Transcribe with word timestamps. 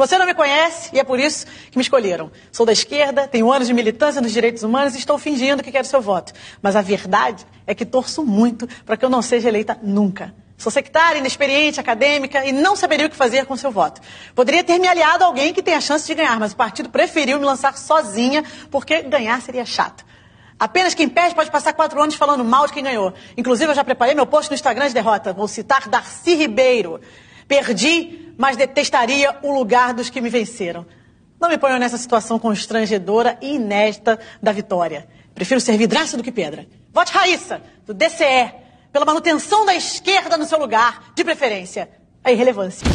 Você 0.00 0.16
não 0.16 0.24
me 0.24 0.32
conhece 0.32 0.88
e 0.94 0.98
é 0.98 1.04
por 1.04 1.20
isso 1.20 1.44
que 1.70 1.76
me 1.76 1.82
escolheram. 1.82 2.32
Sou 2.50 2.64
da 2.64 2.72
esquerda, 2.72 3.28
tenho 3.28 3.52
anos 3.52 3.68
de 3.68 3.74
militância 3.74 4.18
nos 4.22 4.32
direitos 4.32 4.62
humanos 4.62 4.94
e 4.94 4.98
estou 4.98 5.18
fingindo 5.18 5.62
que 5.62 5.70
quero 5.70 5.86
seu 5.86 6.00
voto. 6.00 6.32
Mas 6.62 6.74
a 6.74 6.80
verdade 6.80 7.46
é 7.66 7.74
que 7.74 7.84
torço 7.84 8.24
muito 8.24 8.66
para 8.86 8.96
que 8.96 9.04
eu 9.04 9.10
não 9.10 9.20
seja 9.20 9.48
eleita 9.50 9.78
nunca. 9.82 10.34
Sou 10.56 10.72
sectária, 10.72 11.18
inexperiente, 11.18 11.80
acadêmica 11.80 12.46
e 12.46 12.50
não 12.50 12.74
saberia 12.76 13.08
o 13.08 13.10
que 13.10 13.16
fazer 13.16 13.44
com 13.44 13.54
seu 13.58 13.70
voto. 13.70 14.00
Poderia 14.34 14.64
ter 14.64 14.78
me 14.78 14.88
aliado 14.88 15.22
a 15.22 15.26
alguém 15.26 15.52
que 15.52 15.62
tem 15.62 15.74
a 15.74 15.82
chance 15.82 16.06
de 16.06 16.14
ganhar, 16.14 16.40
mas 16.40 16.52
o 16.52 16.56
partido 16.56 16.88
preferiu 16.88 17.38
me 17.38 17.44
lançar 17.44 17.76
sozinha 17.76 18.42
porque 18.70 19.02
ganhar 19.02 19.38
seria 19.42 19.66
chato. 19.66 20.02
Apenas 20.58 20.94
quem 20.94 21.10
perde 21.10 21.34
pode 21.34 21.50
passar 21.50 21.74
quatro 21.74 22.00
anos 22.00 22.14
falando 22.14 22.42
mal 22.42 22.66
de 22.66 22.72
quem 22.72 22.84
ganhou. 22.84 23.12
Inclusive, 23.36 23.70
eu 23.70 23.74
já 23.74 23.84
preparei 23.84 24.14
meu 24.14 24.24
post 24.24 24.50
no 24.50 24.54
Instagram 24.54 24.88
de 24.88 24.94
derrota. 24.94 25.34
Vou 25.34 25.46
citar 25.46 25.90
Darcy 25.90 26.36
Ribeiro. 26.36 27.02
Perdi, 27.50 28.32
mas 28.38 28.56
detestaria 28.56 29.36
o 29.42 29.50
lugar 29.50 29.92
dos 29.92 30.08
que 30.08 30.20
me 30.20 30.30
venceram. 30.30 30.86
Não 31.40 31.48
me 31.48 31.58
ponham 31.58 31.80
nessa 31.80 31.98
situação 31.98 32.38
constrangedora 32.38 33.36
e 33.42 33.56
inédita 33.56 34.20
da 34.40 34.52
vitória. 34.52 35.08
Prefiro 35.34 35.60
ser 35.60 35.76
vidraça 35.76 36.16
do 36.16 36.22
que 36.22 36.30
pedra. 36.30 36.68
Vote 36.92 37.12
Raíssa, 37.12 37.60
do 37.84 37.92
DCE, 37.92 38.54
pela 38.92 39.04
manutenção 39.04 39.66
da 39.66 39.74
esquerda 39.74 40.36
no 40.36 40.44
seu 40.44 40.60
lugar, 40.60 41.10
de 41.12 41.24
preferência. 41.24 41.90
A 42.22 42.30
irrelevância. 42.30 42.86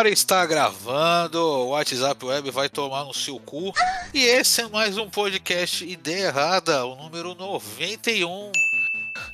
Agora 0.00 0.14
está 0.14 0.46
gravando, 0.46 1.38
o 1.38 1.68
WhatsApp 1.72 2.24
Web 2.24 2.50
vai 2.50 2.70
tomar 2.70 3.04
no 3.04 3.12
seu 3.12 3.38
cu. 3.38 3.70
E 4.14 4.22
esse 4.24 4.62
é 4.62 4.66
mais 4.66 4.96
um 4.96 5.10
podcast 5.10 5.84
Ideia 5.84 6.28
Errada, 6.28 6.86
o 6.86 6.96
número 6.96 7.34
91. 7.34 8.50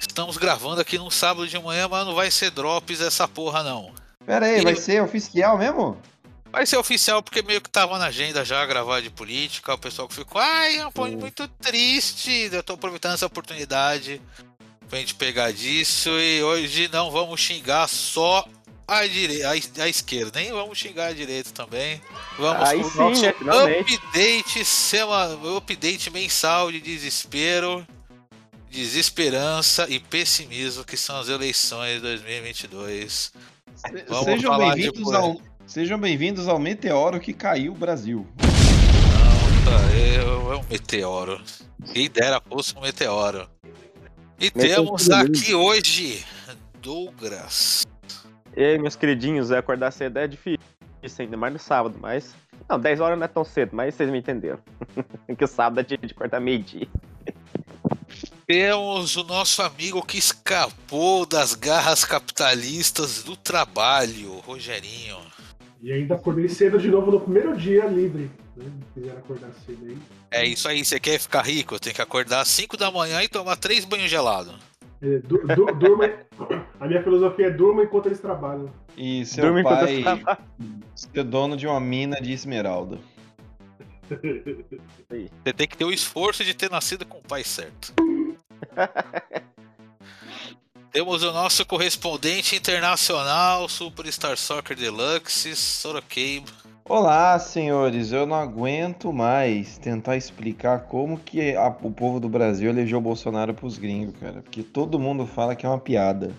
Estamos 0.00 0.36
gravando 0.36 0.80
aqui 0.80 0.98
num 0.98 1.08
sábado 1.08 1.46
de 1.46 1.56
manhã, 1.60 1.86
mas 1.86 2.04
não 2.04 2.16
vai 2.16 2.32
ser 2.32 2.50
drops 2.50 3.00
essa 3.00 3.28
porra 3.28 3.62
não. 3.62 3.92
Pera 4.26 4.46
aí, 4.46 4.58
E- 4.58 4.64
vai 4.64 4.74
ser 4.74 5.00
oficial 5.00 5.56
mesmo? 5.56 5.96
Vai 6.50 6.66
ser 6.66 6.78
oficial 6.78 7.22
porque 7.22 7.42
meio 7.42 7.60
que 7.60 7.70
tava 7.70 7.96
na 7.96 8.06
agenda 8.06 8.44
já 8.44 8.66
gravar 8.66 9.00
de 9.00 9.08
política, 9.08 9.72
o 9.72 9.78
pessoal 9.78 10.08
que 10.08 10.14
ficou, 10.16 10.40
ai, 10.42 10.78
é 10.78 10.86
um 10.88 10.90
ponto 10.90 11.16
muito 11.16 11.46
triste. 11.46 12.50
Eu 12.50 12.64
tô 12.64 12.72
aproveitando 12.72 13.14
essa 13.14 13.26
oportunidade 13.26 14.20
pra 14.90 14.98
gente 14.98 15.14
pegar 15.14 15.52
disso 15.52 16.10
e 16.10 16.42
hoje 16.42 16.88
não 16.92 17.08
vamos 17.08 17.40
xingar 17.40 17.88
só 17.88 18.44
a, 18.86 19.06
dire... 19.06 19.44
a, 19.44 19.56
es- 19.56 19.70
a 19.78 19.88
esquerda, 19.88 20.40
nem 20.40 20.52
vamos 20.52 20.78
xingar 20.78 21.08
a 21.08 21.12
direita 21.12 21.50
também. 21.50 22.00
Vamos 22.38 22.68
Aí 22.68 22.80
com 22.80 22.86
o 22.86 22.90
sim, 22.90 22.98
nosso 22.98 23.22
né, 23.22 23.34
finalmente. 23.38 23.94
update, 23.94 24.64
sema... 24.64 25.38
update 25.56 26.10
mensal 26.10 26.70
de 26.70 26.80
desespero, 26.80 27.86
desesperança 28.70 29.86
e 29.88 29.98
pessimismo 29.98 30.84
que 30.84 30.96
são 30.96 31.18
as 31.18 31.28
eleições 31.28 31.96
de 31.96 32.00
2022. 32.00 33.32
Vamos 34.08 34.24
Sejam 34.24 34.58
bem-vindos 34.58 35.12
ao, 35.12 35.40
sejam 35.66 35.98
bem-vindos 35.98 36.48
ao 36.48 36.58
meteoro 36.58 37.20
que 37.20 37.32
caiu 37.32 37.72
o 37.72 37.76
Brasil. 37.76 38.26
Não, 39.64 40.52
é 40.52 40.56
um 40.56 40.64
meteoro. 40.70 41.42
Quem 41.92 42.08
dera 42.08 42.40
fosse 42.40 42.76
um 42.76 42.80
meteoro. 42.80 43.48
E 44.38 44.50
temos 44.50 45.04
tudo 45.04 45.14
aqui 45.14 45.54
hoje 45.54 46.24
Douglas. 46.80 47.84
E 48.56 48.64
aí, 48.64 48.78
meus 48.78 48.96
queridinhos, 48.96 49.50
é 49.50 49.58
acordar 49.58 49.90
cedo 49.90 50.18
é 50.18 50.26
difícil, 50.26 50.58
ainda 51.18 51.36
mais 51.36 51.52
no 51.52 51.58
sábado, 51.58 51.98
mas. 52.00 52.34
Não, 52.68 52.80
10 52.80 53.00
horas 53.00 53.18
não 53.18 53.24
é 53.26 53.28
tão 53.28 53.44
cedo, 53.44 53.70
mas 53.74 53.94
vocês 53.94 54.10
me 54.10 54.18
entenderam. 54.18 54.58
que 55.36 55.44
o 55.44 55.46
sábado 55.46 55.80
é 55.80 55.82
dia 55.82 55.98
de 55.98 56.12
acordar 56.12 56.40
meio-dia. 56.40 56.88
Temos 58.46 59.14
o 59.16 59.24
nosso 59.24 59.60
amigo 59.60 60.02
que 60.02 60.16
escapou 60.16 61.26
das 61.26 61.54
garras 61.54 62.04
capitalistas 62.04 63.22
do 63.22 63.36
trabalho, 63.36 64.38
Rogerinho. 64.38 65.18
E 65.82 65.92
ainda 65.92 66.14
acordei 66.14 66.48
cedo 66.48 66.78
de 66.78 66.88
novo 66.88 67.10
no 67.10 67.20
primeiro 67.20 67.54
dia 67.54 67.84
livre. 67.84 68.30
Né? 68.56 68.64
Se 68.94 69.00
quiser 69.00 69.18
acordar 69.18 69.50
cedo 69.66 69.84
aí. 69.84 69.98
É 70.30 70.46
isso 70.46 70.66
aí, 70.66 70.82
você 70.82 70.98
quer 70.98 71.18
ficar 71.20 71.42
rico? 71.42 71.78
Tem 71.78 71.92
que 71.92 72.00
acordar 72.00 72.40
às 72.40 72.48
5 72.48 72.76
da 72.78 72.90
manhã 72.90 73.22
e 73.22 73.28
tomar 73.28 73.56
três 73.56 73.84
banhos 73.84 74.10
gelados. 74.10 74.54
É, 75.06 75.18
du- 75.20 75.46
du- 75.46 75.72
durma, 75.78 76.10
a 76.80 76.88
minha 76.88 77.00
filosofia 77.00 77.46
é 77.46 77.50
durma 77.50 77.84
enquanto 77.84 78.06
eles 78.06 78.18
trabalham. 78.18 78.68
E 78.96 79.24
seu 79.24 79.56
enquanto 79.56 79.78
pai 79.78 80.02
ser 80.96 81.22
dono 81.22 81.56
de 81.56 81.64
uma 81.66 81.78
mina 81.78 82.20
de 82.20 82.32
esmeralda. 82.32 82.98
Você 84.10 85.52
tem 85.52 85.68
que 85.68 85.76
ter 85.76 85.84
o 85.84 85.92
esforço 85.92 86.42
de 86.44 86.54
ter 86.54 86.68
nascido 86.70 87.06
com 87.06 87.18
o 87.18 87.22
pai 87.22 87.44
certo. 87.44 87.92
Temos 90.96 91.22
o 91.22 91.30
nosso 91.30 91.66
correspondente 91.66 92.56
internacional, 92.56 93.68
Superstar 93.68 94.34
Soccer 94.38 94.74
Deluxe, 94.74 95.54
Sorocaba. 95.54 96.46
Olá, 96.86 97.38
senhores. 97.38 98.12
Eu 98.12 98.24
não 98.24 98.34
aguento 98.34 99.12
mais 99.12 99.76
tentar 99.76 100.16
explicar 100.16 100.84
como 100.84 101.18
que 101.18 101.54
a- 101.54 101.68
o 101.82 101.90
povo 101.90 102.18
do 102.18 102.30
Brasil 102.30 102.70
elegeu 102.70 102.96
o 102.96 103.02
Bolsonaro 103.02 103.52
pros 103.52 103.76
gringos, 103.76 104.14
cara. 104.18 104.40
Porque 104.40 104.62
todo 104.62 104.98
mundo 104.98 105.26
fala 105.26 105.54
que 105.54 105.66
é 105.66 105.68
uma 105.68 105.78
piada. 105.78 106.32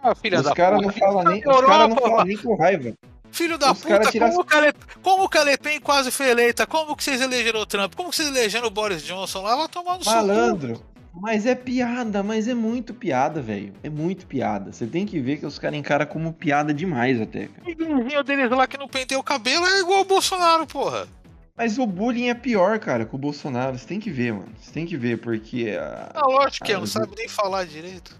Ah, 0.00 0.14
filha 0.14 0.38
Os 0.38 0.44
da 0.44 0.54
caras 0.54 0.82
puta. 0.82 0.92
não 0.92 0.98
falam 1.00 1.24
nem, 1.24 1.40
cara 1.40 1.88
não 1.88 1.96
falam 1.96 2.12
mano. 2.12 2.24
nem 2.26 2.36
com 2.36 2.54
raiva. 2.54 2.92
Filho 3.32 3.58
da 3.58 3.72
Os 3.72 3.80
puta, 3.82 4.08
tiram- 4.12 4.30
como, 4.30 4.44
que 4.44 4.56
a 4.56 4.60
Le... 4.60 4.72
como 5.02 5.28
Pen 5.58 5.80
quase 5.80 6.12
foi 6.12 6.28
eleita? 6.30 6.64
Como 6.64 6.94
que 6.94 7.02
vocês 7.02 7.20
elegeram 7.20 7.58
o 7.58 7.66
Trump? 7.66 7.92
Como 7.96 8.10
que 8.10 8.14
vocês 8.14 8.28
elegeram 8.28 8.68
o 8.68 8.70
Boris 8.70 9.02
Johnson 9.02 9.42
lá? 9.42 9.56
Vai 9.56 9.66
tomar 9.66 9.98
no. 9.98 10.04
Malandro. 10.04 10.80
Mas 11.18 11.46
é 11.46 11.54
piada, 11.54 12.22
mas 12.22 12.46
é 12.46 12.54
muito 12.54 12.92
piada, 12.92 13.40
velho. 13.40 13.72
É 13.82 13.88
muito 13.88 14.26
piada. 14.26 14.70
Você 14.72 14.86
tem 14.86 15.06
que 15.06 15.18
ver 15.18 15.38
que 15.38 15.46
os 15.46 15.58
caras 15.58 15.78
encaram 15.78 16.04
como 16.06 16.32
piada 16.32 16.74
demais 16.74 17.20
até, 17.20 17.46
cara. 17.48 17.62
O 17.70 17.74
vizinho 18.04 18.22
deles 18.22 18.50
lá 18.50 18.66
que 18.66 18.76
não 18.78 18.86
penteia 18.86 19.18
o 19.18 19.22
cabelo 19.24 19.64
é 19.66 19.80
igual 19.80 20.00
o 20.02 20.04
Bolsonaro, 20.04 20.66
porra. 20.66 21.08
Mas 21.56 21.78
o 21.78 21.86
bullying 21.86 22.28
é 22.28 22.34
pior, 22.34 22.78
cara, 22.78 23.06
com 23.06 23.16
o 23.16 23.20
Bolsonaro. 23.20 23.78
Você 23.78 23.86
tem 23.86 23.98
que 23.98 24.10
ver, 24.10 24.32
mano. 24.34 24.52
Você 24.60 24.70
tem 24.72 24.84
que 24.84 24.96
ver, 24.96 25.18
porque. 25.18 25.74
ah, 25.80 26.10
Ah, 26.14 26.26
lógico 26.26 26.66
que 26.66 26.72
é, 26.72 26.76
não 26.76 26.86
sabe 26.86 27.12
nem 27.16 27.28
falar 27.28 27.64
direito. 27.64 28.14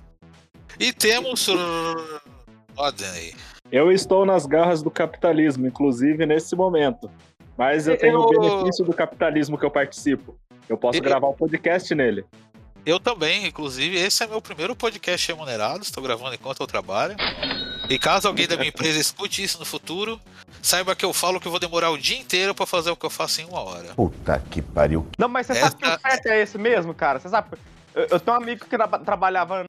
E 0.81 0.91
temos. 0.93 1.47
Rodem 2.75 3.07
aí. 3.15 3.35
Eu 3.71 3.93
estou 3.93 4.25
nas 4.25 4.47
garras 4.47 4.83
do 4.83 4.91
capitalismo, 4.91 5.67
inclusive 5.67 6.25
nesse 6.25 6.57
momento. 6.57 7.11
Mas 7.59 7.87
eu 7.87 7.97
tenho 7.99 8.15
Eu- 8.15 8.21
o 8.21 8.29
benefício 8.29 8.85
do 8.85 8.93
capitalismo 8.95 9.59
que 9.59 9.65
eu 9.67 9.71
participo. 9.71 10.39
Eu 10.69 10.77
posso 10.77 10.99
Eu- 10.99 11.03
gravar 11.03 11.29
um 11.29 11.33
podcast 11.35 11.95
nele. 11.95 12.25
Eu 12.87 13.01
também, 13.01 13.45
inclusive, 13.47 13.97
esse 13.97 14.23
é 14.23 14.29
meu 14.29 14.41
primeiro 14.41 14.77
podcast 14.77 15.27
remunerado, 15.33 15.83
estou 15.83 16.01
gravando 16.01 16.35
enquanto 16.37 16.61
eu 16.61 16.69
trabalho. 16.69 17.17
E 17.91 17.99
caso 17.99 18.29
alguém 18.29 18.47
da 18.47 18.57
minha 18.57 18.69
empresa 18.69 18.97
escute 19.01 19.43
isso 19.43 19.59
no 19.59 19.65
futuro, 19.65 20.21
saiba 20.63 20.95
que 20.95 21.05
eu 21.05 21.13
falo 21.13 21.41
que 21.41 21.49
eu 21.49 21.51
vou 21.51 21.59
demorar 21.59 21.91
o 21.91 21.99
dia 21.99 22.17
inteiro 22.17 22.55
pra 22.55 22.65
fazer 22.65 22.91
o 22.93 22.97
que 22.97 23.05
eu 23.05 23.11
faço 23.11 23.41
em 23.41 23.45
uma 23.47 23.61
hora. 23.61 23.93
Puta 23.97 24.41
que 24.51 24.63
pariu. 24.63 25.05
Não, 25.19 25.29
mas 25.29 25.47
você 25.49 25.57
sabe 25.57 25.75
que 25.75 25.85
Essa- 25.85 25.97
o 25.97 26.01
certo 26.01 26.27
é 26.29 26.41
esse 26.41 26.59
mesmo, 26.59 26.95
cara? 26.95 27.19
Você 27.19 27.29
sabe? 27.29 27.59
Eu, 27.93 28.07
eu 28.09 28.21
tenho 28.21 28.37
um 28.37 28.41
amigo 28.41 28.65
que 28.65 28.71
tra- 28.77 28.87
trabalhava 29.01 29.67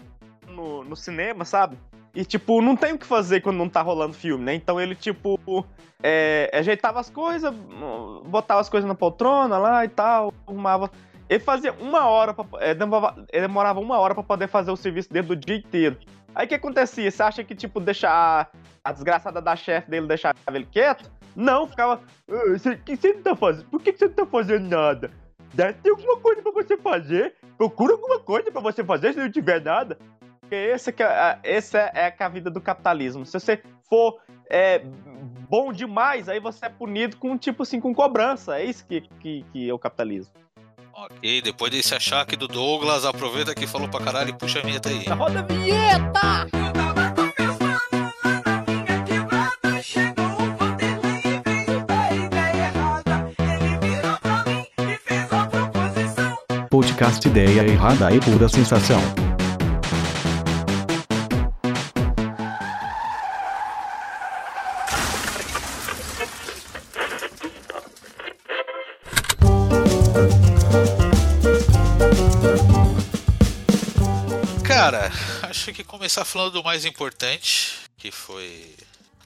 no, 0.48 0.84
no 0.84 0.96
cinema, 0.96 1.44
sabe? 1.44 1.76
E, 2.14 2.24
tipo, 2.24 2.62
não 2.62 2.76
tem 2.76 2.94
o 2.94 3.00
que 3.00 3.06
fazer 3.06 3.42
quando 3.42 3.58
não 3.58 3.68
tá 3.70 3.82
rolando 3.82 4.14
filme, 4.14 4.44
né? 4.44 4.54
Então 4.54 4.80
ele, 4.80 4.94
tipo, 4.96 5.40
é, 6.04 6.52
ajeitava 6.54 7.00
as 7.00 7.10
coisas, 7.10 7.52
botava 8.26 8.62
as 8.62 8.70
coisas 8.70 8.88
na 8.88 8.94
poltrona 8.96 9.58
lá 9.58 9.84
e 9.86 9.90
tal, 9.90 10.32
arrumava. 10.48 10.92
Ele 11.30 11.40
fazia 11.40 11.74
uma 11.74 12.06
hora, 12.08 12.34
pra, 12.34 12.46
é, 12.60 12.74
demorava, 12.74 13.80
uma 13.80 14.00
hora 14.00 14.14
pra 14.14 14.24
poder 14.24 14.48
fazer 14.48 14.72
o 14.72 14.78
serviço 14.78 15.12
dele 15.12 15.28
do 15.28 15.36
dia 15.36 15.58
inteiro. 15.58 15.98
Aí 16.34 16.46
o 16.46 16.50
que 16.50 16.56
acontecia? 16.56 17.10
Você 17.10 17.24
acha 17.24 17.44
que, 17.44 17.56
tipo, 17.56 17.80
deixar 17.80 18.50
a, 18.84 18.92
desgraçada 18.92 19.42
da 19.42 19.56
chefe 19.56 19.90
dele 19.90 20.08
deixava 20.08 20.36
ele 20.54 20.66
quieto? 20.66 21.10
Não, 21.36 21.68
ficava. 21.68 22.02
"Ah, 22.30 22.34
O 22.56 22.78
que 22.84 22.96
você 22.96 23.14
não 23.14 23.22
tá 23.22 23.36
fazendo? 23.36 23.66
Por 23.70 23.82
que 23.82 23.92
você 23.92 24.06
não 24.06 24.14
tá 24.14 24.26
fazendo 24.26 24.68
nada? 24.70 25.12
Deve 25.54 25.74
ter 25.74 25.90
alguma 25.90 26.18
coisa 26.20 26.42
pra 26.42 26.52
você 26.52 26.78
fazer. 26.78 27.34
Procura 27.58 27.94
alguma 27.94 28.20
coisa 28.20 28.52
pra 28.52 28.62
você 28.62 28.84
fazer 28.84 29.14
se 29.14 29.20
não 29.20 29.32
tiver 29.32 29.62
nada. 29.62 29.98
Porque 30.42 30.56
esse 30.56 30.92
que 30.94 31.04
é, 31.04 31.06
a- 31.08 31.40
essa 31.44 31.78
é 31.80 32.14
a 32.18 32.30
vida 32.30 32.50
do 32.50 32.62
capitalismo. 32.62 33.26
Se 33.26 33.34
você 33.40 33.62
for 33.90 34.20
é, 34.50 34.82
bom 35.50 35.74
demais, 35.74 36.30
aí 36.30 36.40
você 36.40 36.66
é 36.68 36.70
punido 36.70 37.18
com, 37.18 37.38
tipo 37.38 37.64
assim, 37.64 37.80
com 37.82 37.94
cobrança. 37.94 38.58
É 38.60 38.64
isso 38.64 38.86
que, 38.88 39.02
que, 39.20 39.44
que 39.52 39.70
é 39.70 39.74
o 39.74 39.80
capitalismo. 39.80 40.34
Ok, 41.00 41.44
depois 41.44 41.72
desse 41.72 41.94
achaque 41.94 42.36
do 42.36 42.48
Douglas, 42.48 43.06
aproveita 43.06 43.54
que 43.54 43.68
falou 43.68 43.88
pra 43.88 44.04
caralho 44.04 44.32
e 44.32 44.34
puxa 44.34 44.58
a 44.58 44.62
vinheta 44.64 44.90
aí. 44.90 45.06
Roda 45.06 45.42
a 45.42 45.44
vinheta! 45.44 46.48
Podcast 56.68 57.28
Ideia 57.28 57.62
Errada 57.62 58.12
e 58.12 58.20
Pura 58.20 58.50
Sensação. 58.50 59.00
Que 75.78 75.84
começar 75.84 76.26
falando 76.26 76.54
do 76.54 76.64
mais 76.64 76.86
importante, 76.86 77.78
que 77.98 78.10
foi 78.10 78.76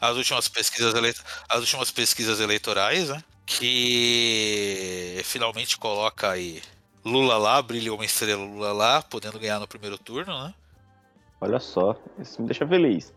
as 0.01 0.18
últimas 0.18 0.50
pesquisas, 0.50 0.94
ele... 0.94 1.15
as 1.48 1.59
últimas 1.62 1.92
pesquisas 1.92 2.42
eleitorais, 2.42 3.07
né? 3.07 3.24
Que 3.45 5.21
finalmente 5.24 5.77
coloca 5.77 6.30
aí 6.30 6.62
Lula 7.06 7.38
lá, 7.38 7.62
brilha 7.62 7.94
uma 7.94 8.03
estrela 8.03 8.44
Lula 8.44 8.74
lá, 8.74 9.01
podendo 9.01 9.39
ganhar 9.39 9.59
no 9.59 9.68
primeiro 9.68 9.98
turno, 9.98 10.44
né? 10.44 10.53
Olha 11.39 11.57
só, 11.57 11.95
isso 12.19 12.42
me 12.42 12.48
deixa 12.50 12.68
feliz. 12.68 13.13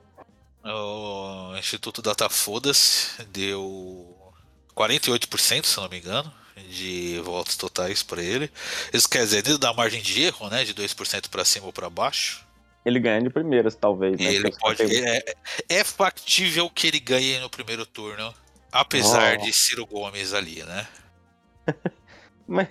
O 0.62 1.56
Instituto 1.58 2.00
Datafoda-se 2.00 3.20
deu 3.24 4.32
48%, 4.76 5.64
se 5.64 5.76
não 5.76 5.88
me 5.88 5.98
engano, 5.98 6.32
de 6.70 7.20
votos 7.24 7.56
totais 7.56 8.00
para 8.04 8.22
ele. 8.22 8.48
Isso 8.92 9.08
quer 9.08 9.24
dizer, 9.24 9.42
dentro 9.42 9.58
da 9.58 9.74
margem 9.74 10.00
de 10.00 10.22
erro, 10.22 10.48
né, 10.48 10.64
de 10.64 10.72
2% 10.72 11.28
para 11.28 11.44
cima 11.44 11.66
ou 11.66 11.72
para 11.72 11.90
baixo. 11.90 12.43
Ele 12.84 13.00
ganha 13.00 13.22
de 13.22 13.30
primeiras, 13.30 13.74
talvez. 13.74 14.18
Né? 14.18 14.34
Ele 14.34 14.50
pode, 14.58 14.82
é, 14.82 15.24
é 15.68 15.84
factível 15.84 16.68
que 16.68 16.86
ele 16.86 17.00
ganhe 17.00 17.38
no 17.40 17.48
primeiro 17.48 17.86
turno, 17.86 18.32
apesar 18.70 19.38
Oh. 19.38 19.42
de 19.42 19.52
Ciro 19.52 19.86
Gomes 19.86 20.34
ali, 20.34 20.62
né? 20.62 20.86
Mas 22.46 22.68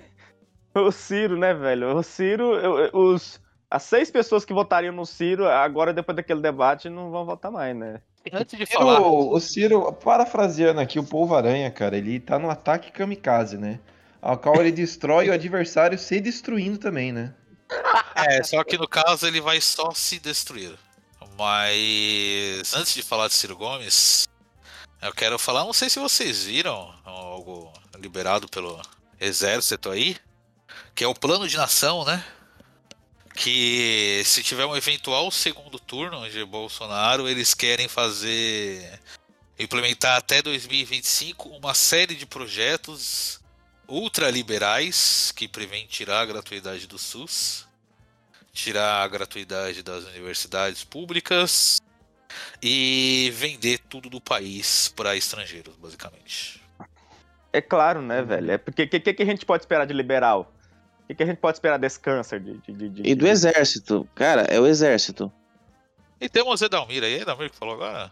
o 0.75 0.91
Ciro, 0.91 1.37
né, 1.37 1.53
velho? 1.53 1.95
O 1.97 2.03
Ciro, 2.03 2.55
eu- 2.55 2.79
eu- 2.79 2.91
os, 2.93 3.39
as 3.69 3.83
seis 3.83 4.11
pessoas 4.11 4.45
que 4.45 4.53
votariam 4.53 4.93
no 4.93 5.05
Ciro, 5.05 5.47
agora 5.47 5.91
depois 5.93 6.15
daquele 6.15 6.41
debate, 6.41 6.89
não 6.89 7.09
vão 7.09 7.25
votar 7.25 7.51
mais, 7.51 7.75
né? 7.75 7.99
Antes 8.31 8.57
de 8.57 8.65
falar, 8.65 9.01
o 9.01 9.37
Ciro, 9.39 9.91
parafraseando 9.93 10.79
aqui, 10.79 10.97
o 10.97 11.03
Povo 11.03 11.35
Aranha, 11.35 11.69
cara, 11.69 11.97
ele 11.97 12.19
tá 12.19 12.39
no 12.39 12.49
ataque 12.49 12.91
kamikaze, 12.91 13.57
né? 13.57 13.79
Ao 14.21 14.37
qual 14.37 14.55
ele 14.61 14.71
destrói 14.71 15.27
o 15.29 15.33
adversário 15.33 15.97
se 15.99 16.21
destruindo 16.21 16.77
também, 16.77 17.11
né? 17.11 17.33
é, 18.15 18.43
só 18.43 18.63
que 18.63 18.77
no 18.77 18.87
caso 18.87 19.27
ele 19.27 19.41
vai 19.41 19.59
só 19.61 19.91
se 19.91 20.19
destruir. 20.19 20.77
Mas 21.37 22.73
antes 22.73 22.93
de 22.93 23.01
falar 23.01 23.27
de 23.27 23.33
Ciro 23.33 23.55
Gomes, 23.55 24.27
eu 25.01 25.13
quero 25.13 25.37
falar, 25.39 25.63
não 25.63 25.73
sei 25.73 25.89
se 25.89 25.99
vocês 25.99 26.43
viram 26.43 26.93
algo 27.03 27.73
liberado 27.97 28.47
pelo 28.47 28.81
exército 29.19 29.89
aí, 29.89 30.17
que 30.93 31.03
é 31.03 31.07
o 31.07 31.15
plano 31.15 31.47
de 31.47 31.57
nação, 31.57 32.05
né? 32.05 32.23
Que 33.35 34.21
se 34.25 34.43
tiver 34.43 34.65
um 34.65 34.75
eventual 34.75 35.31
segundo 35.31 35.79
turno 35.79 36.29
de 36.29 36.45
Bolsonaro, 36.45 37.27
eles 37.27 37.53
querem 37.53 37.87
fazer 37.87 38.99
implementar 39.57 40.17
até 40.17 40.41
2025 40.41 41.49
uma 41.49 41.73
série 41.73 42.15
de 42.15 42.25
projetos 42.25 43.42
ultraliberais 43.93 45.31
que 45.35 45.47
prevêem 45.47 45.85
tirar 45.85 46.21
a 46.21 46.25
gratuidade 46.25 46.87
do 46.87 46.97
SUS, 46.97 47.67
tirar 48.51 49.03
a 49.03 49.07
gratuidade 49.07 49.83
das 49.83 50.03
universidades 50.05 50.83
públicas 50.83 51.79
e 52.61 53.31
vender 53.35 53.79
tudo 53.89 54.09
do 54.09 54.19
país 54.19 54.87
para 54.95 55.15
estrangeiros, 55.15 55.75
basicamente. 55.75 56.61
É 57.51 57.61
claro, 57.61 58.01
né, 58.01 58.23
velho? 58.23 58.51
É 58.51 58.57
porque 58.57 58.83
o 58.83 58.89
que, 58.89 58.99
que, 58.99 59.13
que 59.13 59.23
a 59.23 59.25
gente 59.25 59.45
pode 59.45 59.63
esperar 59.63 59.85
de 59.85 59.93
liberal? 59.93 60.51
O 61.03 61.07
que, 61.07 61.15
que 61.15 61.23
a 61.23 61.25
gente 61.27 61.37
pode 61.37 61.57
esperar 61.57 61.77
desse 61.77 61.99
câncer 61.99 62.39
de. 62.39 62.57
de, 62.61 62.73
de- 62.73 62.89
de- 62.89 63.09
E 63.09 63.13
do 63.13 63.27
exército. 63.27 64.07
Cara, 64.15 64.41
é 64.43 64.59
o 64.59 64.65
exército. 64.65 65.31
E 66.19 66.27
temos 66.27 66.61
Edalmir 66.61 67.03
aí, 67.03 67.21
Edalmir 67.21 67.51
que 67.51 67.55
falou 67.57 67.75
agora? 67.75 68.11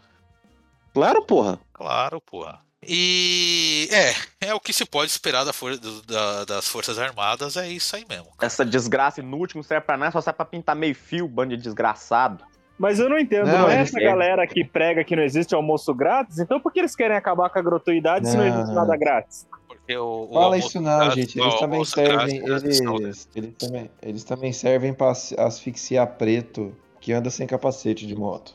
Claro, 0.94 1.24
porra. 1.24 1.58
Claro, 1.72 2.20
porra. 2.20 2.60
E 2.86 3.88
é, 4.40 4.48
é 4.48 4.54
o 4.54 4.60
que 4.60 4.72
se 4.72 4.84
pode 4.84 5.10
esperar 5.10 5.44
da 5.44 5.52
for- 5.52 5.78
da- 6.06 6.44
das 6.44 6.66
Forças 6.68 6.98
Armadas, 6.98 7.56
é 7.56 7.68
isso 7.68 7.94
aí 7.94 8.04
mesmo. 8.08 8.26
cara. 8.36 8.46
Essa 8.46 8.64
desgraça 8.64 9.20
inútil 9.20 9.56
não 9.58 9.62
serve 9.62 9.86
pra 9.86 9.96
nada, 9.96 10.10
só 10.12 10.20
serve 10.20 10.36
pra 10.36 10.46
pintar 10.46 10.74
meio 10.74 10.94
fio, 10.94 11.28
bando 11.28 11.56
de 11.56 11.62
desgraçado. 11.62 12.44
Mas 12.78 12.98
eu 12.98 13.08
não 13.08 13.18
entendo, 13.18 13.46
Não, 13.46 13.60
não, 13.60 13.68
é 13.68 13.76
eles 13.76 13.90
essa 13.90 14.00
galera 14.00 14.46
que 14.46 14.64
prega 14.64 15.04
que 15.04 15.14
não 15.14 15.22
existe 15.22 15.54
almoço 15.54 15.94
grátis? 15.94 16.38
Então 16.40 16.58
por 16.58 16.72
que 16.72 16.80
eles 16.80 16.96
querem 16.96 17.16
acabar 17.16 17.48
com 17.50 17.58
a 17.58 17.62
gratuidade 17.62 18.28
se 18.28 18.36
não 18.36 18.44
Não. 18.44 18.54
existe 18.54 18.74
nada 18.74 18.96
grátis? 18.96 19.46
Porque 19.68 19.96
o, 19.96 20.28
o 20.30 20.32
Fala 20.34 20.58
isso 20.58 20.80
não, 20.80 20.98
grátis- 20.98 21.14
gente. 21.14 21.38
Eles 21.40 21.60
também 21.60 21.84
servem. 21.84 22.42
grátis 22.42 22.80
é 22.80 22.84
Eles, 22.84 23.28
eles, 23.36 23.54
também, 23.56 23.90
eles 24.02 24.24
também 24.24 24.52
servem 24.52 24.92
pra 24.94 25.10
as- 25.10 25.32
asfixiar 25.38 26.06
preto 26.16 26.74
que 27.00 27.12
anda 27.12 27.30
sem 27.30 27.46
capacete 27.46 28.06
de 28.06 28.16
moto. 28.16 28.54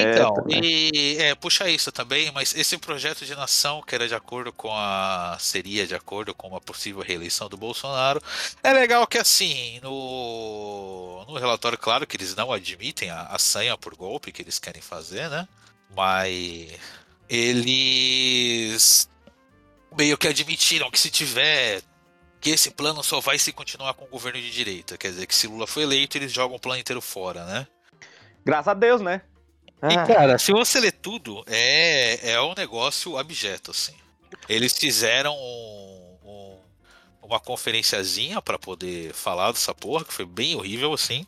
Então, 0.00 0.34
É, 0.50 0.54
e 0.54 1.16
é, 1.18 1.34
puxa 1.34 1.68
isso 1.68 1.90
também, 1.90 2.30
mas 2.30 2.54
esse 2.54 2.78
projeto 2.78 3.24
de 3.26 3.34
nação, 3.34 3.82
que 3.82 3.94
era 3.94 4.06
de 4.06 4.14
acordo 4.14 4.52
com 4.52 4.70
a. 4.72 5.36
seria 5.40 5.86
de 5.86 5.94
acordo 5.94 6.32
com 6.34 6.48
uma 6.48 6.60
possível 6.60 7.02
reeleição 7.02 7.48
do 7.48 7.56
Bolsonaro, 7.56 8.22
é 8.62 8.72
legal 8.72 9.06
que 9.06 9.18
assim, 9.18 9.80
no, 9.82 11.24
no 11.26 11.36
relatório, 11.38 11.76
claro 11.76 12.06
que 12.06 12.16
eles 12.16 12.36
não 12.36 12.52
admitem 12.52 13.10
a, 13.10 13.22
a 13.22 13.38
sanha 13.38 13.76
por 13.76 13.96
golpe 13.96 14.30
que 14.30 14.42
eles 14.42 14.58
querem 14.58 14.80
fazer, 14.80 15.28
né? 15.28 15.48
Mas 15.96 16.78
eles 17.28 19.08
meio 19.96 20.16
que 20.16 20.28
admitiram 20.28 20.90
que 20.90 21.00
se 21.00 21.10
tiver. 21.10 21.82
que 22.40 22.50
esse 22.50 22.70
plano 22.70 23.02
só 23.02 23.20
vai 23.20 23.38
se 23.38 23.52
continuar 23.52 23.94
com 23.94 24.04
o 24.04 24.08
governo 24.08 24.40
de 24.40 24.50
direita. 24.50 24.96
Quer 24.96 25.08
dizer, 25.10 25.26
que 25.26 25.34
se 25.34 25.48
Lula 25.48 25.66
foi 25.66 25.82
eleito, 25.82 26.16
eles 26.16 26.32
jogam 26.32 26.56
o 26.56 26.60
plano 26.60 26.80
inteiro 26.80 27.00
fora, 27.00 27.44
né? 27.44 27.66
Graças 28.44 28.68
a 28.68 28.74
Deus, 28.74 29.00
né? 29.00 29.22
E, 29.82 29.94
Ah, 29.94 30.06
cara, 30.06 30.38
se 30.38 30.52
você 30.52 30.80
ler 30.80 30.92
tudo, 30.92 31.44
é, 31.46 32.32
é 32.32 32.40
um 32.40 32.54
negócio 32.54 33.16
abjeto, 33.16 33.70
assim. 33.70 33.94
Eles 34.48 34.72
fizeram 34.76 35.34
um- 35.34 36.18
um- 36.24 36.58
uma 37.22 37.38
conferenciazinha 37.38 38.42
pra 38.42 38.58
poder 38.58 39.12
falar 39.14 39.52
dessa 39.52 39.74
porra, 39.74 40.04
que 40.04 40.12
foi 40.12 40.24
bem 40.24 40.56
horrível, 40.56 40.92
assim. 40.92 41.26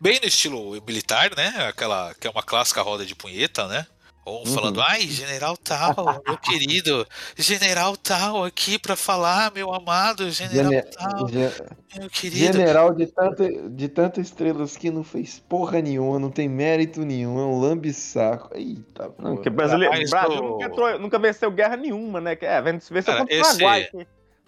Bem 0.00 0.18
no 0.20 0.26
estilo 0.26 0.70
militar, 0.86 1.34
né? 1.36 1.48
Aquela 1.68 2.14
que 2.14 2.26
é 2.26 2.30
uma 2.30 2.42
clássica 2.42 2.82
roda 2.82 3.04
de 3.04 3.14
punheta, 3.14 3.68
né? 3.68 3.86
Ou 4.26 4.38
um 4.40 4.48
Uhum. 4.48 4.54
falando, 4.54 4.80
ai, 4.80 5.02
general 5.02 5.56
tal, 5.56 6.20
meu 6.26 6.36
querido, 6.42 7.06
general 7.38 7.96
tal 7.96 8.44
aqui 8.44 8.76
pra 8.76 8.96
falar, 8.96 9.52
meu 9.54 9.72
amado, 9.72 10.28
general 10.32 10.72
Gene- 10.72 10.82
tal, 10.82 11.28
ge- 11.28 11.52
meu 11.96 12.10
querido. 12.10 12.52
general 12.52 12.92
de 12.92 13.06
tanta, 13.06 13.48
de 13.70 13.88
tanta 13.88 14.20
estrelas 14.20 14.76
que 14.76 14.90
não 14.90 15.04
fez 15.04 15.38
porra 15.48 15.80
nenhuma, 15.80 16.18
não 16.18 16.32
tem 16.32 16.48
mérito 16.48 17.02
nenhum, 17.04 17.38
é 17.38 17.44
um 17.44 17.60
lambisaco. 17.60 18.50
Eita, 18.52 19.04
não, 19.16 19.30
porra. 19.30 19.42
que 19.42 19.48
brasileiro, 19.50 20.10
Brasil 20.10 20.40
o- 20.42 20.50
nunca, 20.50 20.64
entrou- 20.66 20.98
nunca 20.98 21.18
venceu 21.20 21.50
guerra 21.52 21.76
nenhuma, 21.76 22.20
né? 22.20 22.36
É, 22.40 22.60
venceu 22.60 23.02
Cara, 23.04 23.18
contra 23.20 23.32
o 23.36 23.40
esse- 23.40 23.58
Paraguai, 23.58 23.84
que 23.84 24.06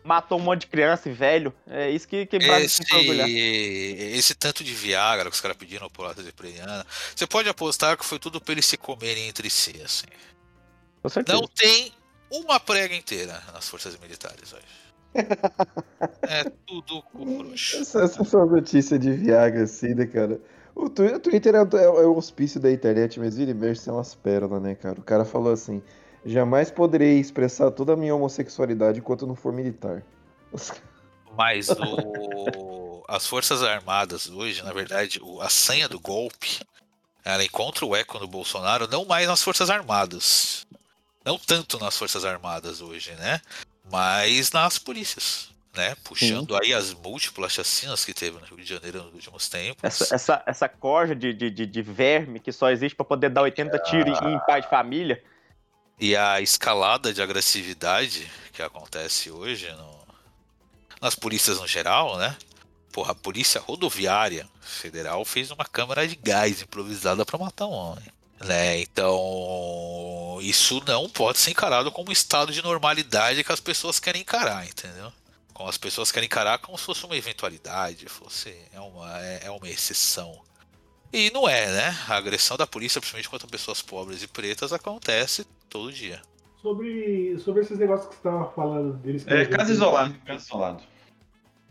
matou 0.08 0.38
um 0.38 0.42
monte 0.42 0.62
de 0.62 0.66
criança 0.68 1.08
e 1.08 1.12
velho. 1.12 1.52
É 1.66 1.90
isso 1.90 2.08
que, 2.08 2.24
que 2.26 2.38
Brasil 2.38 2.78
tem 2.78 2.86
que 2.86 2.96
orgulhar. 2.96 3.28
Esse, 3.28 4.18
esse 4.18 4.34
tanto 4.34 4.64
de 4.64 4.72
Viagra 4.72 5.28
que 5.28 5.34
os 5.36 5.40
caras 5.40 5.56
pediram 5.56 5.88
por 5.90 6.04
lata 6.06 6.22
ucraniana, 6.22 6.84
você 7.14 7.26
pode 7.26 7.48
apostar 7.48 7.96
que 7.96 8.04
foi 8.04 8.18
tudo 8.18 8.40
pra 8.40 8.52
eles 8.52 8.64
se 8.66 8.76
comerem 8.78 9.28
entre 9.28 9.50
si, 9.50 9.80
assim. 9.84 10.06
Com 11.02 11.08
certeza. 11.10 11.38
Não 11.38 11.46
tem 11.46 11.92
uma 12.30 12.58
prega 12.58 12.94
inteira 12.94 13.42
nas 13.52 13.68
forças 13.68 13.96
militares 13.98 14.52
hoje. 14.52 14.64
É 16.22 16.44
tudo 16.66 17.02
com 17.02 17.38
frouxo. 17.38 17.76
Essa, 17.78 18.02
essa 18.02 18.24
foi 18.24 18.40
uma 18.40 18.56
notícia 18.56 18.98
de 18.98 19.12
Viagra, 19.12 19.64
assim, 19.64 19.94
né, 19.94 20.06
cara? 20.06 20.40
O, 20.74 20.88
Twi- 20.88 21.14
o 21.14 21.18
Twitter 21.20 21.54
é, 21.54 21.62
o- 21.62 21.76
é 21.76 21.84
é 21.84 22.06
o 22.06 22.16
hospício 22.16 22.60
da 22.60 22.70
internet, 22.70 23.18
mas 23.18 23.36
vira 23.36 23.50
e 23.50 23.54
mexe 23.54 23.80
são 23.82 23.96
umas 23.96 24.14
pérolas, 24.14 24.62
né, 24.62 24.74
cara? 24.74 25.00
O 25.00 25.02
cara 25.02 25.24
falou 25.24 25.52
assim: 25.52 25.82
jamais 26.24 26.70
poderei 26.70 27.18
expressar 27.18 27.70
toda 27.70 27.92
a 27.92 27.96
minha 27.96 28.14
homossexualidade 28.14 28.98
enquanto 28.98 29.26
não 29.26 29.34
for 29.34 29.52
militar. 29.52 30.02
Mas 31.36 31.68
o- 31.70 33.04
as 33.08 33.26
Forças 33.26 33.62
Armadas 33.62 34.28
hoje, 34.28 34.62
na 34.62 34.72
verdade, 34.72 35.20
a 35.40 35.48
senha 35.48 35.88
do 35.88 36.00
golpe, 36.00 36.60
ela 37.24 37.44
encontra 37.44 37.84
o 37.86 37.94
eco 37.94 38.18
no 38.18 38.26
Bolsonaro 38.26 38.88
não 38.88 39.04
mais 39.04 39.28
nas 39.28 39.42
Forças 39.42 39.70
Armadas. 39.70 40.66
Não 41.24 41.38
tanto 41.38 41.78
nas 41.78 41.96
Forças 41.96 42.24
Armadas 42.24 42.80
hoje, 42.80 43.12
né? 43.12 43.40
Mas 43.90 44.50
nas 44.52 44.78
polícias. 44.78 45.50
Né? 45.76 45.94
Puxando 46.02 46.56
aí 46.56 46.72
as 46.72 46.92
múltiplas 46.92 47.52
chacinas 47.52 48.04
que 48.04 48.12
teve 48.12 48.36
no 48.40 48.44
Rio 48.46 48.56
de 48.56 48.64
Janeiro 48.64 49.04
nos 49.04 49.14
últimos 49.14 49.48
tempos. 49.48 49.78
Essa, 49.84 50.14
essa, 50.14 50.42
essa 50.44 50.68
corja 50.68 51.14
de, 51.14 51.32
de, 51.32 51.50
de, 51.50 51.66
de 51.66 51.82
verme 51.82 52.40
que 52.40 52.50
só 52.50 52.70
existe 52.70 52.96
pra 52.96 53.04
poder 53.04 53.30
dar 53.30 53.42
80 53.42 53.78
tiros 53.80 54.20
em, 54.22 54.34
em 54.34 54.38
pai 54.40 54.60
de 54.62 54.68
família. 54.68 55.22
E 56.00 56.16
a 56.16 56.40
escalada 56.40 57.12
de 57.12 57.20
agressividade 57.20 58.30
que 58.52 58.62
acontece 58.62 59.30
hoje 59.30 59.70
no- 59.72 59.98
nas 61.00 61.14
polícias 61.14 61.58
no 61.60 61.66
geral, 61.66 62.16
né? 62.16 62.36
Porra, 62.92 63.12
a 63.12 63.14
polícia 63.14 63.60
rodoviária 63.60 64.48
federal 64.60 65.24
fez 65.24 65.50
uma 65.50 65.64
câmara 65.64 66.06
de 66.06 66.16
gás 66.16 66.62
improvisada 66.62 67.24
para 67.24 67.38
matar 67.38 67.66
um 67.66 67.72
homem. 67.72 68.04
Né? 68.40 68.80
Então, 68.80 70.38
isso 70.40 70.80
não 70.86 71.08
pode 71.08 71.38
ser 71.38 71.50
encarado 71.50 71.90
como 71.90 72.10
um 72.10 72.12
estado 72.12 72.52
de 72.52 72.62
normalidade 72.62 73.42
que 73.42 73.52
as 73.52 73.60
pessoas 73.60 73.98
querem 73.98 74.22
encarar, 74.22 74.64
entendeu? 74.66 75.12
Como 75.52 75.68
as 75.68 75.76
pessoas 75.76 76.12
querem 76.12 76.26
encarar 76.26 76.58
como 76.58 76.78
se 76.78 76.84
fosse 76.84 77.04
uma 77.04 77.16
eventualidade, 77.16 78.06
fosse 78.08 78.56
é 78.72 78.80
uma, 78.80 79.20
é, 79.20 79.46
é 79.46 79.50
uma 79.50 79.68
exceção. 79.68 80.40
E 81.12 81.30
não 81.32 81.48
é, 81.48 81.66
né? 81.66 81.94
A 82.08 82.16
agressão 82.16 82.56
da 82.56 82.66
polícia, 82.66 83.00
principalmente 83.00 83.30
contra 83.30 83.48
pessoas 83.48 83.80
pobres 83.80 84.22
e 84.22 84.28
pretas, 84.28 84.72
acontece 84.72 85.46
todo 85.70 85.92
dia. 85.92 86.20
Sobre, 86.60 87.38
sobre 87.38 87.62
esses 87.62 87.78
negócios 87.78 88.08
que 88.08 88.16
você 88.16 88.22
tava 88.22 88.50
falando 88.50 88.92
deles. 88.94 89.26
É, 89.26 89.44
caso 89.46 89.70
isolado, 89.72 90.14
caso 90.26 90.44
isolado. 90.44 90.82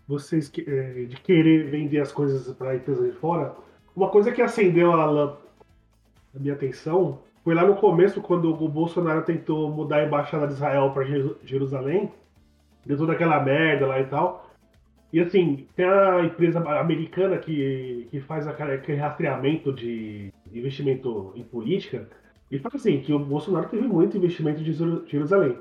vocês 0.07 0.47
que- 0.47 0.63
é, 0.67 1.03
de 1.05 1.17
querer 1.17 1.69
vender 1.69 1.99
as 1.99 2.11
coisas 2.11 2.51
para 2.55 2.75
empresa 2.75 3.05
de 3.05 3.11
fora, 3.17 3.53
uma 3.95 4.09
coisa 4.09 4.31
que 4.31 4.41
acendeu 4.41 4.93
a, 4.93 5.05
lã- 5.05 5.37
a 6.35 6.39
minha 6.39 6.53
atenção 6.53 7.19
foi 7.43 7.53
lá 7.53 7.65
no 7.65 7.75
começo, 7.75 8.21
quando 8.21 8.49
o 8.53 8.67
Bolsonaro 8.69 9.21
tentou 9.23 9.69
mudar 9.69 9.97
a 9.97 10.05
embaixada 10.05 10.47
de 10.47 10.53
Israel 10.53 10.91
para 10.91 11.05
Jerusalém, 11.43 12.11
deu 12.85 12.97
toda 12.97 13.13
aquela 13.13 13.39
merda 13.41 13.85
lá 13.87 13.99
e 13.99 14.05
tal. 14.05 14.46
E 15.11 15.19
assim, 15.19 15.67
tem 15.75 15.85
a 15.85 16.25
empresa 16.25 16.59
americana 16.59 17.37
que, 17.37 18.07
que 18.11 18.19
faz 18.21 18.45
aquele 18.47 18.97
rastreamento 18.97 19.71
de 19.71 20.33
investimento 20.53 21.31
em 21.35 21.43
política, 21.43 22.09
e 22.51 22.59
fala 22.59 22.75
assim, 22.75 22.99
que 23.01 23.13
o 23.13 23.19
Bolsonaro 23.19 23.69
teve 23.69 23.87
muito 23.87 24.17
investimento 24.17 24.63
de 24.63 24.73
Jeru- 24.73 25.03
Jerusalém. 25.07 25.57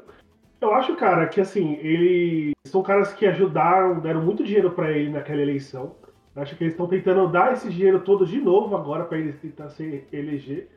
Eu 0.60 0.72
acho, 0.74 0.96
cara, 0.96 1.26
que 1.26 1.40
assim, 1.40 1.74
eles 1.80 2.54
são 2.64 2.82
caras 2.82 3.12
que 3.12 3.26
ajudaram, 3.26 4.00
deram 4.00 4.22
muito 4.22 4.42
dinheiro 4.42 4.70
pra 4.70 4.90
ele 4.90 5.10
naquela 5.10 5.42
eleição. 5.42 5.94
Acho 6.34 6.56
que 6.56 6.64
eles 6.64 6.74
estão 6.74 6.86
tentando 6.86 7.28
dar 7.28 7.52
esse 7.52 7.70
dinheiro 7.70 8.00
todo 8.00 8.26
de 8.26 8.40
novo 8.40 8.76
agora 8.76 9.04
pra 9.04 9.18
eles 9.18 9.36
tentar 9.40 9.68
se 9.70 10.04
eleger. 10.12 10.68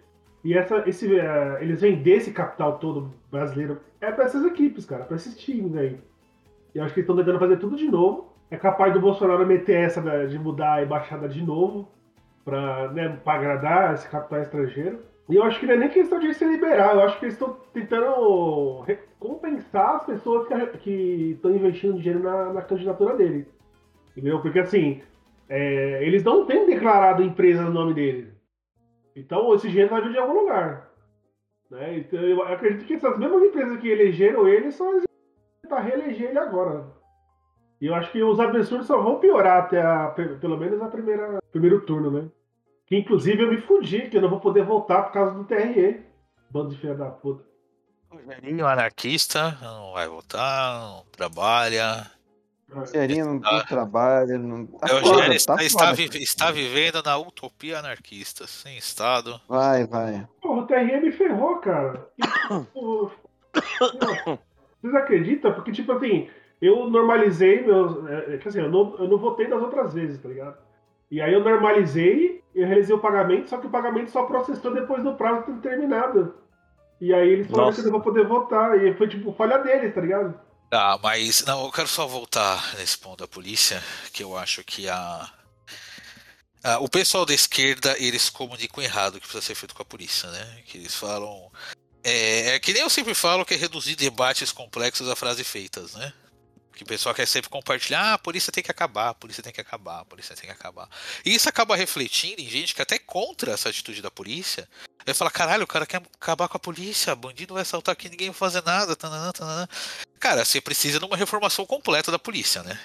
E 0.43 0.53
essa, 0.53 0.88
esse, 0.88 1.13
eh, 1.17 1.57
eles 1.61 1.81
vender 1.81 2.17
esse 2.17 2.31
capital 2.31 2.79
todo 2.79 3.13
brasileiro 3.29 3.79
é 3.99 4.09
pra 4.11 4.23
essas 4.25 4.45
equipes, 4.45 4.85
cara, 4.85 5.03
pra 5.03 5.17
esses 5.17 5.38
times 5.38 5.75
aí. 5.75 5.97
E 6.73 6.79
acho 6.79 6.93
que 6.93 7.01
eles 7.01 7.09
estão 7.09 7.17
tentando 7.17 7.39
fazer 7.39 7.57
tudo 7.57 7.75
de 7.75 7.89
novo. 7.89 8.28
É 8.51 8.58
capaz 8.58 8.94
do 8.94 9.00
Bolsonaro 9.00 9.46
meter 9.46 9.75
essa 9.86 10.01
de 10.27 10.39
mudar 10.39 10.75
a 10.75 10.84
embaixada 10.84 11.27
de 11.29 11.44
novo 11.46 11.88
pra, 12.44 12.91
né, 12.91 13.20
agradar 13.25 13.94
esse 13.94 14.10
capital 14.10 14.41
estrangeiro. 14.41 15.00
E 15.29 15.36
eu 15.36 15.44
acho 15.44 15.60
que 15.60 15.68
não 15.68 15.75
é 15.75 15.77
nem 15.77 15.89
questão 15.89 16.20
de 16.20 16.34
se 16.34 16.44
liberar, 16.44 16.96
eu 16.96 17.01
acho 17.01 17.20
que 17.20 17.25
eles 17.25 17.36
estão 17.36 17.56
tentando 17.72 18.79
recompensar 18.82 19.98
as 19.98 20.06
pessoas 20.06 20.48
que- 20.82 21.32
estão 21.36 21.51
investindo 21.51 22.00
dinheiro 22.00 22.24
na, 22.24 22.51
na 22.51 22.62
candidatura 22.63 23.15
dele. 23.15 23.48
Entendeu? 24.12 24.41
Porque 24.41 24.58
assim, 24.60 25.01
é, 25.48 26.03
eles 26.03 26.24
não 26.24 26.46
têm 26.46 26.65
declarado 26.65 27.22
empresa 27.22 27.62
no 27.62 27.72
nome 27.72 27.94
dele. 27.94 28.34
Então 29.15 29.53
esse 29.53 29.68
dinheiro 29.70 29.91
vai 29.91 30.01
vir 30.01 30.12
de 30.13 30.18
algum 30.18 30.34
lugar. 30.34 30.89
Né? 31.70 32.00
Então, 32.00 32.20
eu 32.20 32.41
acredito 32.41 32.86
que 32.86 32.96
essas 32.96 33.15
mesmas 33.20 33.44
empresas 33.44 33.77
que 33.77 33.88
elegeram 33.88 34.48
ele 34.48 34.72
só 34.72 34.89
tentar 35.62 35.82
reeleger 35.82 36.29
ele 36.29 36.39
agora. 36.39 36.88
E 37.81 37.86
eu 37.88 37.95
acho 37.95 38.12
que 38.12 38.21
os 38.21 38.39
absurdos 38.39 38.88
só 38.88 39.01
vão 39.01 39.19
piorar 39.19 39.63
até 39.63 39.81
a, 39.81 40.07
pelo 40.39 40.57
menos 40.57 40.81
a 40.81 40.88
primeira 40.88 41.39
primeiro 41.51 41.81
turno, 41.81 42.12
né? 42.12 42.27
Que 42.86 42.98
inclusive 42.98 43.41
eu 43.43 43.50
me 43.51 43.62
fudi, 43.62 44.09
que 44.09 44.17
eu 44.17 44.21
não 44.21 44.29
vou 44.29 44.39
poder 44.39 44.63
voltar 44.65 45.03
por 45.03 45.13
causa 45.13 45.33
do 45.33 45.43
TRE. 45.45 46.01
Bando 46.50 46.69
de 46.69 46.77
filha 46.77 46.95
da 46.95 47.05
puta. 47.09 47.43
Rogerinho 48.09 48.65
anarquista, 48.67 49.55
não 49.62 49.93
vai 49.93 50.07
votar, 50.07 50.79
não 50.81 51.05
trabalha. 51.12 52.09
Rogerinho 52.71 53.25
não, 53.25 53.33
não 53.39 53.65
trabalha, 53.65 54.38
não. 54.38 54.65
Tá 54.65 54.88
É, 54.89 54.93
o 54.93 55.00
foda, 55.00 55.09
Rogério 55.12 55.29
tá 55.29 55.36
está, 55.36 55.63
está, 55.63 55.91
vive- 55.93 56.17
está 56.21 56.51
vivendo 56.51 57.01
na 57.03 57.17
utopia 57.17 57.79
anarquista, 57.79 58.45
sem 58.48 58.77
Estado. 58.77 59.39
Vai, 59.48 59.86
vai. 59.86 60.27
Porra, 60.41 60.62
o 60.63 60.67
TRE 60.67 61.00
me 61.01 61.12
ferrou, 61.12 61.57
cara. 61.57 62.09
Vocês 64.81 64.95
acreditam? 64.95 65.53
Porque, 65.53 65.71
tipo 65.71 65.91
assim, 65.91 66.29
eu 66.61 66.89
normalizei 66.89 67.61
meus. 67.65 68.07
É, 68.09 68.35
é, 68.35 68.37
quer 68.37 68.49
dizer, 68.49 68.63
eu 68.63 68.69
não, 68.71 68.95
eu 68.97 69.07
não 69.07 69.17
votei 69.17 69.47
das 69.47 69.61
outras 69.61 69.93
vezes, 69.93 70.21
tá 70.21 70.29
ligado? 70.29 70.57
E 71.11 71.21
aí 71.21 71.33
eu 71.33 71.43
normalizei, 71.43 72.43
eu 72.53 72.67
realizei 72.67 72.95
o 72.95 72.99
pagamento, 72.99 73.49
só 73.49 73.57
que 73.57 73.67
o 73.67 73.69
pagamento 73.71 74.11
só 74.11 74.23
processou 74.23 74.73
depois 74.73 75.03
do 75.03 75.15
prazo 75.15 75.43
ter 75.45 75.69
terminado. 75.69 76.35
E 77.01 77.13
aí 77.13 77.29
eles 77.29 77.47
falaram 77.47 77.67
Nossa. 77.69 77.81
que 77.81 77.87
eu 77.87 77.91
não 77.91 77.99
vou 77.99 78.13
poder 78.13 78.27
votar. 78.27 78.77
E 78.83 78.93
foi 78.95 79.07
tipo 79.07 79.33
falha 79.33 79.57
deles, 79.59 79.93
tá 79.95 80.01
ligado? 80.01 80.39
Ah, 80.71 80.99
mas 81.01 81.43
não, 81.45 81.65
eu 81.65 81.71
quero 81.71 81.87
só 81.87 82.05
voltar 82.05 82.75
nesse 82.77 82.97
ponto 82.97 83.19
da 83.19 83.27
polícia, 83.27 83.81
que 84.13 84.21
eu 84.21 84.37
acho 84.37 84.63
que 84.63 84.87
a, 84.87 85.27
a- 86.63 86.79
o 86.79 86.87
pessoal 86.89 87.25
da 87.25 87.33
esquerda 87.33 87.95
eles 87.97 88.29
comunicam 88.29 88.83
errado 88.83 89.15
o 89.15 89.19
que 89.19 89.21
precisa 89.21 89.41
ser 89.41 89.55
feito 89.55 89.73
com 89.73 89.81
a 89.81 89.85
polícia, 89.85 90.29
né? 90.29 90.61
Que 90.67 90.77
eles 90.77 90.93
falam 90.93 91.49
é, 92.03 92.55
é 92.55 92.59
que 92.59 92.71
nem 92.73 92.83
eu 92.83 92.89
sempre 92.89 93.15
falo 93.15 93.43
que 93.45 93.55
é 93.55 93.57
reduzir 93.57 93.95
debates 93.95 94.51
complexos 94.51 95.09
a 95.09 95.15
frases 95.15 95.47
feitas, 95.47 95.95
né? 95.95 96.13
Que 96.79 96.83
o 96.83 96.88
pessoal 96.88 97.13
quer 97.13 97.27
sempre 97.27 97.50
compartilhar, 97.50 98.01
ah, 98.01 98.13
a 98.13 98.17
polícia 98.17 98.53
tem 98.53 98.63
que 98.63 98.71
acabar, 98.71 99.09
a 99.09 99.13
polícia 99.13 99.43
tem 99.43 99.51
que 99.51 99.59
acabar, 99.59 100.00
a 100.00 100.05
polícia 100.05 100.33
tem 100.33 100.45
que 100.45 100.51
acabar. 100.53 100.89
E 101.25 101.36
isso 101.36 101.50
acaba 101.50 101.75
refletindo 101.75 102.41
em 102.41 102.48
gente 102.48 102.74
que 102.74 102.79
é 102.81 102.83
até 102.83 102.98
contra 102.98 103.51
essa 103.51 103.67
atitude 103.67 104.01
da 104.01 104.09
polícia. 104.09 104.65
Vai 105.05 105.13
falar, 105.13 105.29
caralho, 105.29 105.65
o 105.65 105.67
cara 105.67 105.86
quer 105.86 105.98
acabar 105.98 106.48
com 106.48 106.55
a 106.55 106.59
polícia, 106.59 107.13
bandido 107.13 107.53
vai 107.53 107.63
assaltar 107.63 107.91
aqui, 107.91 108.07
ninguém 108.07 108.29
vai 108.29 108.39
fazer 108.39 108.63
nada. 108.63 108.95
Tananã, 108.95 109.29
tananã. 109.33 109.67
Cara, 110.21 110.45
você 110.45 110.62
precisa 110.62 111.00
de 111.00 111.05
uma 111.05 111.17
reformação 111.17 111.65
completa 111.65 112.13
da 112.13 112.17
polícia, 112.17 112.63
né? 112.63 112.79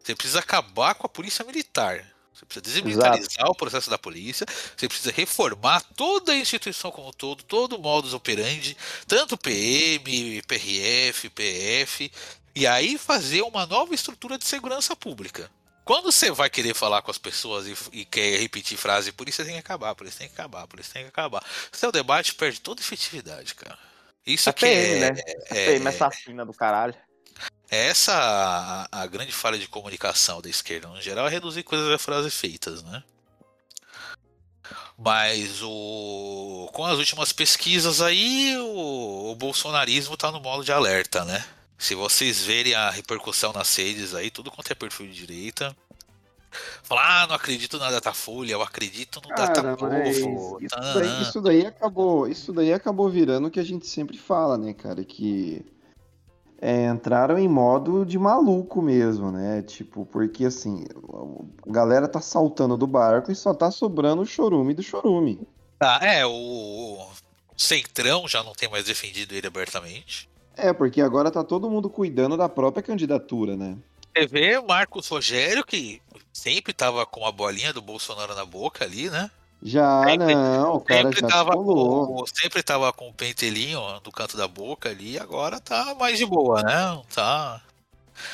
Você 0.00 0.14
precisa 0.14 0.38
acabar 0.38 0.94
com 0.94 1.04
a 1.04 1.10
polícia 1.10 1.44
militar. 1.44 2.06
Você 2.32 2.46
precisa 2.46 2.64
desmilitarizar 2.64 3.50
o 3.50 3.54
processo 3.54 3.90
da 3.90 3.98
polícia. 3.98 4.46
Você 4.76 4.88
precisa 4.88 5.12
reformar 5.12 5.82
toda 5.94 6.32
a 6.32 6.36
instituição 6.36 6.90
como 6.90 7.08
um 7.08 7.12
todo, 7.12 7.42
todo 7.42 7.76
o 7.76 7.78
modus 7.78 8.14
operandi, 8.14 8.76
tanto 9.06 9.36
PM, 9.36 10.40
PRF, 10.42 11.28
PF, 11.28 12.10
e 12.54 12.66
aí 12.66 12.98
fazer 12.98 13.42
uma 13.42 13.66
nova 13.66 13.94
estrutura 13.94 14.38
de 14.38 14.44
segurança 14.44 14.94
pública. 14.96 15.50
Quando 15.84 16.12
você 16.12 16.30
vai 16.30 16.48
querer 16.48 16.74
falar 16.74 17.02
com 17.02 17.10
as 17.10 17.18
pessoas 17.18 17.66
e, 17.66 17.74
e 17.92 18.04
quer 18.04 18.38
repetir 18.38 18.78
frase, 18.78 19.12
polícia 19.12 19.44
tem 19.44 19.54
que 19.54 19.60
acabar, 19.60 19.94
polícia 19.94 20.20
tem 20.20 20.28
que 20.28 20.34
acabar, 20.34 20.66
polícia 20.66 20.92
tem 20.92 21.02
que 21.02 21.08
acabar. 21.08 21.44
Seu 21.72 21.90
debate 21.90 22.34
perde 22.34 22.60
toda 22.60 22.80
efetividade, 22.80 23.54
cara. 23.54 23.78
Isso 24.26 24.48
A 24.48 24.50
aqui 24.50 24.66
PM, 24.66 24.94
é, 24.94 25.10
né? 25.12 25.20
é- 25.46 25.66
PM 25.66 25.88
assassina 25.88 26.44
do 26.44 26.52
caralho. 26.52 26.94
é 27.70 27.86
essa 27.88 28.12
a, 28.14 29.02
a 29.02 29.06
grande 29.06 29.32
falha 29.32 29.58
de 29.58 29.66
comunicação 29.66 30.40
da 30.40 30.48
esquerda 30.48 30.88
no 30.88 31.00
geral, 31.00 31.26
é 31.26 31.30
reduzir 31.30 31.62
coisas 31.62 31.90
a 31.90 31.98
frases 31.98 32.34
feitas, 32.34 32.82
né? 32.82 33.02
Mas 34.96 35.62
o 35.62 36.68
com 36.72 36.84
as 36.84 36.98
últimas 36.98 37.32
pesquisas 37.32 38.02
aí, 38.02 38.54
o, 38.58 39.32
o 39.32 39.34
bolsonarismo 39.34 40.16
tá 40.16 40.30
no 40.30 40.40
modo 40.40 40.62
de 40.62 40.70
alerta, 40.70 41.24
né? 41.24 41.44
Se 41.80 41.94
vocês 41.94 42.44
verem 42.44 42.74
a 42.74 42.90
repercussão 42.90 43.54
nas 43.54 43.74
redes 43.74 44.14
aí, 44.14 44.30
tudo 44.30 44.50
quanto 44.50 44.70
é 44.70 44.74
perfil 44.74 45.06
de 45.06 45.14
direita, 45.14 45.74
falar, 46.82 47.22
ah, 47.22 47.26
não 47.26 47.34
acredito 47.34 47.78
na 47.78 47.90
Datafolha, 47.90 48.52
eu 48.52 48.60
acredito 48.60 49.18
no 49.22 49.34
Cara, 49.34 49.46
Datapovo. 49.46 50.60
isso 50.60 50.68
tananã." 50.68 51.00
daí, 51.00 51.22
isso 51.22 51.40
daí 51.40 51.66
acabou, 51.66 52.28
isso 52.28 52.52
daí 52.52 52.70
acabou 52.70 53.08
virando 53.08 53.48
o 53.48 53.50
que 53.50 53.58
a 53.58 53.64
gente 53.64 53.86
sempre 53.86 54.18
fala, 54.18 54.58
né, 54.58 54.74
cara, 54.74 55.02
que 55.02 55.64
é, 56.60 56.84
entraram 56.84 57.38
em 57.38 57.48
modo 57.48 58.04
de 58.04 58.18
maluco 58.18 58.82
mesmo, 58.82 59.32
né? 59.32 59.62
Tipo, 59.62 60.04
porque 60.04 60.44
assim, 60.44 60.84
a 61.66 61.72
galera 61.72 62.06
tá 62.06 62.20
saltando 62.20 62.76
do 62.76 62.86
barco 62.86 63.32
e 63.32 63.34
só 63.34 63.54
tá 63.54 63.70
sobrando 63.70 64.20
o 64.20 64.26
chorume 64.26 64.74
do 64.74 64.82
chorume. 64.82 65.40
Ah, 65.80 65.98
é, 66.02 66.26
o, 66.26 66.30
o 66.30 67.08
Centrão 67.56 68.28
já 68.28 68.42
não 68.42 68.52
tem 68.52 68.68
mais 68.68 68.84
defendido 68.84 69.34
ele 69.34 69.46
abertamente. 69.46 70.29
É, 70.62 70.72
porque 70.72 71.00
agora 71.00 71.30
tá 71.30 71.42
todo 71.42 71.70
mundo 71.70 71.88
cuidando 71.88 72.36
da 72.36 72.48
própria 72.48 72.82
candidatura, 72.82 73.56
né? 73.56 73.76
Você 74.14 74.26
vê 74.26 74.58
o 74.58 74.66
Marcos 74.66 75.08
Rogério, 75.08 75.64
que 75.64 76.02
sempre 76.32 76.72
tava 76.72 77.06
com 77.06 77.24
a 77.24 77.32
bolinha 77.32 77.72
do 77.72 77.80
Bolsonaro 77.80 78.34
na 78.34 78.44
boca 78.44 78.84
ali, 78.84 79.08
né? 79.08 79.30
Já 79.62 80.04
Sempre- 80.04 80.34
não, 80.34 80.76
o 80.76 80.80
cara 80.80 81.02
Sempre 81.02 81.20
já 81.20 81.28
tava, 81.28 81.52
com, 81.52 82.24
sempre 82.26 82.62
tava 82.62 82.92
com 82.92 83.08
o 83.08 83.12
pentelinho 83.12 83.80
do 84.02 84.10
canto 84.10 84.36
da 84.36 84.48
boca 84.48 84.88
ali, 84.88 85.18
agora 85.18 85.60
tá 85.60 85.94
mais 85.98 86.16
de 86.18 86.24
boa, 86.24 86.62
né? 86.62 87.02
Tá, 87.14 87.60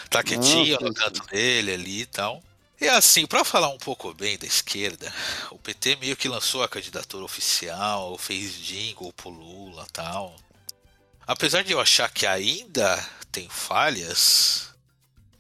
tá 0.08 0.22
quietinho 0.22 0.78
Não, 0.80 0.88
no 0.88 0.94
sim, 0.94 1.02
canto 1.02 1.26
dele 1.26 1.72
ali 1.72 2.02
e 2.02 2.06
tal. 2.06 2.40
E 2.80 2.88
assim, 2.88 3.26
pra 3.26 3.42
falar 3.42 3.68
um 3.68 3.78
pouco 3.78 4.12
bem 4.14 4.38
da 4.38 4.46
esquerda, 4.46 5.12
o 5.50 5.58
PT 5.58 5.96
meio 5.96 6.16
que 6.16 6.28
lançou 6.28 6.62
a 6.62 6.68
candidatura 6.68 7.24
oficial, 7.24 8.16
fez 8.18 8.54
jingle 8.54 9.12
pro 9.12 9.30
Lula 9.30 9.84
e 9.88 9.92
tal. 9.92 10.36
Apesar 11.26 11.64
de 11.64 11.72
eu 11.72 11.80
achar 11.80 12.08
que 12.08 12.24
ainda 12.24 13.04
tem 13.32 13.48
falhas, 13.48 14.72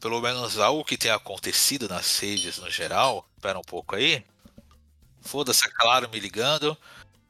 pelo 0.00 0.20
menos 0.20 0.58
algo 0.58 0.84
que 0.84 0.98
tem 0.98 1.12
acontecido 1.12 1.88
nas 1.88 2.18
redes 2.18 2.58
no 2.58 2.68
geral, 2.68 3.24
espera 3.36 3.58
um 3.58 3.62
pouco 3.62 3.94
aí. 3.94 4.24
Foda-se, 5.20 5.64
é 5.64 5.70
claro, 5.70 6.08
me 6.08 6.18
ligando. 6.18 6.76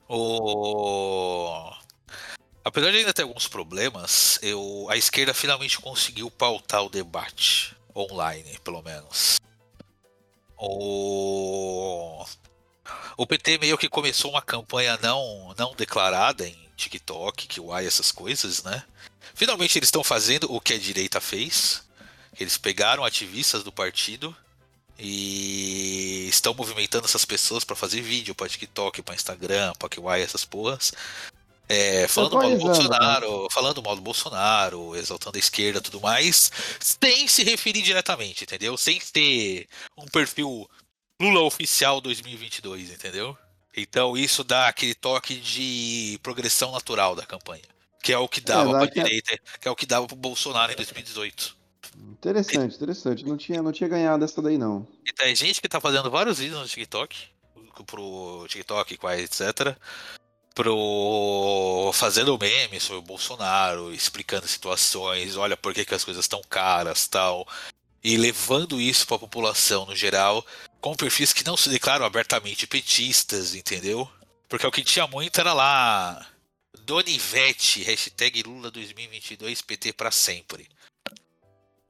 O... 0.08 1.70
Apesar 2.64 2.90
de 2.90 2.98
ainda 2.98 3.12
ter 3.12 3.22
alguns 3.22 3.46
problemas, 3.46 4.38
eu... 4.42 4.86
a 4.88 4.96
esquerda 4.96 5.34
finalmente 5.34 5.78
conseguiu 5.78 6.30
pautar 6.30 6.82
o 6.82 6.88
debate 6.88 7.76
online, 7.94 8.58
pelo 8.60 8.82
menos. 8.82 9.38
O... 10.56 12.24
o 13.16 13.26
PT 13.26 13.58
meio 13.58 13.78
que 13.78 13.88
começou 13.88 14.30
uma 14.30 14.42
campanha 14.42 14.98
não, 15.02 15.54
não 15.58 15.74
declarada 15.74 16.46
em 16.46 16.56
TikTok, 16.76 17.46
que 17.46 17.60
uai, 17.60 17.86
essas 17.86 18.12
coisas, 18.12 18.62
né? 18.62 18.84
Finalmente 19.34 19.78
eles 19.78 19.88
estão 19.88 20.04
fazendo 20.04 20.52
o 20.52 20.60
que 20.60 20.74
a 20.74 20.78
direita 20.78 21.20
fez. 21.20 21.82
Eles 22.38 22.58
pegaram 22.58 23.04
ativistas 23.04 23.62
do 23.62 23.72
partido 23.72 24.36
e 24.98 26.26
estão 26.28 26.54
movimentando 26.54 27.06
essas 27.06 27.24
pessoas 27.24 27.64
para 27.64 27.76
fazer 27.76 28.00
vídeo 28.00 28.34
para 28.34 28.48
TikTok, 28.48 29.02
para 29.02 29.14
Instagram, 29.14 29.72
para 29.78 29.88
QI, 29.88 30.22
essas 30.22 30.44
porras. 30.44 30.92
É, 31.68 32.06
falando 32.06 32.34
mal 32.34 32.48
do 32.48 32.56
né? 32.56 32.58
Bolsonaro, 32.58 33.48
falando 33.50 33.82
mal 33.82 33.96
do 33.96 34.02
Bolsonaro, 34.02 34.94
exaltando 34.94 35.36
a 35.36 35.40
esquerda 35.40 35.80
e 35.80 35.82
tudo 35.82 36.00
mais, 36.00 36.52
sem 36.78 37.26
se 37.26 37.42
referir 37.42 37.82
diretamente, 37.82 38.44
entendeu? 38.44 38.76
Sem 38.76 39.00
ter 39.12 39.68
um 39.96 40.06
perfil 40.06 40.68
Lula 41.20 41.40
oficial 41.40 42.00
2022, 42.00 42.90
entendeu? 42.90 43.36
Então 43.76 44.16
isso 44.16 44.44
dá 44.44 44.68
aquele 44.68 44.94
toque 44.94 45.36
de 45.36 46.18
progressão 46.22 46.72
natural 46.72 47.14
da 47.14 47.24
campanha, 47.24 47.64
que 48.02 48.12
é 48.12 48.18
o 48.18 48.28
que 48.28 48.40
dava 48.40 48.72
dá 48.72 48.78
pra 48.78 48.84
aquela- 48.84 49.06
direita, 49.06 49.38
que 49.60 49.68
é 49.68 49.70
o 49.70 49.76
que 49.76 49.86
dava 49.86 50.06
pro 50.06 50.16
Bolsonaro 50.16 50.72
em 50.72 50.76
2018. 50.76 51.56
Interessante, 51.96 52.76
interessante. 52.76 53.24
Não 53.24 53.36
tinha, 53.36 53.62
não 53.62 53.72
tinha 53.72 53.88
ganhado 53.88 54.24
essa 54.24 54.42
daí, 54.42 54.58
não. 54.58 54.86
E 55.06 55.12
tem 55.12 55.34
gente 55.34 55.60
que 55.60 55.68
tá 55.68 55.80
fazendo 55.80 56.10
vários 56.10 56.38
vídeos 56.38 56.60
no 56.60 56.66
TikTok, 56.68 57.16
pro 57.86 58.46
TikTok, 58.48 58.98
etc. 59.18 59.76
Pro 60.54 61.90
fazendo 61.94 62.38
memes 62.38 62.82
sobre 62.82 62.98
o 62.98 63.02
Bolsonaro, 63.02 63.92
explicando 63.92 64.48
situações, 64.48 65.36
olha 65.36 65.56
por 65.56 65.72
que, 65.72 65.84
que 65.84 65.94
as 65.94 66.04
coisas 66.04 66.24
estão 66.24 66.40
caras 66.48 67.06
tal. 67.06 67.46
E 68.02 68.16
levando 68.16 68.80
isso 68.80 69.06
pra 69.06 69.18
população 69.18 69.84
no 69.86 69.96
geral, 69.96 70.44
com 70.86 70.94
perfis 70.94 71.32
que 71.32 71.44
não 71.44 71.56
se 71.56 71.68
declaram 71.68 72.06
abertamente 72.06 72.64
petistas, 72.64 73.56
entendeu? 73.56 74.08
Porque 74.48 74.64
o 74.64 74.70
que 74.70 74.84
tinha 74.84 75.04
muito 75.08 75.40
era 75.40 75.52
lá. 75.52 76.24
Donivete, 76.84 77.82
hashtag 77.82 78.44
Lula 78.44 78.70
2022, 78.70 79.62
PT 79.62 79.92
pra 79.94 80.12
sempre. 80.12 80.68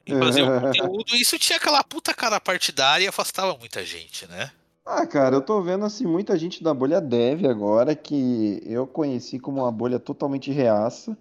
E 0.07 0.19
fazer 0.19 0.45
o 0.45 0.47
conteúdo, 0.63 1.15
isso 1.15 1.39
tinha 1.39 1.59
aquela 1.59 1.85
puta 1.85 2.15
cara 2.15 2.41
partidária 2.41 3.05
e 3.05 3.09
afastava 3.09 3.55
muita 3.59 3.85
gente, 3.85 4.27
né? 4.29 4.51
Ah, 4.87 5.07
cara, 5.07 5.37
eu 5.37 5.43
tô 5.43 5.61
vendo 5.61 5.85
assim 5.85 6.07
muita 6.07 6.39
gente 6.39 6.65
da 6.65 6.73
bolha 6.73 6.99
dev 6.99 7.45
agora 7.45 7.95
que 7.95 8.63
eu 8.65 8.87
conheci 8.87 9.39
como 9.39 9.61
uma 9.61 9.73
bolha 9.73 9.99
totalmente 9.99 10.51
reaça. 10.51 11.15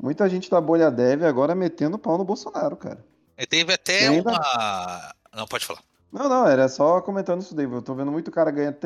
Muita 0.00 0.26
gente 0.30 0.48
da 0.48 0.58
bolha 0.58 0.90
dev 0.90 1.22
agora 1.24 1.54
metendo 1.54 1.98
pau 1.98 2.16
no 2.16 2.24
Bolsonaro, 2.24 2.76
cara. 2.76 3.04
E 3.36 3.44
teve 3.46 3.74
até 3.74 4.08
ainda- 4.08 4.30
uma. 4.30 5.14
Não, 5.34 5.46
pode 5.46 5.66
falar. 5.66 5.82
Não, 6.14 6.28
não, 6.28 6.46
era 6.46 6.68
só 6.68 7.00
comentando 7.00 7.40
isso 7.42 7.56
daí. 7.56 7.64
Eu 7.66 7.82
tô 7.82 7.92
vendo 7.92 8.12
muito 8.12 8.30
cara 8.30 8.48
ganhando. 8.52 8.76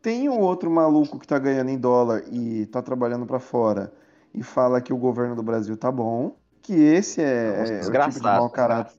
Tem- 0.00 0.26
um 0.28 0.40
outro 0.40 0.70
maluco 0.70 1.18
que 1.18 1.26
tá 1.26 1.38
ganhando 1.38 1.68
em 1.68 1.78
dólar 1.78 2.22
e 2.32 2.64
tá 2.66 2.80
trabalhando 2.80 3.26
pra 3.26 3.38
fora 3.38 3.92
e 4.34 4.42
fala 4.42 4.80
que 4.80 4.90
o 4.92 4.96
governo 4.96 5.36
do 5.36 5.42
Brasil 5.42 5.76
tá 5.76 5.92
bom. 5.92 6.34
Que 6.62 6.72
esse 6.72 7.20
é, 7.20 7.58
Nossa, 7.58 7.72
é 7.74 7.86
o 7.86 7.92
tipo 7.92 8.20
de 8.20 8.22
mau 8.22 8.48
caráter. 8.50 8.94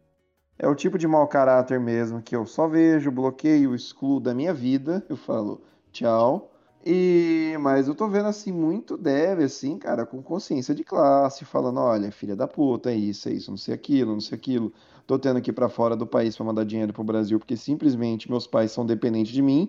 É 0.59 0.67
o 0.67 0.75
tipo 0.75 0.97
de 0.99 1.07
mau 1.07 1.27
caráter 1.27 1.79
mesmo 1.79 2.21
que 2.21 2.35
eu 2.35 2.45
só 2.45 2.67
vejo, 2.67 3.09
bloqueio, 3.11 3.73
excluo 3.73 4.19
da 4.19 4.35
minha 4.35 4.53
vida. 4.53 5.03
Eu 5.09 5.17
falo 5.17 5.59
tchau. 5.91 6.51
E 6.85 7.57
mas 7.59 7.87
eu 7.87 7.95
tô 7.95 8.07
vendo 8.07 8.27
assim 8.27 8.51
muito 8.51 8.95
deve 8.97 9.43
assim, 9.43 9.77
cara, 9.79 10.05
com 10.05 10.21
consciência 10.21 10.75
de 10.75 10.83
classe, 10.83 11.43
falando, 11.43 11.79
olha, 11.79 12.11
filha 12.11 12.35
da 12.35 12.47
puta, 12.47 12.91
é 12.91 12.95
isso, 12.95 13.27
é 13.29 13.33
isso, 13.33 13.49
não 13.49 13.57
sei 13.57 13.73
aquilo, 13.73 14.13
não 14.13 14.21
sei 14.21 14.37
aquilo. 14.37 14.71
Tô 15.09 15.17
tendo 15.17 15.41
que 15.41 15.49
ir 15.49 15.53
pra 15.53 15.67
fora 15.69 15.95
do 15.95 16.05
país 16.05 16.35
pra 16.37 16.45
mandar 16.45 16.63
dinheiro 16.63 16.93
pro 16.93 17.03
Brasil 17.03 17.39
porque 17.39 17.57
simplesmente 17.57 18.29
meus 18.29 18.45
pais 18.45 18.71
são 18.71 18.85
dependentes 18.85 19.33
de 19.33 19.41
mim. 19.41 19.67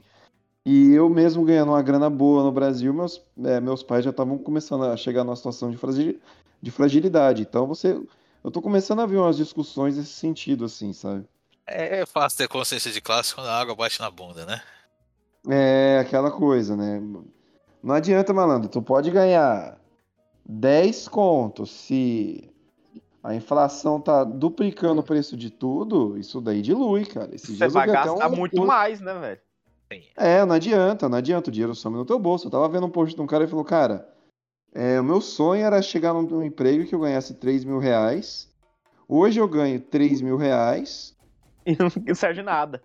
E 0.67 0.93
eu 0.93 1.09
mesmo 1.09 1.43
ganhando 1.47 1.71
uma 1.71 1.81
grana 1.81 2.11
boa 2.11 2.43
no 2.45 2.53
Brasil, 2.53 2.93
meus, 2.93 3.23
é, 3.43 3.59
meus 3.59 3.83
pais 3.83 4.05
já 4.05 4.11
estavam 4.11 4.37
começando 4.37 4.85
a 4.85 4.95
chegar 4.99 5.25
numa 5.25 5.35
situação 5.35 5.71
de, 5.71 5.79
fragil- 5.79 6.21
de 6.61 6.71
fragilidade. 6.71 7.41
Então 7.41 7.67
você, 7.67 7.99
eu 8.45 8.51
tô 8.51 8.61
começando 8.61 9.01
a 9.01 9.07
ver 9.07 9.17
umas 9.17 9.39
discussões 9.39 9.97
nesse 9.97 10.13
sentido, 10.13 10.67
assim, 10.67 10.93
sabe? 10.93 11.25
É 11.67 12.05
fácil 12.05 12.37
ter 12.37 12.47
consciência 12.47 12.93
de 12.93 13.01
classe 13.01 13.35
quando 13.35 13.47
a 13.47 13.59
água 13.59 13.75
bate 13.75 13.99
na 13.99 14.11
bunda, 14.11 14.45
né? 14.45 14.61
É 15.49 16.01
aquela 16.01 16.31
coisa, 16.31 16.77
né? 16.77 17.01
Não 17.83 17.95
adianta, 17.95 18.35
malandro. 18.35 18.69
Tu 18.69 18.83
pode 18.83 19.11
ganhar 19.11 19.81
10 20.45 21.09
contos 21.09 21.71
se 21.71 22.50
a 23.23 23.35
inflação 23.35 24.01
tá 24.01 24.25
duplicando 24.25 25.01
o 25.01 25.05
preço 25.05 25.37
de 25.37 25.51
tudo. 25.51 26.17
Isso 26.19 26.41
daí 26.41 26.63
dilui, 26.63 27.05
cara. 27.05 27.35
Esses 27.35 27.59
Você 27.59 27.69
vai 27.69 27.87
gastar 27.87 28.29
um 28.29 28.37
muito 28.37 28.65
mais, 28.65 29.01
né, 29.01 29.13
velho? 29.15 29.41
É, 30.17 30.45
não 30.45 30.55
adianta, 30.55 31.09
não 31.09 31.19
adianta. 31.19 31.51
O 31.51 31.53
dinheiro 31.53 31.75
some 31.75 31.97
no 31.97 32.05
teu 32.05 32.19
bolso. 32.19 32.47
Eu 32.47 32.51
tava 32.51 32.69
vendo 32.69 32.87
um 32.87 32.91
post 32.91 33.15
de 33.15 33.21
um 33.21 33.27
cara 33.27 33.45
e 33.45 33.49
falou, 33.49 33.65
cara, 33.65 34.09
é, 34.73 35.01
o 35.01 35.05
meu 35.05 35.21
sonho 35.21 35.65
era 35.65 35.83
chegar 35.83 36.15
num, 36.15 36.23
num 36.23 36.43
emprego 36.43 36.87
que 36.87 36.95
eu 36.95 37.01
ganhasse 37.01 37.35
3 37.35 37.65
mil 37.65 37.79
reais. 37.79 38.49
Hoje 39.07 39.41
eu 39.41 39.49
ganho 39.49 39.81
3 39.81 40.23
mil 40.23 40.37
reais. 40.37 41.17
E 41.67 41.77
não 41.77 41.91
serve 42.15 42.43
nada. 42.43 42.83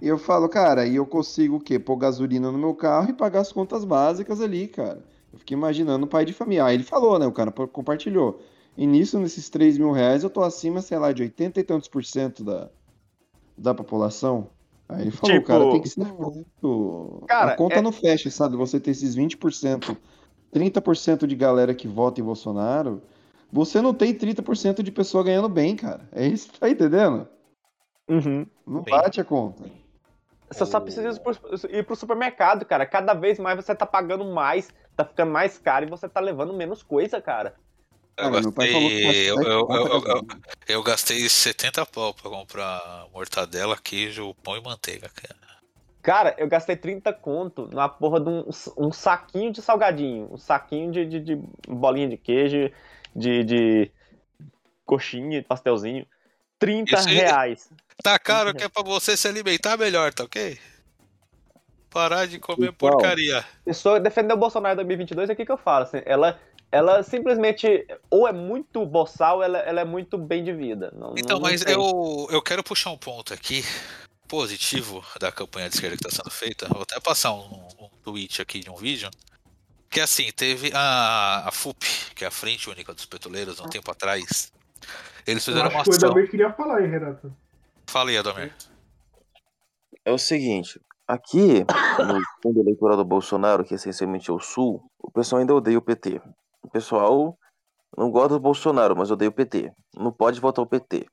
E 0.00 0.08
eu 0.08 0.18
falo, 0.18 0.48
cara, 0.48 0.86
e 0.86 0.96
eu 0.96 1.04
consigo 1.04 1.56
o 1.56 1.60
quê? 1.60 1.78
Pôr 1.78 1.96
gasolina 1.96 2.50
no 2.50 2.58
meu 2.58 2.74
carro 2.74 3.10
e 3.10 3.14
pagar 3.14 3.40
as 3.40 3.52
contas 3.52 3.84
básicas 3.84 4.40
ali, 4.40 4.68
cara. 4.68 5.02
Eu 5.32 5.38
fiquei 5.38 5.56
imaginando 5.56 6.06
o 6.06 6.08
pai 6.08 6.24
de 6.24 6.32
família. 6.32 6.64
Aí 6.64 6.76
ele 6.76 6.84
falou, 6.84 7.18
né? 7.18 7.26
O 7.26 7.32
cara 7.32 7.50
compartilhou. 7.50 8.40
E 8.80 8.86
nisso, 8.86 9.18
nesses 9.18 9.50
3 9.50 9.76
mil 9.76 9.92
reais, 9.92 10.24
eu 10.24 10.30
tô 10.30 10.42
acima, 10.42 10.80
sei 10.80 10.98
lá, 10.98 11.12
de 11.12 11.20
80 11.20 11.60
e 11.60 11.62
tantos 11.62 11.86
por 11.86 12.02
cento 12.02 12.42
da, 12.42 12.70
da 13.54 13.74
população. 13.74 14.48
Aí 14.88 15.02
ele 15.02 15.10
falou, 15.10 15.36
Tipo, 15.36 15.48
cara, 15.48 15.70
tem 15.70 15.82
que 15.82 15.88
ser 15.90 16.02
muito. 16.02 17.22
Cara, 17.28 17.52
a 17.52 17.56
conta 17.56 17.74
é- 17.74 17.82
não 17.82 17.92
fecha, 17.92 18.30
sabe? 18.30 18.56
Você 18.56 18.80
ter 18.80 18.92
esses 18.92 19.14
20%, 19.14 19.94
30% 20.50 21.26
de 21.26 21.36
galera 21.36 21.74
que 21.74 21.86
vota 21.86 22.22
em 22.22 22.24
Bolsonaro, 22.24 23.02
você 23.52 23.82
não 23.82 23.92
tem 23.92 24.14
30% 24.14 24.82
de 24.82 24.90
pessoa 24.90 25.22
ganhando 25.22 25.50
bem, 25.50 25.76
cara. 25.76 26.08
É 26.10 26.26
isso, 26.26 26.50
tá 26.58 26.70
entendendo? 26.70 27.28
Uhum. 28.08 28.46
Não 28.66 28.82
Sim. 28.82 28.90
bate 28.92 29.20
a 29.20 29.24
conta. 29.24 29.62
Você 30.50 30.64
só 30.64 30.80
precisa 30.80 31.06
ir 31.10 31.20
pro, 31.20 31.34
ir 31.70 31.84
pro 31.84 31.96
supermercado, 31.96 32.64
cara. 32.64 32.86
Cada 32.86 33.12
vez 33.12 33.38
mais 33.38 33.62
você 33.62 33.74
tá 33.74 33.84
pagando 33.84 34.24
mais, 34.24 34.70
tá 34.96 35.04
ficando 35.04 35.32
mais 35.32 35.58
caro 35.58 35.84
e 35.84 35.90
você 35.90 36.08
tá 36.08 36.18
levando 36.18 36.54
menos 36.54 36.82
coisa, 36.82 37.20
cara. 37.20 37.54
Eu 38.16 38.30
gastei. 38.30 39.30
Eu, 39.30 39.36
custa 39.36 39.44
eu, 39.44 39.44
sete 39.44 39.48
eu, 39.50 39.66
conto 39.66 39.72
a 39.72 39.94
eu, 39.94 40.00
gasolina. 40.00 40.40
eu 40.68 40.82
gastei 40.82 41.28
70 41.28 41.86
pau 41.86 42.12
pra 42.14 42.30
comprar 42.30 43.06
mortadela, 43.12 43.76
queijo, 43.76 44.34
pão 44.42 44.56
e 44.56 44.62
manteiga, 44.62 45.08
cara. 45.08 45.40
Cara, 46.02 46.34
eu 46.38 46.48
gastei 46.48 46.76
30 46.76 47.12
conto 47.12 47.68
na 47.72 47.88
porra 47.88 48.20
de 48.20 48.28
um, 48.28 48.48
um 48.78 48.90
saquinho 48.92 49.52
de 49.52 49.60
salgadinho, 49.60 50.28
um 50.32 50.38
saquinho 50.38 50.90
de, 50.90 51.04
de, 51.06 51.20
de 51.20 51.36
bolinha 51.68 52.08
de 52.08 52.16
queijo, 52.16 52.70
de, 53.14 53.44
de 53.44 53.90
coxinha, 54.86 55.42
pastelzinho. 55.42 56.06
30 56.58 56.94
Isso 56.98 57.08
aí- 57.08 57.14
reais. 57.16 57.70
Tá 58.02 58.18
caro 58.18 58.54
que 58.54 58.64
é 58.64 58.68
pra 58.68 58.82
você 58.82 59.14
se 59.14 59.28
alimentar 59.28 59.76
melhor, 59.76 60.12
tá 60.14 60.24
ok? 60.24 60.58
Parar 61.90 62.26
de 62.26 62.38
comer 62.38 62.72
Pessoal, 62.72 62.92
porcaria. 62.92 63.44
Pessoa 63.64 64.00
defender 64.00 64.32
o 64.32 64.36
Bolsonaro 64.38 64.72
em 64.74 64.76
2022 64.76 65.28
é 65.28 65.32
o 65.32 65.36
que, 65.36 65.44
que 65.44 65.52
eu 65.52 65.58
falo. 65.58 65.82
assim, 65.82 66.00
ela, 66.06 66.38
ela 66.72 67.02
simplesmente 67.02 67.86
ou 68.10 68.26
é 68.28 68.32
muito 68.32 68.84
boçal, 68.86 69.42
ela, 69.42 69.58
ela 69.58 69.80
é 69.80 69.84
muito 69.84 70.16
bem 70.16 70.42
de 70.44 70.52
vida. 70.52 70.92
Não, 70.96 71.14
Então, 71.16 71.38
não- 71.38 71.48
mas 71.48 71.64
tem. 71.64 71.74
eu, 71.74 72.28
eu 72.30 72.40
quero 72.42 72.62
puxar 72.62 72.90
um 72.90 72.96
ponto 72.98 73.34
aqui 73.34 73.64
positivo 74.28 75.04
da 75.18 75.32
campanha 75.32 75.68
de 75.68 75.74
esquerda 75.74 75.96
que 75.96 76.06
está 76.06 76.22
sendo 76.22 76.30
feita. 76.32 76.68
Vou 76.68 76.82
até 76.82 76.98
passar 77.00 77.32
um, 77.32 77.66
um 77.80 77.88
tweet 78.04 78.40
aqui 78.40 78.60
de 78.60 78.70
um 78.70 78.76
vídeo. 78.76 79.10
Que 79.90 80.00
assim, 80.00 80.30
teve 80.30 80.70
a, 80.72 81.48
a 81.48 81.50
FUP, 81.50 81.84
que 82.14 82.24
é 82.24 82.28
a 82.28 82.30
Frente 82.30 82.70
Única 82.70 82.94
dos 82.94 83.06
Petroleiros, 83.06 83.58
um 83.58 83.68
tempo 83.68 83.90
atrás. 83.90 84.52
Eles 85.26 85.44
fizeram 85.44 85.68
uma 85.68 85.80
acho 85.80 85.90
que 85.90 85.90
o 85.90 85.96
ação. 85.96 86.10
Edamir 86.10 86.30
queria 86.30 86.52
falar, 86.52 86.80
hein, 86.82 86.88
Renato? 86.90 87.34
Fala 87.88 88.10
aí, 88.10 88.16
Adomir. 88.16 88.54
É 90.04 90.12
o 90.12 90.18
seguinte, 90.18 90.80
aqui 91.08 91.64
no 91.98 92.20
fundo 92.40 92.60
eleitoral 92.60 92.96
do 92.96 93.04
Bolsonaro, 93.04 93.64
que 93.64 93.74
essencialmente 93.74 94.30
é 94.30 94.32
o 94.32 94.38
Sul, 94.38 94.80
o 94.98 95.10
pessoal 95.10 95.40
ainda 95.40 95.54
odeia 95.54 95.76
o 95.76 95.82
PT. 95.82 96.20
O 96.62 96.68
pessoal 96.68 97.36
não 97.96 98.10
gosta 98.10 98.30
do 98.30 98.40
Bolsonaro, 98.40 98.96
mas 98.96 99.10
odeia 99.10 99.28
o 99.28 99.32
PT. 99.32 99.72
Não 99.96 100.12
pode 100.12 100.40
votar 100.40 100.64
o 100.64 100.68
PT. 100.68 101.06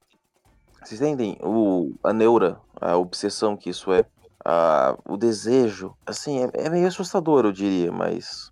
Vocês 0.84 1.02
entendem 1.02 1.38
o, 1.42 1.94
a 2.04 2.14
neura, 2.14 2.62
a 2.80 2.96
obsessão 2.98 3.58
que 3.58 3.70
isso 3.70 3.92
é? 3.92 4.06
A, 4.46 4.98
o 5.06 5.18
desejo, 5.18 5.94
assim, 6.06 6.44
é, 6.44 6.50
é 6.54 6.70
meio 6.70 6.88
assustador, 6.88 7.46
eu 7.46 7.52
diria, 7.52 7.92
mas. 7.92 8.52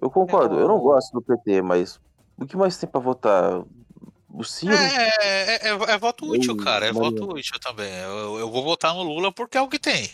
Eu 0.00 0.10
concordo, 0.10 0.58
eu 0.58 0.68
não 0.68 0.78
gosto 0.78 1.12
do 1.12 1.22
PT, 1.22 1.60
mas 1.62 2.00
o 2.38 2.46
que 2.46 2.56
mais 2.56 2.76
tem 2.78 2.88
pra 2.88 3.00
votar? 3.00 3.62
O 4.32 4.44
Ciro? 4.44 4.74
É, 4.74 5.08
é, 5.20 5.68
é, 5.68 5.68
é 5.68 5.98
voto 5.98 6.30
útil, 6.30 6.56
cara. 6.56 6.86
É 6.86 6.92
voto 6.92 7.34
útil 7.34 7.58
também. 7.58 7.92
Eu, 7.98 8.38
eu 8.38 8.50
vou 8.50 8.62
votar 8.62 8.94
no 8.94 9.02
Lula 9.02 9.32
porque 9.32 9.58
é 9.58 9.60
o 9.60 9.68
que 9.68 9.78
tem. 9.78 10.08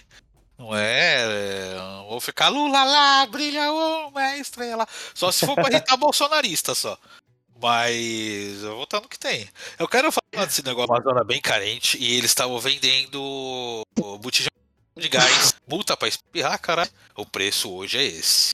Não 0.59 0.75
é. 0.75 1.75
é, 1.75 1.77
vou 2.09 2.21
ficar 2.21 2.49
Lula 2.49 2.83
lá, 2.83 3.27
brilha 3.27 3.71
uma 3.73 4.37
estrela. 4.37 4.87
Só 5.15 5.31
se 5.31 5.45
for 5.45 5.55
pra 5.55 5.71
irritar 5.71 5.97
bolsonarista 5.99 6.75
só. 6.75 6.99
Mas 7.61 8.63
eu 8.63 8.77
vou 8.77 8.87
no 8.93 9.09
que 9.09 9.19
tem. 9.19 9.49
Eu 9.79 9.89
quero 9.89 10.13
falar 10.13 10.45
desse 10.45 10.63
negócio. 10.65 10.93
Uma 10.93 11.03
zona 11.03 11.25
bem 11.25 11.41
carente 11.41 11.97
e 11.99 12.17
eles 12.17 12.31
estavam 12.31 12.59
vendendo 12.59 13.83
botijão 14.21 14.51
de 14.97 15.09
gás. 15.09 15.55
Multa 15.67 15.97
pra 15.97 16.09
espirrar, 16.09 16.59
caralho. 16.61 16.91
O 17.15 17.25
preço 17.25 17.71
hoje 17.73 17.99
é 17.99 18.05
esse. 18.05 18.53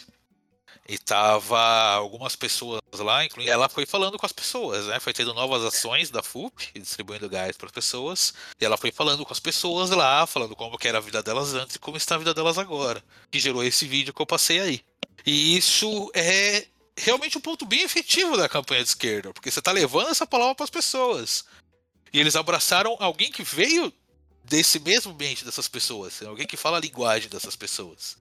E 0.88 0.99
tava 0.99 1.61
algumas 1.95 2.35
pessoas 2.35 2.83
lá, 2.99 3.25
incluindo. 3.25 3.51
Ela 3.51 3.68
foi 3.68 3.87
falando 3.87 4.18
com 4.18 4.27
as 4.27 4.33
pessoas, 4.33 4.87
né? 4.87 4.99
Foi 4.99 5.12
tendo 5.12 5.33
novas 5.33 5.62
ações 5.64 6.11
da 6.11 6.23
FUP, 6.23 6.71
distribuindo 6.75 7.29
gás 7.29 7.57
para 7.57 7.66
as 7.66 7.73
pessoas. 7.73 8.35
E 8.61 8.64
ela 8.64 8.77
foi 8.77 8.90
falando 8.90 9.25
com 9.25 9.33
as 9.33 9.40
pessoas 9.40 9.90
lá, 9.90 10.27
falando 10.27 10.57
como 10.57 10.77
era 10.83 10.99
a 10.99 11.01
vida 11.01 11.23
delas 11.23 11.55
antes 11.55 11.77
e 11.77 11.79
como 11.79 11.97
está 11.97 12.16
a 12.16 12.18
vida 12.18 12.35
delas 12.35 12.59
agora. 12.59 13.03
Que 13.31 13.38
gerou 13.38 13.62
esse 13.62 13.87
vídeo 13.87 14.12
que 14.12 14.21
eu 14.21 14.27
passei 14.27 14.61
aí. 14.61 14.81
E 15.25 15.57
isso 15.57 16.11
é 16.14 16.66
realmente 16.97 17.38
um 17.38 17.40
ponto 17.40 17.64
bem 17.64 17.83
efetivo 17.83 18.37
da 18.37 18.49
campanha 18.49 18.83
de 18.83 18.88
esquerda, 18.88 19.33
porque 19.33 19.51
você 19.51 19.61
está 19.61 19.73
levando 19.73 20.09
essa 20.11 20.27
palavra 20.27 20.55
para 20.55 20.64
as 20.64 20.71
pessoas. 20.71 21.45
E 22.12 22.21
eles 22.21 22.37
abraçaram 22.37 22.97
alguém 22.99 23.31
que 23.31 23.42
veio 23.42 23.92
desse 24.45 24.79
mesmo 24.81 25.12
ambiente 25.12 25.45
dessas 25.45 25.68
pessoas, 25.68 26.21
alguém 26.23 26.47
que 26.47 26.57
fala 26.57 26.77
a 26.77 26.81
linguagem 26.81 27.29
dessas 27.29 27.57
pessoas. 27.57 28.16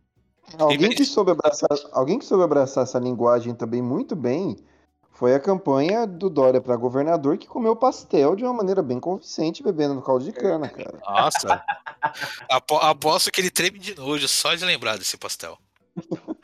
Alguém 0.57 0.89
que, 0.89 1.05
soube 1.05 1.31
abraçar, 1.31 1.69
alguém 1.91 2.19
que 2.19 2.25
soube 2.25 2.43
abraçar 2.43 2.83
essa 2.83 2.99
linguagem 2.99 3.53
também 3.53 3.81
muito 3.81 4.15
bem 4.15 4.57
foi 5.11 5.35
a 5.35 5.39
campanha 5.39 6.07
do 6.07 6.29
Dória 6.29 6.59
para 6.59 6.75
governador 6.75 7.37
que 7.37 7.47
comeu 7.47 7.75
pastel 7.75 8.35
de 8.35 8.43
uma 8.43 8.53
maneira 8.53 8.81
bem 8.81 8.99
convincente 8.99 9.61
bebendo 9.61 9.93
no 9.93 10.01
caldo 10.01 10.25
de 10.25 10.31
cana, 10.31 10.67
cara. 10.67 10.99
Nossa. 11.07 11.63
Apo- 12.49 12.77
aposto 12.77 13.31
que 13.31 13.39
ele 13.39 13.51
treme 13.51 13.77
de 13.77 13.95
nojo 13.95 14.27
só 14.27 14.55
de 14.55 14.65
lembrar 14.65 14.97
desse 14.97 15.17
pastel. 15.17 15.57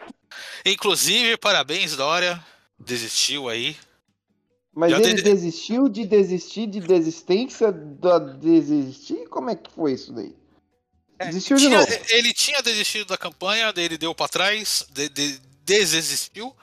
Inclusive, 0.65 1.37
parabéns, 1.37 1.95
Dória. 1.95 2.39
Desistiu 2.79 3.49
aí. 3.49 3.75
Mas 4.73 4.91
Já 4.91 4.99
ele 4.99 5.15
de- 5.15 5.23
desistiu 5.23 5.89
de 5.89 6.05
desistir 6.05 6.67
de 6.67 6.79
desistência 6.79 7.71
da 7.71 8.19
desistir? 8.19 9.27
Como 9.27 9.49
é 9.49 9.55
que 9.55 9.71
foi 9.71 9.93
isso 9.93 10.13
daí? 10.13 10.35
Desistiu 11.19 11.57
de 11.57 11.63
Tinha- 11.67 11.79
novo. 11.79 11.91
ele 12.09 12.33
tinha 12.33 12.61
desistido 12.61 13.07
da 13.07 13.17
campanha, 13.17 13.73
daí 13.73 13.85
ele 13.85 13.97
deu 13.97 14.13
pra 14.13 14.27
trás, 14.27 14.85
de, 14.89 15.09
de- 15.09 15.39
desistiu. 15.63 16.55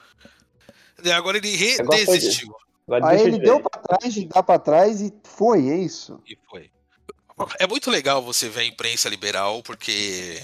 E 1.03 1.11
agora 1.11 1.37
ele 1.37 1.55
redesistiu. 1.55 2.55
Aí 3.03 3.21
ele 3.21 3.31
de 3.31 3.39
deu 3.39 3.59
pra 3.59 3.81
trás, 3.81 4.13
de 4.13 4.25
dar 4.27 4.43
pra 4.43 4.59
trás 4.59 5.01
e 5.01 5.13
foi, 5.23 5.67
é 5.69 5.75
isso. 5.77 6.21
E 6.27 6.37
foi. 6.49 6.71
É 7.59 7.67
muito 7.67 7.91
legal 7.91 8.21
você 8.23 8.47
ver 8.47 8.61
a 8.61 8.65
imprensa 8.65 9.09
liberal, 9.09 9.61
porque. 9.63 10.41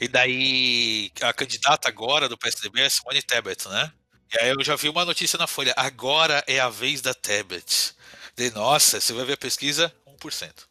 E 0.00 0.06
daí 0.06 1.10
a 1.20 1.32
candidata 1.32 1.88
agora 1.88 2.28
do 2.28 2.38
PSDB 2.38 2.80
é 2.82 2.88
Simone 2.88 3.20
Tebet, 3.22 3.66
né? 3.68 3.90
E 4.32 4.38
aí 4.40 4.50
eu 4.50 4.62
já 4.62 4.76
vi 4.76 4.88
uma 4.88 5.04
notícia 5.04 5.36
na 5.38 5.48
Folha. 5.48 5.74
Agora 5.76 6.44
é 6.46 6.60
a 6.60 6.68
vez 6.68 7.00
da 7.00 7.12
Tebet. 7.12 7.92
De 8.36 8.50
nossa, 8.52 9.00
você 9.00 9.12
vai 9.12 9.24
ver 9.24 9.32
a 9.32 9.36
pesquisa, 9.36 9.92
1%. 10.06 10.68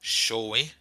Show, 0.00 0.56
hein? 0.56 0.72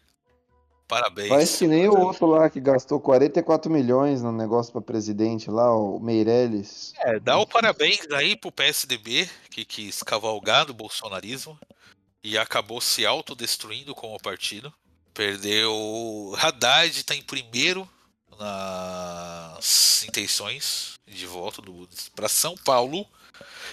Parabéns. 0.88 1.28
Faz 1.28 1.58
que 1.58 1.67
nem 1.67 1.89
o 1.89 2.00
outro 2.00 2.28
lá 2.28 2.50
que 2.50 2.62
gastou 2.62 3.00
44 3.00 3.69
milhões 3.69 4.21
no 4.21 4.32
negócio 4.32 4.71
pra 4.71 4.82
presidente 4.82 5.52
lá, 5.52 5.76
o 5.76 6.00
Meirelles. 6.00 6.93
É, 7.00 7.19
dá 7.19 7.38
o 7.38 7.45
parabéns 7.45 8.10
aí 8.12 8.38
pro 8.38 8.52
PSDB, 8.52 9.30
que 9.50 9.65
quis 9.65 10.02
cavalgar 10.02 10.65
do 10.65 10.73
bolsonarismo 10.73 11.60
e 12.23 12.38
acabou 12.38 12.80
se 12.80 13.06
autodestruindo 13.06 13.93
como 13.93 14.17
partido. 14.19 14.73
Perdeu. 15.13 16.34
Haddad 16.39 17.04
tá 17.04 17.15
em 17.15 17.21
primeiro 17.21 17.88
nas 18.39 20.04
intenções 20.04 20.93
de 21.06 21.26
voto 21.26 21.62
do, 21.62 21.89
para 22.15 22.30
São 22.30 22.56
Paulo, 22.56 23.06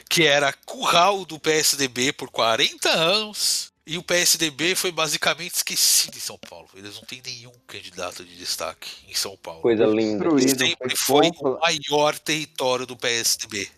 que 0.08 0.24
era 0.26 0.52
curral 0.52 1.24
do 1.24 1.38
PSDB 1.38 2.12
por 2.12 2.30
40 2.30 2.88
anos. 2.88 3.72
E 3.86 3.98
o 3.98 4.02
PSDB 4.02 4.74
foi 4.74 4.90
basicamente 4.90 5.56
esquecido 5.56 6.16
em 6.16 6.20
São 6.20 6.38
Paulo. 6.38 6.68
Eles 6.74 6.94
não 6.94 7.02
têm 7.02 7.20
nenhum 7.24 7.52
candidato 7.66 8.24
de 8.24 8.34
destaque 8.34 8.90
em 9.06 9.14
São 9.14 9.36
Paulo. 9.36 9.60
Coisa 9.60 9.84
linda. 9.84 10.24
Destruído, 10.24 10.58
Sempre 10.58 10.96
foi 10.96 11.30
o 11.38 11.58
maior 11.58 12.18
território 12.18 12.86
do 12.86 12.96
PSDB. 12.96 13.68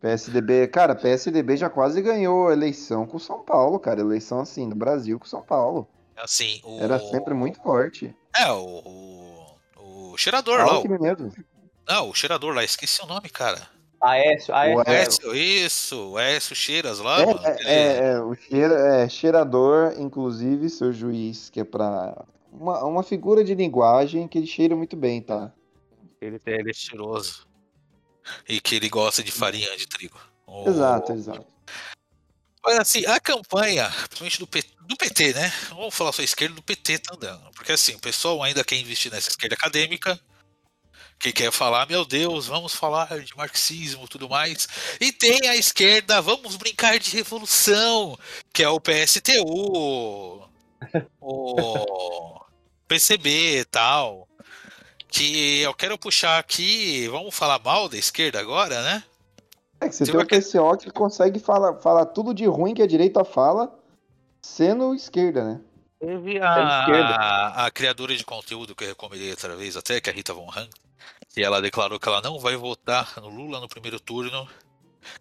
PSDB, 0.00 0.66
cara, 0.66 0.96
PSDB 0.96 1.56
já 1.56 1.70
quase 1.70 2.02
ganhou 2.02 2.50
eleição 2.50 3.06
com 3.06 3.18
São 3.20 3.44
Paulo, 3.44 3.78
cara. 3.78 4.00
Eleição 4.00 4.40
assim, 4.40 4.66
no 4.66 4.74
Brasil 4.74 5.18
com 5.20 5.26
São 5.26 5.42
Paulo. 5.42 5.88
Assim, 6.16 6.60
o... 6.64 6.80
Era 6.80 6.98
sempre 6.98 7.34
muito 7.34 7.60
forte. 7.62 8.12
É, 8.36 8.50
o, 8.50 9.56
o, 9.76 10.12
o 10.12 10.16
cheirador 10.18 10.58
lá. 10.58 10.66
O, 10.66 10.70
Alckmin 10.70 10.98
mesmo. 10.98 11.32
não, 11.88 12.10
o 12.10 12.14
cheirador 12.14 12.52
lá, 12.52 12.64
esqueci 12.64 13.00
o 13.00 13.06
nome, 13.06 13.28
cara. 13.28 13.73
Aécio, 14.04 14.54
Aécio. 14.54 14.76
O 14.78 14.82
É. 14.90 15.02
Écio, 15.02 15.34
isso, 15.36 16.10
o 16.10 16.18
Écio 16.18 16.54
Cheiras 16.54 16.98
lá, 16.98 17.22
É, 17.22 17.26
mano. 17.26 17.40
é, 17.44 17.56
é, 17.64 18.06
é, 18.12 18.20
o 18.20 18.34
cheira, 18.34 18.74
é, 18.74 19.08
cheirador, 19.08 19.94
inclusive, 19.98 20.68
seu 20.68 20.92
juiz, 20.92 21.48
que 21.50 21.60
é 21.60 21.64
pra. 21.64 22.24
Uma, 22.52 22.84
uma 22.84 23.02
figura 23.02 23.42
de 23.42 23.54
linguagem 23.54 24.28
que 24.28 24.38
ele 24.38 24.46
cheira 24.46 24.76
muito 24.76 24.96
bem, 24.96 25.20
tá? 25.20 25.52
Ele, 26.20 26.40
ele 26.46 26.70
é 26.70 26.74
cheiroso. 26.74 27.46
E 28.48 28.60
que 28.60 28.76
ele 28.76 28.88
gosta 28.88 29.22
de 29.22 29.32
farinha 29.32 29.76
de 29.76 29.86
trigo. 29.88 30.18
O- 30.46 30.68
Exato, 30.68 31.12
exato. 31.12 31.44
Olha, 32.66 32.80
assim, 32.80 33.04
a 33.06 33.20
campanha, 33.20 33.90
principalmente 34.08 34.38
do, 34.38 34.46
P- 34.46 34.64
do 34.86 34.96
PT, 34.96 35.34
né? 35.34 35.52
Vamos 35.70 35.94
falar 35.94 36.12
só 36.12 36.22
esquerda 36.22 36.54
do 36.54 36.62
PT 36.62 36.98
tá 37.00 37.14
andando. 37.14 37.50
Porque 37.54 37.72
assim, 37.72 37.94
o 37.94 37.98
pessoal 38.00 38.42
ainda 38.42 38.64
quer 38.64 38.76
investir 38.76 39.12
nessa 39.12 39.28
esquerda 39.28 39.54
acadêmica, 39.54 40.18
que 41.24 41.32
quer 41.32 41.50
falar, 41.50 41.86
meu 41.88 42.04
Deus, 42.04 42.46
vamos 42.46 42.74
falar 42.74 43.20
de 43.20 43.34
marxismo 43.34 44.04
e 44.04 44.08
tudo 44.08 44.28
mais. 44.28 44.68
E 45.00 45.10
tem 45.10 45.48
a 45.48 45.56
esquerda, 45.56 46.20
vamos 46.20 46.56
brincar 46.56 46.98
de 46.98 47.10
revolução, 47.16 48.18
que 48.52 48.62
é 48.62 48.68
o 48.68 48.78
PSTU, 48.78 50.46
o 51.20 52.40
PCB 52.86 53.60
e 53.60 53.64
tal. 53.64 54.28
Que 55.08 55.60
eu 55.60 55.72
quero 55.74 55.96
puxar 55.96 56.38
aqui, 56.38 57.08
vamos 57.08 57.34
falar 57.34 57.58
mal 57.60 57.88
da 57.88 57.96
esquerda 57.96 58.38
agora, 58.40 58.82
né? 58.82 59.02
É 59.80 59.88
que 59.88 59.94
você 59.94 60.06
Tem 60.06 60.14
tem 60.14 60.20
o 60.20 60.26
PCO 60.26 60.76
que 60.76 60.90
consegue 60.90 61.38
falar, 61.38 61.80
falar 61.80 62.06
tudo 62.06 62.34
de 62.34 62.46
ruim 62.46 62.74
que 62.74 62.82
a 62.82 62.86
direita 62.86 63.24
fala, 63.24 63.72
sendo 64.42 64.94
esquerda, 64.94 65.44
né? 65.44 65.60
Teve 66.00 66.38
Da 66.52 66.64
esquerda. 66.64 67.18
a, 67.18 67.66
a 67.66 67.70
criadora 67.70 68.14
de 68.16 68.24
conteúdo 68.24 68.74
que 68.74 68.84
eu 68.84 68.88
recomendei 68.88 69.30
outra 69.30 69.56
vez, 69.56 69.76
até 69.76 70.00
que 70.00 70.10
é 70.10 70.12
a 70.12 70.16
Rita 70.16 70.34
Von 70.34 70.48
Hunt, 70.50 70.70
que 71.34 71.42
ela 71.42 71.60
declarou 71.60 71.98
que 71.98 72.08
ela 72.08 72.22
não 72.22 72.38
vai 72.38 72.56
votar 72.56 73.14
no 73.20 73.28
Lula 73.28 73.58
no 73.60 73.68
primeiro 73.68 73.98
turno, 73.98 74.48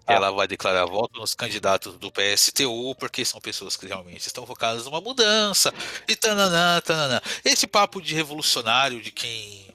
Ah. 0.05 0.13
ela 0.13 0.31
vai 0.31 0.47
declarar 0.47 0.85
voto 0.85 1.19
nos 1.19 1.33
candidatos 1.33 1.97
do 1.97 2.11
PSTU, 2.11 2.95
porque 2.95 3.25
são 3.25 3.41
pessoas 3.41 3.75
que 3.75 3.85
realmente 3.87 4.27
estão 4.27 4.45
focadas 4.45 4.85
numa 4.85 5.01
mudança, 5.01 5.73
e 6.07 6.15
tananã, 6.15 6.79
tananã. 6.81 7.19
Esse 7.43 7.67
papo 7.67 8.01
de 8.01 8.13
revolucionário 8.15 9.01
de 9.01 9.11
quem 9.11 9.67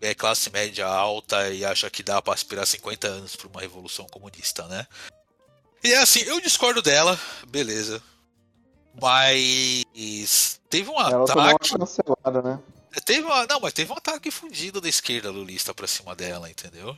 é 0.00 0.14
classe 0.14 0.50
média 0.50 0.86
alta 0.86 1.50
e 1.50 1.64
acha 1.64 1.90
que 1.90 2.02
dá 2.02 2.20
para 2.22 2.34
aspirar 2.34 2.66
50 2.66 3.08
anos 3.08 3.34
para 3.34 3.48
uma 3.48 3.60
revolução 3.60 4.06
comunista, 4.06 4.68
né? 4.68 4.86
E 5.82 5.92
é 5.92 5.98
assim, 5.98 6.20
eu 6.20 6.40
discordo 6.40 6.80
dela, 6.82 7.18
beleza. 7.48 8.02
Mas 9.00 10.60
teve 10.70 10.90
um 10.90 11.00
Ela 11.00 11.26
tomou 11.26 11.42
uma 11.42 11.50
ataque. 11.50 11.70
cancelada, 11.76 12.42
né? 12.42 12.58
Teve 13.04 13.22
uma, 13.22 13.46
não, 13.46 13.60
mas 13.60 13.72
teve 13.72 13.92
um 13.92 13.96
ataque 13.96 14.30
fundido 14.30 14.80
da 14.80 14.88
esquerda 14.88 15.30
lulista 15.30 15.74
pra 15.74 15.86
cima 15.86 16.14
dela, 16.14 16.50
entendeu? 16.50 16.96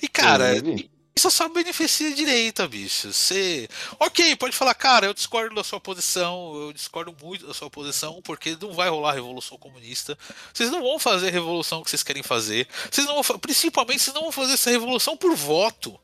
E 0.00 0.08
cara, 0.08 0.54
Teve. 0.54 0.90
isso 1.14 1.30
só 1.30 1.48
beneficia 1.48 2.08
a 2.08 2.14
direita, 2.14 2.66
bicho. 2.66 3.12
Você. 3.12 3.68
Ok, 4.00 4.34
pode 4.36 4.56
falar, 4.56 4.74
cara, 4.74 5.06
eu 5.06 5.14
discordo 5.14 5.54
da 5.54 5.62
sua 5.62 5.80
posição, 5.80 6.54
eu 6.54 6.72
discordo 6.72 7.14
muito 7.22 7.46
da 7.46 7.54
sua 7.54 7.70
posição, 7.70 8.20
porque 8.22 8.56
não 8.60 8.72
vai 8.72 8.88
rolar 8.88 9.12
revolução 9.12 9.58
comunista. 9.58 10.16
Vocês 10.52 10.70
não 10.70 10.82
vão 10.82 10.98
fazer 10.98 11.28
a 11.28 11.32
revolução 11.32 11.82
que 11.82 11.90
vocês 11.90 12.02
querem 12.02 12.22
fazer. 12.22 12.66
Vocês 12.90 13.06
não 13.06 13.22
vão, 13.22 13.38
principalmente, 13.38 14.02
vocês 14.02 14.14
não 14.14 14.22
vão 14.22 14.32
fazer 14.32 14.54
essa 14.54 14.70
revolução 14.70 15.16
por 15.16 15.34
voto. 15.34 16.00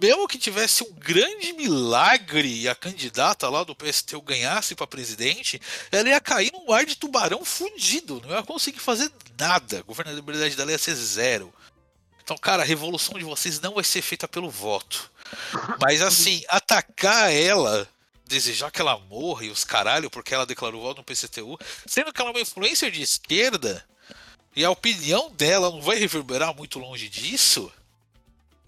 Mesmo 0.00 0.28
que 0.28 0.38
tivesse 0.38 0.82
um 0.82 0.92
grande 0.92 1.52
milagre 1.54 2.62
e 2.62 2.68
a 2.68 2.74
candidata 2.74 3.48
lá 3.48 3.64
do 3.64 3.74
PSTU 3.74 4.20
ganhasse 4.20 4.74
pra 4.74 4.86
presidente, 4.86 5.60
ela 5.90 6.08
ia 6.08 6.20
cair 6.20 6.52
num 6.52 6.72
ar 6.72 6.84
de 6.84 6.96
tubarão 6.96 7.44
fundido. 7.44 8.22
Não 8.24 8.34
ia 8.34 8.42
conseguir 8.42 8.80
fazer 8.80 9.10
nada. 9.38 9.78
A 9.78 9.82
governabilidade 9.82 10.56
dela 10.56 10.72
ia 10.72 10.78
ser 10.78 10.94
zero. 10.94 11.52
Então, 12.22 12.36
cara, 12.36 12.62
a 12.62 12.66
revolução 12.66 13.18
de 13.18 13.24
vocês 13.24 13.60
não 13.60 13.74
vai 13.74 13.84
ser 13.84 14.02
feita 14.02 14.26
pelo 14.26 14.50
voto. 14.50 15.10
Mas 15.80 16.02
assim, 16.02 16.42
atacar 16.48 17.32
ela, 17.32 17.88
desejar 18.26 18.70
que 18.70 18.80
ela 18.80 18.98
morra 18.98 19.44
e 19.44 19.50
os 19.50 19.64
caralho, 19.64 20.10
porque 20.10 20.34
ela 20.34 20.44
declarou 20.44 20.82
voto 20.82 20.98
no 20.98 21.04
PCTU, 21.04 21.58
sendo 21.86 22.12
que 22.12 22.20
ela 22.20 22.30
é 22.30 22.32
uma 22.32 22.40
influência 22.40 22.90
de 22.90 23.00
esquerda, 23.00 23.84
e 24.54 24.64
a 24.64 24.70
opinião 24.70 25.30
dela 25.30 25.70
não 25.70 25.80
vai 25.80 25.98
reverberar 25.98 26.54
muito 26.54 26.78
longe 26.78 27.08
disso. 27.08 27.72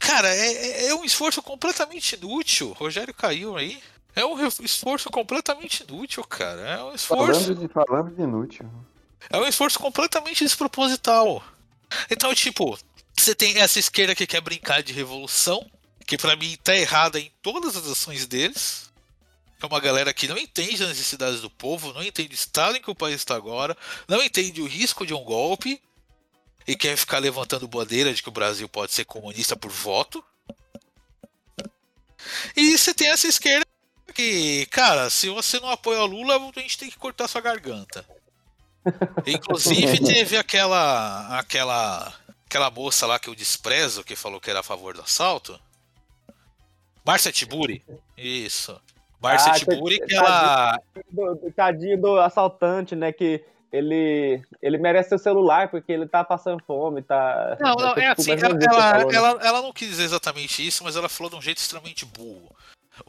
Cara, 0.08 0.34
é, 0.34 0.52
é- 0.52 0.86
é 0.86 0.94
um 0.94 1.04
esforço 1.04 1.42
completamente 1.42 2.14
inútil. 2.14 2.72
Rogério 2.72 3.12
caiu 3.12 3.58
aí. 3.58 3.78
É 4.16 4.24
um 4.24 4.46
esforço 4.62 5.10
completamente 5.10 5.82
inútil, 5.82 6.24
cara. 6.24 6.62
É 6.62 6.82
um 6.82 6.94
esforço. 6.94 7.40
Falando 7.42 7.60
de, 7.60 7.68
falando 7.68 8.16
de 8.16 8.22
inútil. 8.22 8.70
É 9.28 9.36
um 9.36 9.46
esforço 9.46 9.78
completamente 9.78 10.42
desproposital. 10.42 11.44
Então, 12.10 12.34
tipo, 12.34 12.78
você 13.14 13.34
tem 13.34 13.58
essa 13.58 13.78
esquerda 13.78 14.14
que 14.14 14.26
quer 14.26 14.40
brincar 14.40 14.82
de 14.82 14.94
revolução, 14.94 15.70
que 16.06 16.16
pra 16.16 16.34
mim 16.36 16.56
tá 16.64 16.74
errada 16.74 17.20
em 17.20 17.30
todas 17.42 17.76
as 17.76 17.86
ações 17.86 18.26
deles. 18.26 18.90
É 19.62 19.66
uma 19.66 19.78
galera 19.78 20.14
que 20.14 20.26
não 20.26 20.38
entende 20.38 20.82
as 20.82 20.88
necessidades 20.88 21.42
do 21.42 21.50
povo, 21.50 21.92
não 21.92 22.02
entende 22.02 22.32
o 22.32 22.34
estado 22.34 22.78
em 22.78 22.80
que 22.80 22.90
o 22.90 22.94
país 22.94 23.16
está 23.16 23.36
agora, 23.36 23.76
não 24.08 24.22
entende 24.22 24.62
o 24.62 24.66
risco 24.66 25.04
de 25.04 25.12
um 25.12 25.22
golpe 25.22 25.78
e 26.68 26.76
quer 26.76 26.98
ficar 26.98 27.18
levantando 27.18 27.66
bandeira 27.66 28.12
de 28.12 28.22
que 28.22 28.28
o 28.28 28.32
Brasil 28.32 28.68
pode 28.68 28.92
ser 28.92 29.06
comunista 29.06 29.56
por 29.56 29.70
voto. 29.70 30.22
E 32.54 32.76
você 32.76 32.92
tem 32.92 33.08
essa 33.08 33.26
esquerda 33.26 33.66
que, 34.14 34.66
cara, 34.66 35.08
se 35.08 35.30
você 35.30 35.58
não 35.60 35.70
apoia 35.70 36.02
o 36.02 36.06
Lula, 36.06 36.36
a 36.36 36.60
gente 36.60 36.76
tem 36.76 36.90
que 36.90 36.98
cortar 36.98 37.26
sua 37.26 37.40
garganta. 37.40 38.04
Inclusive 39.26 39.98
teve 40.04 40.36
aquela 40.36 41.38
aquela 41.38 42.14
aquela 42.44 42.70
moça 42.70 43.06
lá 43.06 43.18
que 43.18 43.30
eu 43.30 43.34
desprezo, 43.34 44.04
que 44.04 44.14
falou 44.14 44.38
que 44.38 44.50
era 44.50 44.60
a 44.60 44.64
favor 44.64 44.92
do 44.94 45.00
assalto. 45.00 45.58
Márcia 47.02 47.32
Tiburi. 47.32 47.82
Isso. 48.16 48.78
Márcia 49.22 49.52
Ah, 49.52 49.58
Tiburi, 49.58 50.00
que 50.00 50.14
ela. 50.14 50.78
tadinho 51.56 51.98
do 51.98 52.20
assaltante, 52.20 52.94
né? 52.94 53.10
Que 53.10 53.42
ele, 53.72 54.42
ele 54.62 54.78
merece 54.78 55.10
seu 55.10 55.18
celular 55.18 55.68
porque 55.70 55.92
ele 55.92 56.06
tá 56.06 56.24
passando 56.24 56.62
fome, 56.64 57.02
tá. 57.02 57.56
Não, 57.60 57.74
não, 57.74 57.88
tipo, 57.88 58.00
é 58.00 58.06
assim, 58.08 58.28
mais 58.30 58.42
ela, 58.42 58.54
ela, 58.64 59.14
ela, 59.14 59.46
ela 59.46 59.62
não 59.62 59.72
quis 59.72 59.88
dizer 59.88 60.04
exatamente 60.04 60.66
isso, 60.66 60.82
mas 60.84 60.96
ela 60.96 61.08
falou 61.08 61.30
de 61.30 61.36
um 61.36 61.42
jeito 61.42 61.58
extremamente 61.58 62.04
burro. 62.04 62.50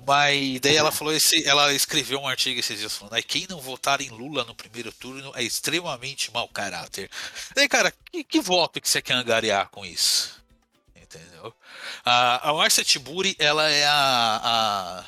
Mas 0.06 0.60
daí 0.60 0.76
ela 0.76 0.92
falou 0.92 1.12
esse, 1.14 1.48
ela 1.48 1.74
escreveu 1.74 2.20
um 2.20 2.28
artigo 2.28 2.60
esses 2.60 2.78
dias 2.80 2.96
falando, 2.96 3.16
"Ai, 3.16 3.24
quem 3.24 3.48
não 3.50 3.60
votar 3.60 4.00
em 4.02 4.10
Lula 4.10 4.44
no 4.44 4.54
primeiro 4.54 4.92
turno 4.92 5.32
é 5.36 5.42
extremamente 5.42 6.32
mau 6.32 6.48
caráter. 6.48 7.10
Daí, 7.56 7.68
cara, 7.68 7.92
que, 8.12 8.24
que 8.24 8.40
voto 8.40 8.80
que 8.80 8.88
você 8.88 9.02
quer 9.02 9.14
angariar 9.14 9.70
com 9.70 9.84
isso? 9.84 10.40
Entendeu? 10.96 11.52
A, 12.06 12.50
a 12.50 12.54
Márcia 12.54 12.84
Tiburi, 12.84 13.36
ela 13.40 13.68
é 13.68 13.84
a, 13.86 14.42
a- 14.44 15.06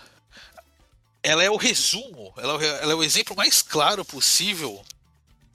ela 1.23 1.43
é 1.43 1.49
o 1.51 1.57
resumo, 1.57 2.33
ela 2.37 2.53
é 2.53 2.55
o, 2.57 2.63
ela 2.63 2.91
é 2.93 2.95
o 2.95 3.03
exemplo 3.03 3.35
mais 3.35 3.61
claro 3.61 4.03
possível 4.03 4.83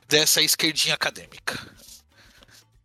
dessa 0.08 0.40
esquerdinha 0.40 0.94
acadêmica 0.94 1.76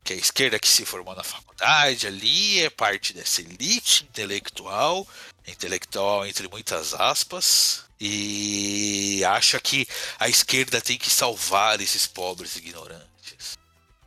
que 0.03 0.13
é 0.13 0.15
a 0.15 0.19
esquerda 0.19 0.60
que 0.60 0.67
se 0.67 0.86
formou 0.86 1.15
na 1.15 1.23
faculdade 1.23 2.07
ali 2.07 2.60
é 2.62 2.69
parte 2.69 3.13
dessa 3.13 3.41
elite 3.41 4.03
intelectual, 4.03 5.07
intelectual 5.47 6.25
entre 6.25 6.47
muitas 6.47 6.93
aspas, 6.93 7.86
e 7.99 9.23
acha 9.25 9.60
que 9.60 9.88
a 10.19 10.27
esquerda 10.27 10.81
tem 10.81 10.97
que 10.97 11.10
salvar 11.10 11.79
esses 11.79 12.07
pobres 12.07 12.55
ignorantes. 12.55 13.60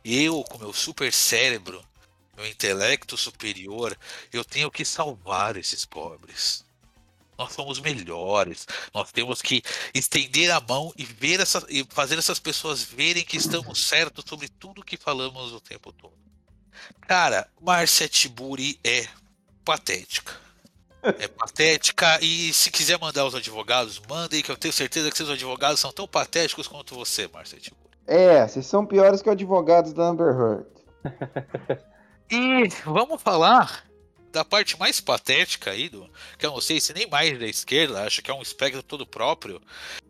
Eu, 0.03 0.43
com 0.43 0.57
meu 0.57 0.73
super 0.73 1.13
cérebro, 1.13 1.83
meu 2.35 2.45
intelecto 2.45 3.15
superior, 3.15 3.97
eu 4.33 4.43
tenho 4.43 4.69
que 4.69 4.83
salvar 4.83 5.55
esses 5.55 5.85
pobres. 5.85 6.64
Nós 7.37 7.53
somos 7.53 7.79
melhores. 7.79 8.67
Nós 8.93 9.11
temos 9.11 9.41
que 9.41 9.61
estender 9.93 10.51
a 10.51 10.59
mão 10.61 10.93
e 10.97 11.03
ver 11.03 11.39
essa, 11.39 11.65
e 11.69 11.85
fazer 11.89 12.17
essas 12.17 12.39
pessoas 12.39 12.83
verem 12.83 13.23
que 13.23 13.37
estamos 13.37 13.87
certos 13.87 14.23
sobre 14.27 14.47
tudo 14.47 14.83
que 14.83 14.97
falamos 14.97 15.51
o 15.53 15.59
tempo 15.59 15.91
todo. 15.91 16.13
Cara, 17.01 17.47
Márcia 17.61 18.07
Tiburi 18.07 18.79
é 18.83 19.07
patética. 19.63 20.33
É 21.03 21.27
patética 21.27 22.19
e 22.19 22.51
se 22.51 22.71
quiser 22.71 22.99
mandar 22.99 23.25
os 23.25 23.35
advogados, 23.35 24.01
mandem 24.09 24.41
que 24.41 24.51
eu 24.51 24.57
tenho 24.57 24.73
certeza 24.73 25.11
que 25.11 25.17
seus 25.17 25.29
advogados 25.29 25.79
são 25.79 25.91
tão 25.91 26.07
patéticos 26.07 26.67
quanto 26.67 26.95
você, 26.95 27.27
Márcia 27.27 27.59
Tiburi. 27.59 27.85
É, 28.07 28.47
vocês 28.47 28.65
são 28.65 28.85
piores 28.85 29.21
que 29.21 29.29
advogados 29.29 29.93
da 29.93 30.03
Amber 30.03 30.35
Heard. 30.35 31.85
E 32.29 32.67
vamos 32.83 33.21
falar 33.21 33.85
da 34.35 34.43
parte 34.43 34.77
mais 34.77 34.99
patética 34.99 35.71
aí, 35.71 35.87
do, 35.87 36.09
que 36.37 36.45
eu 36.45 36.51
não 36.51 36.59
sei 36.59 36.81
se 36.81 36.93
nem 36.93 37.09
mais 37.09 37.39
da 37.39 37.47
esquerda, 37.47 38.03
acho 38.03 38.21
que 38.21 38.29
é 38.29 38.33
um 38.33 38.41
espectro 38.41 38.83
todo 38.83 39.07
próprio, 39.07 39.61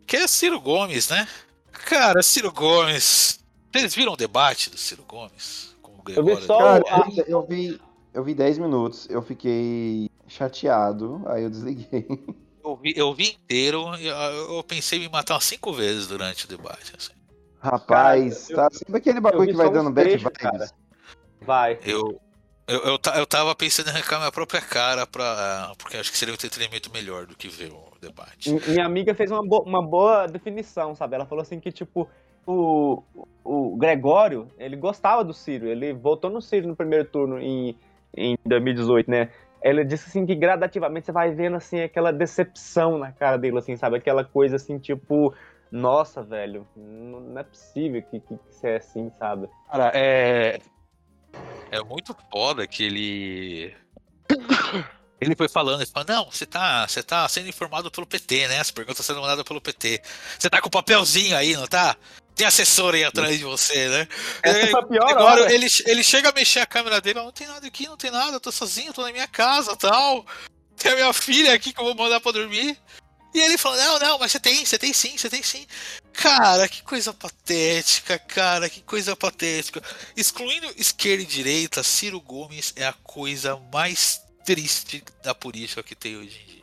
que 0.04 0.16
é 0.16 0.26
Ciro 0.26 0.60
Gomes, 0.60 1.08
né? 1.08 1.28
Cara, 1.72 2.22
Ciro 2.22 2.52
Gomes. 2.52 3.38
Vocês 3.72 3.94
viram 3.94 4.14
o 4.14 4.16
debate 4.16 4.68
do 4.68 4.76
Ciro 4.76 5.04
Gomes? 5.04 5.76
Com 5.80 5.92
o 5.92 6.02
Eu 6.10 6.24
vi 6.24 6.42
só 6.42 6.58
Cara, 6.58 6.84
eu, 7.16 7.24
eu 7.26 7.46
vi, 7.46 7.80
eu 8.12 8.24
vi 8.24 8.34
10 8.34 8.58
minutos, 8.58 9.06
eu 9.08 9.22
fiquei 9.22 10.10
chateado, 10.26 11.22
aí 11.26 11.44
eu 11.44 11.50
desliguei. 11.50 12.06
Eu 12.64 12.74
vi, 12.74 12.94
eu 12.96 13.14
vi 13.14 13.28
inteiro 13.30 13.94
e 13.96 14.08
eu, 14.08 14.16
eu 14.56 14.64
pensei 14.64 14.98
em 14.98 15.02
me 15.02 15.08
matar 15.08 15.34
umas 15.34 15.44
cinco 15.44 15.72
vezes 15.72 16.08
durante 16.08 16.46
o 16.46 16.48
debate. 16.48 16.92
assim. 16.98 17.12
Rapaz, 17.60 18.48
Cara, 18.48 18.70
tá 18.70 18.76
sempre 18.76 18.96
aquele 18.96 19.20
bagulho 19.20 19.46
que 19.48 19.56
vai 19.56 19.70
dando 19.70 19.92
bad 19.92 20.08
trechos, 20.08 20.24
vibes. 20.24 20.38
cara. 20.38 20.70
Vai. 21.42 21.78
Eu, 21.84 22.20
eu, 22.68 22.80
eu, 22.80 22.98
eu 23.16 23.26
tava 23.26 23.54
pensando 23.54 23.88
em 23.88 23.90
arrancar 23.90 24.18
minha 24.18 24.32
própria 24.32 24.60
cara 24.60 25.06
pra. 25.06 25.72
Porque 25.78 25.96
acho 25.96 26.10
que 26.10 26.18
seria 26.18 26.32
um 26.32 26.36
entretenimento 26.36 26.90
melhor 26.92 27.26
do 27.26 27.36
que 27.36 27.48
ver 27.48 27.70
o 27.70 27.92
debate. 28.00 28.50
Mi- 28.50 28.60
Minha 28.68 28.86
amiga 28.86 29.14
fez 29.14 29.30
uma, 29.30 29.46
bo- 29.46 29.62
uma 29.62 29.82
boa 29.82 30.26
definição, 30.26 30.94
sabe? 30.94 31.14
Ela 31.14 31.26
falou 31.26 31.42
assim 31.42 31.60
que, 31.60 31.70
tipo, 31.70 32.08
o, 32.46 33.02
o 33.44 33.76
Gregório, 33.76 34.48
ele 34.58 34.76
gostava 34.76 35.22
do 35.24 35.32
Ciro, 35.32 35.66
ele 35.66 35.92
votou 35.92 36.30
no 36.30 36.40
Ciro 36.42 36.66
no 36.68 36.76
primeiro 36.76 37.04
turno 37.04 37.38
em, 37.40 37.76
em 38.16 38.36
2018, 38.44 39.10
né? 39.10 39.30
Ele 39.62 39.84
disse 39.84 40.08
assim 40.08 40.24
que 40.26 40.34
gradativamente 40.34 41.06
você 41.06 41.12
vai 41.12 41.30
vendo 41.32 41.56
assim 41.56 41.80
aquela 41.80 42.12
decepção 42.12 42.98
na 42.98 43.10
cara 43.10 43.36
dele, 43.36 43.58
assim, 43.58 43.76
sabe? 43.76 43.96
Aquela 43.96 44.22
coisa 44.24 44.56
assim, 44.56 44.78
tipo, 44.78 45.34
nossa, 45.72 46.22
velho, 46.22 46.66
não 46.76 47.20
não 47.20 47.40
é 47.40 47.42
possível 47.42 48.02
que, 48.02 48.20
que, 48.20 48.36
que 48.36 48.54
você 48.54 48.68
é 48.68 48.76
assim, 48.76 49.10
sabe? 49.18 49.48
Cara, 49.70 49.90
é. 49.94 50.60
É 51.70 51.82
muito 51.82 52.16
foda 52.30 52.66
que 52.66 52.82
ele. 52.84 53.76
Ele 55.20 55.34
foi 55.34 55.48
falando, 55.48 55.80
ele 55.80 55.90
falou, 55.90 56.06
não, 56.08 56.30
você 56.30 56.44
tá, 56.44 56.86
você 56.86 57.02
tá 57.02 57.26
sendo 57.28 57.48
informado 57.48 57.90
pelo 57.90 58.06
PT, 58.06 58.48
né? 58.48 58.60
As 58.60 58.70
perguntas 58.70 59.04
sendo 59.04 59.20
mandadas 59.20 59.44
pelo 59.44 59.60
PT. 59.60 60.02
Você 60.38 60.50
tá 60.50 60.60
com 60.60 60.68
o 60.68 60.70
papelzinho 60.70 61.36
aí, 61.36 61.56
não 61.56 61.66
tá? 61.66 61.96
Tem 62.34 62.46
assessor 62.46 62.94
aí 62.94 63.02
atrás 63.02 63.38
de 63.38 63.44
você, 63.44 63.88
né? 63.88 64.08
Essa 64.42 64.78
a 64.78 64.86
pior 64.86 65.08
Agora 65.08 65.42
hora. 65.42 65.54
ele, 65.54 65.66
ele 65.86 66.04
chega 66.04 66.28
a 66.28 66.32
mexer 66.32 66.60
a 66.60 66.66
câmera 66.66 67.00
dele, 67.00 67.18
não 67.18 67.32
tem 67.32 67.46
nada 67.46 67.66
aqui, 67.66 67.86
não 67.86 67.96
tem 67.96 68.10
nada, 68.10 68.36
eu 68.36 68.40
tô 68.40 68.52
sozinho, 68.52 68.92
tô 68.92 69.02
na 69.02 69.10
minha 69.10 69.26
casa 69.26 69.74
tal. 69.74 70.26
Tem 70.76 70.92
a 70.92 70.96
minha 70.96 71.12
filha 71.14 71.54
aqui 71.54 71.72
que 71.72 71.80
eu 71.80 71.84
vou 71.84 71.94
mandar 71.94 72.20
pra 72.20 72.32
dormir. 72.32 72.78
E 73.34 73.38
ele 73.38 73.56
fala, 73.56 73.76
não, 73.78 73.98
não, 73.98 74.18
mas 74.18 74.32
você 74.32 74.40
tem, 74.40 74.64
você 74.66 74.78
tem 74.78 74.92
sim, 74.92 75.16
você 75.16 75.30
tem 75.30 75.42
sim. 75.42 75.66
Cara, 76.16 76.66
que 76.66 76.82
coisa 76.82 77.12
patética, 77.12 78.18
cara, 78.18 78.70
que 78.70 78.80
coisa 78.80 79.14
patética. 79.14 79.82
Excluindo 80.16 80.66
esquerda 80.76 81.22
e 81.22 81.26
direita, 81.26 81.82
Ciro 81.82 82.20
Gomes 82.20 82.72
é 82.74 82.86
a 82.86 82.92
coisa 82.92 83.56
mais 83.70 84.22
triste 84.44 85.04
da 85.22 85.34
política 85.34 85.82
que 85.82 85.94
tem 85.94 86.16
hoje 86.16 86.40
em 86.42 86.46
dia. 86.46 86.62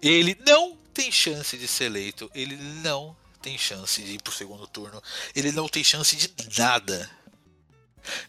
Ele 0.00 0.38
não 0.46 0.76
tem 0.94 1.10
chance 1.10 1.58
de 1.58 1.66
ser 1.66 1.84
eleito, 1.84 2.30
ele 2.32 2.56
não 2.56 3.16
tem 3.42 3.58
chance 3.58 4.00
de 4.00 4.12
ir 4.12 4.22
pro 4.22 4.32
segundo 4.32 4.68
turno, 4.68 5.02
ele 5.34 5.50
não 5.50 5.68
tem 5.68 5.82
chance 5.82 6.14
de 6.14 6.32
nada. 6.56 7.10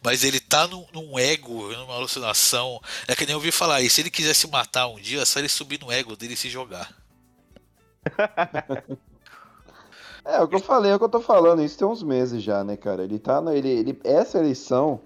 Mas 0.02 0.24
ele 0.24 0.40
tá 0.40 0.68
num, 0.68 0.88
num 0.92 1.20
ego, 1.20 1.72
numa 1.72 1.96
alucinação. 1.96 2.82
É 3.08 3.16
que 3.16 3.26
nem 3.26 3.34
eu 3.34 3.38
ouvi 3.38 3.52
falar 3.52 3.82
isso. 3.82 3.96
Se 3.96 4.02
ele 4.02 4.12
quiser 4.12 4.34
se 4.34 4.48
matar 4.48 4.88
um 4.88 5.00
dia, 5.00 5.22
é 5.22 5.26
só 5.26 5.40
ele 5.40 5.50
subir 5.50 5.80
no 5.80 5.92
ego 5.92 6.16
dele 6.16 6.34
e 6.34 6.38
se 6.38 6.50
jogar. 6.50 6.94
É, 10.26 10.42
o 10.42 10.48
que 10.48 10.56
eu 10.56 10.60
falei, 10.60 10.92
é 10.92 10.96
o 10.96 11.00
que 11.00 11.06
eu 11.06 11.10
tô 11.10 11.20
falando, 11.20 11.62
isso 11.64 11.78
tem 11.78 11.88
uns 11.88 12.02
meses 12.02 12.42
já, 12.42 12.64
né, 12.64 12.78
cara? 12.78 13.04
Ele 13.04 13.20
tá 13.20 13.42
na. 13.42 13.54
Ele, 13.54 13.70
ele, 13.70 14.00
essa 14.04 14.40
eleição, 14.40 15.02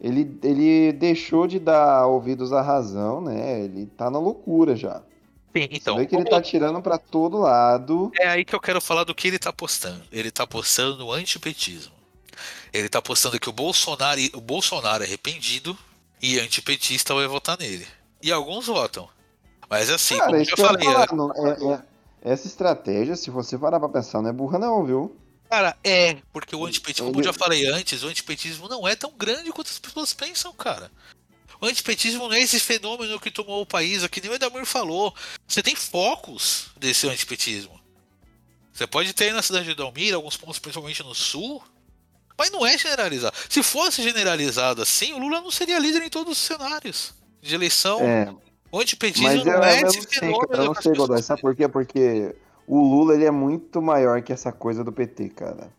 ele, 0.00 0.38
ele 0.42 0.92
deixou 0.92 1.46
de 1.46 1.58
dar 1.58 2.06
ouvidos 2.06 2.52
à 2.52 2.60
razão, 2.60 3.20
né? 3.20 3.60
Ele 3.62 3.86
tá 3.86 4.10
na 4.10 4.18
loucura 4.18 4.76
já. 4.76 5.02
Sim, 5.54 5.68
Então. 5.70 5.94
Você 5.94 6.00
vê 6.00 6.06
que 6.06 6.16
ele 6.16 6.24
tá 6.24 6.40
tirando 6.40 6.80
pra 6.82 6.98
todo 6.98 7.38
lado. 7.38 8.10
É 8.18 8.28
aí 8.28 8.44
que 8.44 8.54
eu 8.54 8.60
quero 8.60 8.80
falar 8.80 9.04
do 9.04 9.14
que 9.14 9.28
ele 9.28 9.38
tá 9.38 9.52
postando. 9.52 10.02
Ele 10.10 10.30
tá 10.30 10.46
postando 10.46 10.98
no 10.98 11.12
antipetismo. 11.12 11.92
Ele 12.72 12.88
tá 12.88 13.00
postando 13.02 13.38
que 13.38 13.48
o 13.48 13.52
Bolsonaro, 13.52 14.20
o 14.34 14.40
Bolsonaro 14.40 15.02
é 15.02 15.06
arrependido 15.06 15.76
e 16.20 16.38
antipetista 16.40 17.14
vai 17.14 17.26
votar 17.26 17.58
nele. 17.58 17.86
E 18.22 18.32
alguns 18.32 18.66
votam. 18.66 19.08
Mas 19.68 19.90
assim, 19.90 20.16
Cara, 20.16 20.30
como 20.30 20.42
eu 20.42 20.56
falei, 20.56 20.84
falar, 20.84 21.00
né? 21.00 21.06
não- 21.12 21.32
é- 21.34 21.74
é- 21.74 21.82
essa 22.22 22.46
estratégia, 22.46 23.16
se 23.16 23.30
você 23.30 23.58
parar 23.58 23.80
pra 23.80 23.88
pensar, 23.88 24.22
não 24.22 24.30
é 24.30 24.32
burra 24.32 24.58
não, 24.58 24.84
viu? 24.84 25.16
cara, 25.52 25.76
é, 25.84 26.16
porque 26.32 26.56
o 26.56 26.64
antipetismo, 26.64 27.08
como 27.08 27.20
eu 27.20 27.24
já 27.24 27.32
falei 27.34 27.66
antes, 27.66 28.02
o 28.02 28.08
antipetismo 28.08 28.70
não 28.70 28.88
é 28.88 28.96
tão 28.96 29.12
grande 29.14 29.52
quanto 29.52 29.68
as 29.68 29.78
pessoas 29.78 30.14
pensam, 30.14 30.50
cara. 30.54 30.90
O 31.60 31.66
antipetismo 31.66 32.26
não 32.26 32.32
é 32.32 32.40
esse 32.40 32.58
fenômeno 32.58 33.20
que 33.20 33.30
tomou 33.30 33.60
o 33.60 33.66
país, 33.66 34.02
é 34.02 34.08
que 34.08 34.22
nem 34.22 34.30
o 34.30 34.34
Edamir 34.34 34.64
falou. 34.64 35.14
Você 35.46 35.62
tem 35.62 35.76
focos 35.76 36.68
desse 36.78 37.06
antipetismo. 37.06 37.78
Você 38.72 38.86
pode 38.86 39.12
ter 39.12 39.24
aí 39.24 39.32
na 39.32 39.42
cidade 39.42 39.66
de 39.66 39.74
Dalmir, 39.74 40.14
alguns 40.14 40.38
pontos, 40.38 40.58
principalmente 40.58 41.02
no 41.02 41.14
sul, 41.14 41.62
mas 42.38 42.50
não 42.50 42.66
é 42.66 42.78
generalizado. 42.78 43.36
Se 43.50 43.62
fosse 43.62 44.02
generalizado 44.02 44.80
assim, 44.80 45.12
o 45.12 45.18
Lula 45.18 45.42
não 45.42 45.50
seria 45.50 45.78
líder 45.78 46.02
em 46.02 46.08
todos 46.08 46.32
os 46.32 46.38
cenários 46.38 47.12
de 47.42 47.54
eleição. 47.54 48.00
É, 48.00 48.34
antipetismo 48.80 49.44
não 49.44 49.62
é 49.64 49.82
eu 49.82 49.86
esse 49.88 50.02
sei, 50.02 50.20
fenômeno. 50.20 50.46
eu 50.54 50.64
não 50.64 50.74
sei, 50.74 50.94
Godoy, 50.94 51.22
sabe 51.22 51.40
por 51.42 51.54
quê? 51.54 51.68
Porque 51.68 52.34
o 52.66 52.80
Lula, 52.80 53.14
ele 53.14 53.24
é 53.24 53.30
muito 53.30 53.82
maior 53.82 54.22
que 54.22 54.32
essa 54.32 54.50
coisa 54.52 54.82
do 54.82 54.92
PT, 54.92 55.28
cara. 55.30 55.70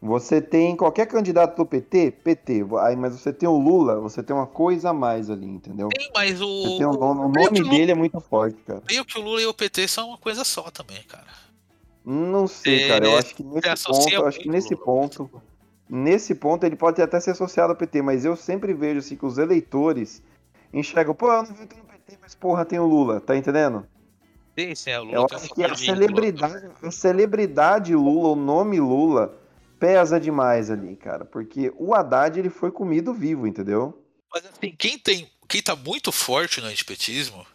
Você 0.00 0.40
tem 0.42 0.76
qualquer 0.76 1.06
candidato 1.06 1.56
do 1.56 1.64
PT, 1.66 2.10
PT, 2.22 2.64
aí, 2.80 2.94
mas 2.94 3.14
você 3.18 3.32
tem 3.32 3.48
o 3.48 3.56
Lula, 3.56 3.98
você 3.98 4.22
tem 4.22 4.36
uma 4.36 4.46
coisa 4.46 4.90
a 4.90 4.92
mais 4.92 5.30
ali, 5.30 5.46
entendeu? 5.46 5.88
Tem, 5.88 6.10
mas 6.14 6.40
o. 6.40 6.76
tem 6.76 6.86
um 6.86 6.92
nome, 6.92 7.20
o 7.22 7.28
nome 7.28 7.60
Lula- 7.60 7.70
dele 7.70 7.92
é 7.92 7.94
muito 7.94 8.20
forte, 8.20 8.58
cara. 8.66 8.82
Meio 8.88 9.04
que 9.04 9.18
o 9.18 9.22
Lula 9.22 9.40
e 9.42 9.46
o 9.46 9.54
PT 9.54 9.88
são 9.88 10.08
uma 10.10 10.18
coisa 10.18 10.44
só 10.44 10.70
também, 10.70 11.02
cara. 11.04 11.26
Não 12.04 12.46
sei, 12.46 12.84
É, 12.84 12.88
cara. 12.88 13.06
Eu 13.06 13.12
né? 13.12 13.18
acho 13.18 13.34
que 13.34 13.42
nesse 13.42 13.84
ponto, 13.86 14.08
eu 14.12 14.26
acho 14.26 14.38
que 14.38 14.48
nesse 14.48 14.74
Lula. 14.74 14.84
ponto, 14.84 15.30
nesse 15.88 16.34
ponto 16.34 16.64
ele 16.64 16.76
pode 16.76 17.00
até 17.02 17.18
ser 17.18 17.30
associado 17.30 17.72
ao 17.72 17.76
PT, 17.76 18.02
mas 18.02 18.24
eu 18.24 18.36
sempre 18.36 18.74
vejo 18.74 18.98
assim 19.00 19.16
que 19.16 19.26
os 19.26 19.38
eleitores 19.38 20.22
enxergam, 20.72 21.14
pô, 21.14 21.32
eu 21.32 21.42
não 21.42 21.54
voto 21.54 21.76
no 21.76 21.84
PT, 22.06 22.18
mas 22.22 22.34
porra, 22.34 22.64
tem 22.64 22.78
o 22.78 22.86
Lula, 22.86 23.20
tá 23.20 23.36
entendendo? 23.36 23.86
Sim, 24.56 24.74
sim, 24.74 24.90
é 24.90 25.00
o 25.00 25.04
Lula 25.04 25.16
Eu 25.16 25.26
tem 25.26 25.36
acho 25.36 25.54
que 25.54 25.64
a 25.64 25.74
celebridade, 25.74 26.70
a 26.82 26.90
celebridade 26.90 27.94
Lula, 27.94 28.28
o 28.28 28.36
nome 28.36 28.80
Lula, 28.80 29.36
pesa 29.78 30.18
demais 30.18 30.70
ali, 30.70 30.96
cara. 30.96 31.24
Porque 31.24 31.72
o 31.76 31.94
Haddad 31.94 32.38
ele 32.38 32.48
foi 32.48 32.70
comido 32.70 33.12
vivo, 33.12 33.46
entendeu? 33.46 34.02
Mas 34.32 34.46
assim, 34.46 34.74
quem 34.76 34.98
tem. 34.98 35.30
Quem 35.48 35.62
tá 35.62 35.76
muito 35.76 36.10
forte 36.10 36.60
no 36.60 36.66
antipetismo 36.66 37.46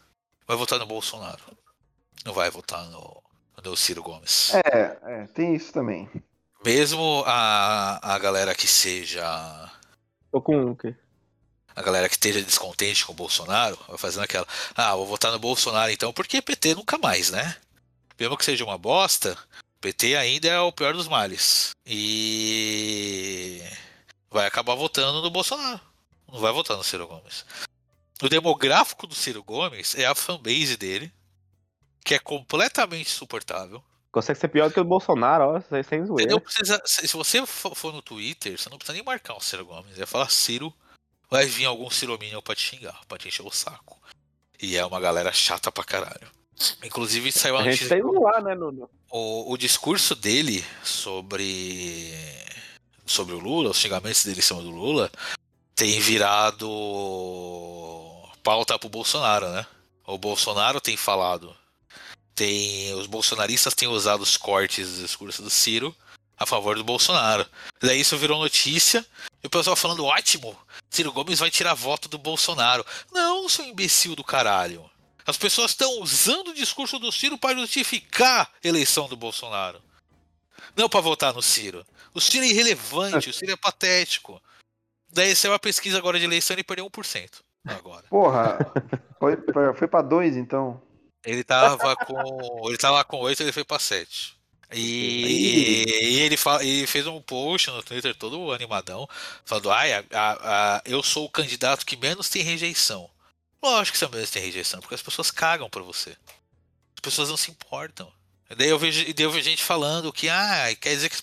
vai 0.48 0.56
votar 0.56 0.80
no 0.80 0.86
Bolsonaro. 0.86 1.42
Não 2.26 2.34
vai 2.34 2.50
votar 2.50 2.86
no, 2.90 3.22
no 3.64 3.76
Ciro 3.76 4.02
Gomes. 4.02 4.54
É, 4.54 4.98
é, 5.04 5.28
tem 5.34 5.56
isso 5.56 5.74
também. 5.74 6.10
Mesmo 6.64 7.24
a, 7.26 8.14
a 8.16 8.20
galera 8.20 8.56
que 8.56 8.68
seja. 8.68 9.24
Tô 10.32 10.42
com 10.42 10.56
um 10.56 10.72
aqui. 10.72 10.96
A 11.75 11.81
galera 11.81 12.10
que 12.10 12.15
esteja 12.15 12.41
descontente 12.41 13.05
com 13.05 13.13
o 13.13 13.15
Bolsonaro, 13.15 13.77
vai 13.88 13.97
fazendo 13.97 14.23
aquela. 14.23 14.47
Ah, 14.75 14.95
vou 14.95 15.05
votar 15.07 15.31
no 15.31 15.39
Bolsonaro 15.39 15.91
então, 15.91 16.12
porque 16.13 16.41
PT 16.41 16.75
nunca 16.75 16.97
mais, 16.97 17.29
né? 17.29 17.55
Mesmo 18.19 18.38
que 18.38 18.45
seja 18.45 18.63
uma 18.63 18.77
bosta, 18.77 19.38
PT 19.79 20.15
ainda 20.15 20.47
é 20.47 20.60
o 20.60 20.71
pior 20.71 20.93
dos 20.93 21.07
males. 21.07 21.71
E 21.88 23.62
vai 24.29 24.45
acabar 24.45 24.75
votando 24.75 25.21
no 25.21 25.29
Bolsonaro. 25.31 25.79
Não 26.31 26.39
vai 26.39 26.51
votar 26.51 26.77
no 26.77 26.84
Ciro 26.84 27.07
Gomes. 27.07 27.45
O 28.21 28.29
demográfico 28.29 29.07
do 29.07 29.15
Ciro 29.15 29.43
Gomes 29.43 29.95
é 29.95 30.05
a 30.05 30.13
fanbase 30.15 30.77
dele, 30.77 31.12
que 32.05 32.13
é 32.13 32.19
completamente 32.19 33.10
insuportável. 33.12 33.84
Consegue 34.12 34.39
ser 34.39 34.49
pior 34.49 34.67
do 34.67 34.73
que 34.73 34.79
o 34.79 34.84
Bolsonaro, 34.86 35.45
ó, 35.55 35.62
sem- 35.84 36.05
zoeira. 36.05 36.39
precisa, 36.39 36.81
se 36.86 37.07
você 37.15 37.45
for 37.45 37.73
for 37.75 37.93
no 37.93 38.01
Twitter, 38.01 38.57
você 38.60 38.69
não 38.69 38.77
precisa 38.77 38.93
nem 38.93 39.03
marcar 39.03 39.36
o 39.36 39.41
Ciro 39.41 39.65
Gomes. 39.65 39.97
É 39.99 40.05
falar 40.05 40.29
Ciro, 40.29 40.73
vai 41.32 41.46
vir 41.46 41.65
algum 41.65 41.89
Cirominion 41.89 42.41
pra 42.41 42.54
te 42.54 42.62
xingar, 42.62 43.00
pra 43.08 43.17
te 43.17 43.30
encher 43.30 43.46
o 43.46 43.50
saco. 43.50 43.98
E 44.62 44.76
é 44.76 44.86
uma 44.86 45.00
galera 45.00 45.32
chata 45.32 45.72
pra 45.72 45.86
caralho. 45.86 46.30
Inclusive 46.84 47.32
saiu 47.32 47.56
a 47.56 47.62
A 47.62 47.63
gente 47.63 47.86
notícia 47.86 48.06
um 48.06 48.22
lá, 48.22 48.41
né, 48.41 48.54
Nuno? 48.54 48.88
o, 49.10 49.54
o 49.54 49.58
discurso 49.58 50.13
dele 50.13 50.63
sobre 50.84 52.13
sobre 53.06 53.34
o 53.34 53.39
Lula, 53.39 53.72
os 53.72 53.78
xingamentos 53.78 54.24
dele 54.24 54.39
em 54.39 54.44
cima 54.44 54.62
do 54.62 54.70
Lula, 54.70 55.12
tem 55.74 56.00
virado 56.00 56.67
pauta 58.44 58.78
pro 58.78 58.88
Bolsonaro, 58.89 59.50
né? 59.50 59.65
O 60.06 60.17
Bolsonaro 60.17 60.80
tem 60.80 60.96
falado, 60.96 61.56
tem 62.36 62.94
os 62.94 63.08
bolsonaristas 63.08 63.74
têm 63.74 63.88
usado 63.88 64.22
os 64.22 64.38
cortes 64.38 64.96
do 64.96 65.02
discurso 65.04 65.41
do 65.41 65.50
Ciro 65.50 65.96
a 66.41 66.45
favor 66.45 66.75
do 66.75 66.84
Bolsonaro. 66.84 67.45
Daí 67.80 68.01
isso 68.01 68.17
virou 68.17 68.39
notícia 68.39 69.06
e 69.43 69.47
o 69.47 69.49
pessoal 69.49 69.75
falando 69.75 70.04
ótimo, 70.04 70.58
Ciro 70.89 71.12
Gomes 71.12 71.38
vai 71.38 71.51
tirar 71.51 71.75
voto 71.75 72.10
do 72.10 72.17
Bolsonaro. 72.17 72.84
Não, 73.12 73.47
seu 73.47 73.63
imbecil 73.63 74.15
do 74.15 74.23
caralho. 74.23 74.89
As 75.25 75.38
pessoas 75.38 75.71
estão 75.71 75.99
usando 75.99 76.47
o 76.47 76.54
discurso 76.54 76.97
do 76.97 77.12
Ciro 77.12 77.38
para 77.38 77.60
justificar 77.60 78.51
a 78.63 78.67
eleição 78.67 79.08
do 79.08 79.15
Bolsonaro. 79.15 79.80
Não 80.75 80.89
para 80.89 80.99
votar 80.99 81.32
no 81.32 81.43
Ciro. 81.43 81.86
O 82.12 82.19
Ciro 82.19 82.43
é 82.43 82.47
irrelevante, 82.47 83.30
o 83.30 83.34
Ciro 83.34 83.51
é 83.51 83.56
patético. 83.56 84.41
Daí 85.13 85.36
saiu 85.36 85.51
uma 85.51 85.60
pesquisa 85.60 85.99
agora 85.99 86.17
de 86.17 86.25
eleição 86.25 86.56
e 86.56 86.56
ele 86.56 86.63
perdeu 86.63 86.89
1% 86.89 87.30
agora. 87.67 88.08
Porra, 88.10 88.58
foi, 89.19 89.38
foi 89.75 89.88
pra 89.88 90.01
dois, 90.01 90.36
então. 90.36 90.82
Ele 91.23 91.43
tava 91.43 91.95
com. 91.97 92.67
Ele 92.67 92.77
tava 92.80 93.04
com 93.04 93.17
8, 93.17 93.43
ele 93.43 93.51
foi 93.51 93.63
pra 93.63 93.77
7. 93.77 94.40
E, 94.73 95.86
e 95.88 96.19
ele, 96.21 96.38
fa- 96.38 96.63
ele 96.63 96.88
fez 96.88 97.05
um 97.07 97.21
post 97.21 97.69
no 97.69 97.84
Twitter 97.84 98.15
todo 98.15 98.51
animadão, 98.51 99.07
falando: 99.45 99.71
Ai, 99.71 99.93
a- 99.93 100.03
a- 100.12 100.75
a- 100.77 100.81
eu 100.86 101.01
sou 101.03 101.25
o 101.25 101.29
candidato 101.29 101.86
que 101.86 101.97
menos 101.97 102.29
tem 102.29 102.41
rejeição. 102.41 103.10
Lógico 103.62 103.93
que 103.93 103.99
você 103.99 104.07
menos 104.07 104.29
tem 104.31 104.41
rejeição, 104.41 104.79
porque 104.79 104.95
as 104.95 105.01
pessoas 105.01 105.29
cagam 105.29 105.69
pra 105.69 105.81
você. 105.84 106.12
As 106.95 106.99
pessoas 107.01 107.29
não 107.29 107.38
se 107.38 107.51
importam. 107.51 108.12
E 108.49 108.55
daí 108.55 108.67
eu 108.69 108.77
vejo, 108.79 109.03
daí 109.13 109.25
eu 109.25 109.31
vejo 109.31 109.49
gente 109.49 109.63
falando 109.63 110.12
que, 110.12 110.27
ah, 110.27 110.75
quer 110.79 110.89
dizer 110.95 111.10
que 111.10 111.15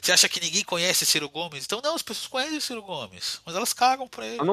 você 0.00 0.12
acha 0.12 0.28
que 0.28 0.40
ninguém 0.40 0.62
conhece 0.62 1.04
Ciro 1.04 1.28
Gomes? 1.28 1.64
Então 1.64 1.80
não, 1.82 1.94
as 1.96 2.02
pessoas 2.02 2.28
conhecem 2.28 2.60
Ciro 2.60 2.82
Gomes, 2.82 3.40
mas 3.44 3.56
elas 3.56 3.72
cagam 3.72 4.06
pra 4.06 4.26
ele. 4.26 4.38
Eu 4.40 4.44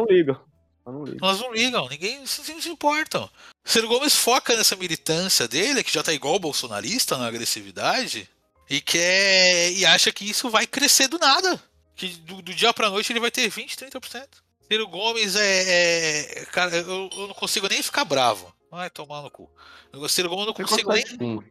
não 0.86 0.94
não 0.94 1.04
ligo. 1.06 1.18
Elas 1.24 1.40
não 1.40 1.54
ligam, 1.54 1.88
ninguém 1.90 2.26
se, 2.26 2.44
se- 2.44 2.62
se 2.62 2.70
importam. 2.70 3.30
Ciro 3.64 3.88
Gomes 3.88 4.16
foca 4.16 4.56
nessa 4.56 4.76
militância 4.76 5.48
dele, 5.48 5.84
que 5.84 5.94
já 5.94 6.02
tá 6.02 6.12
igual 6.12 6.36
o 6.36 6.40
bolsonarista 6.40 7.18
na 7.18 7.28
agressividade, 7.28 8.28
e 8.76 8.82
quer. 8.82 9.72
e 9.72 9.86
acha 9.86 10.12
que 10.12 10.28
isso 10.30 10.50
vai 10.50 10.66
crescer 10.66 11.08
do 11.08 11.20
nada. 11.20 11.62
Que 11.96 12.08
do, 12.08 12.42
do 12.42 12.54
dia 12.54 12.74
pra 12.74 12.90
noite 12.90 13.12
ele 13.12 13.20
vai 13.20 13.30
ter 13.30 13.48
20, 13.50 13.76
30%. 13.76 14.28
Ciro 14.68 14.88
Gomes 14.88 15.36
é. 15.36 16.42
é- 16.42 16.46
cara, 16.46 16.76
eu, 16.76 17.10
eu 17.12 17.28
não 17.28 17.34
consigo 17.34 17.68
nem 17.68 17.84
ficar 17.84 18.06
bravo. 18.06 18.54
Vai 18.72 18.90
tomar 18.90 19.22
no 19.22 19.30
cu. 19.30 19.50
Eu, 19.92 20.10
Ciro 20.10 20.30
Gomes 20.30 20.44
eu 20.44 20.48
não 20.48 20.54
consigo 20.54 20.92
nem, 20.92 21.04
consegue 21.04 21.24
sim. 21.24 21.44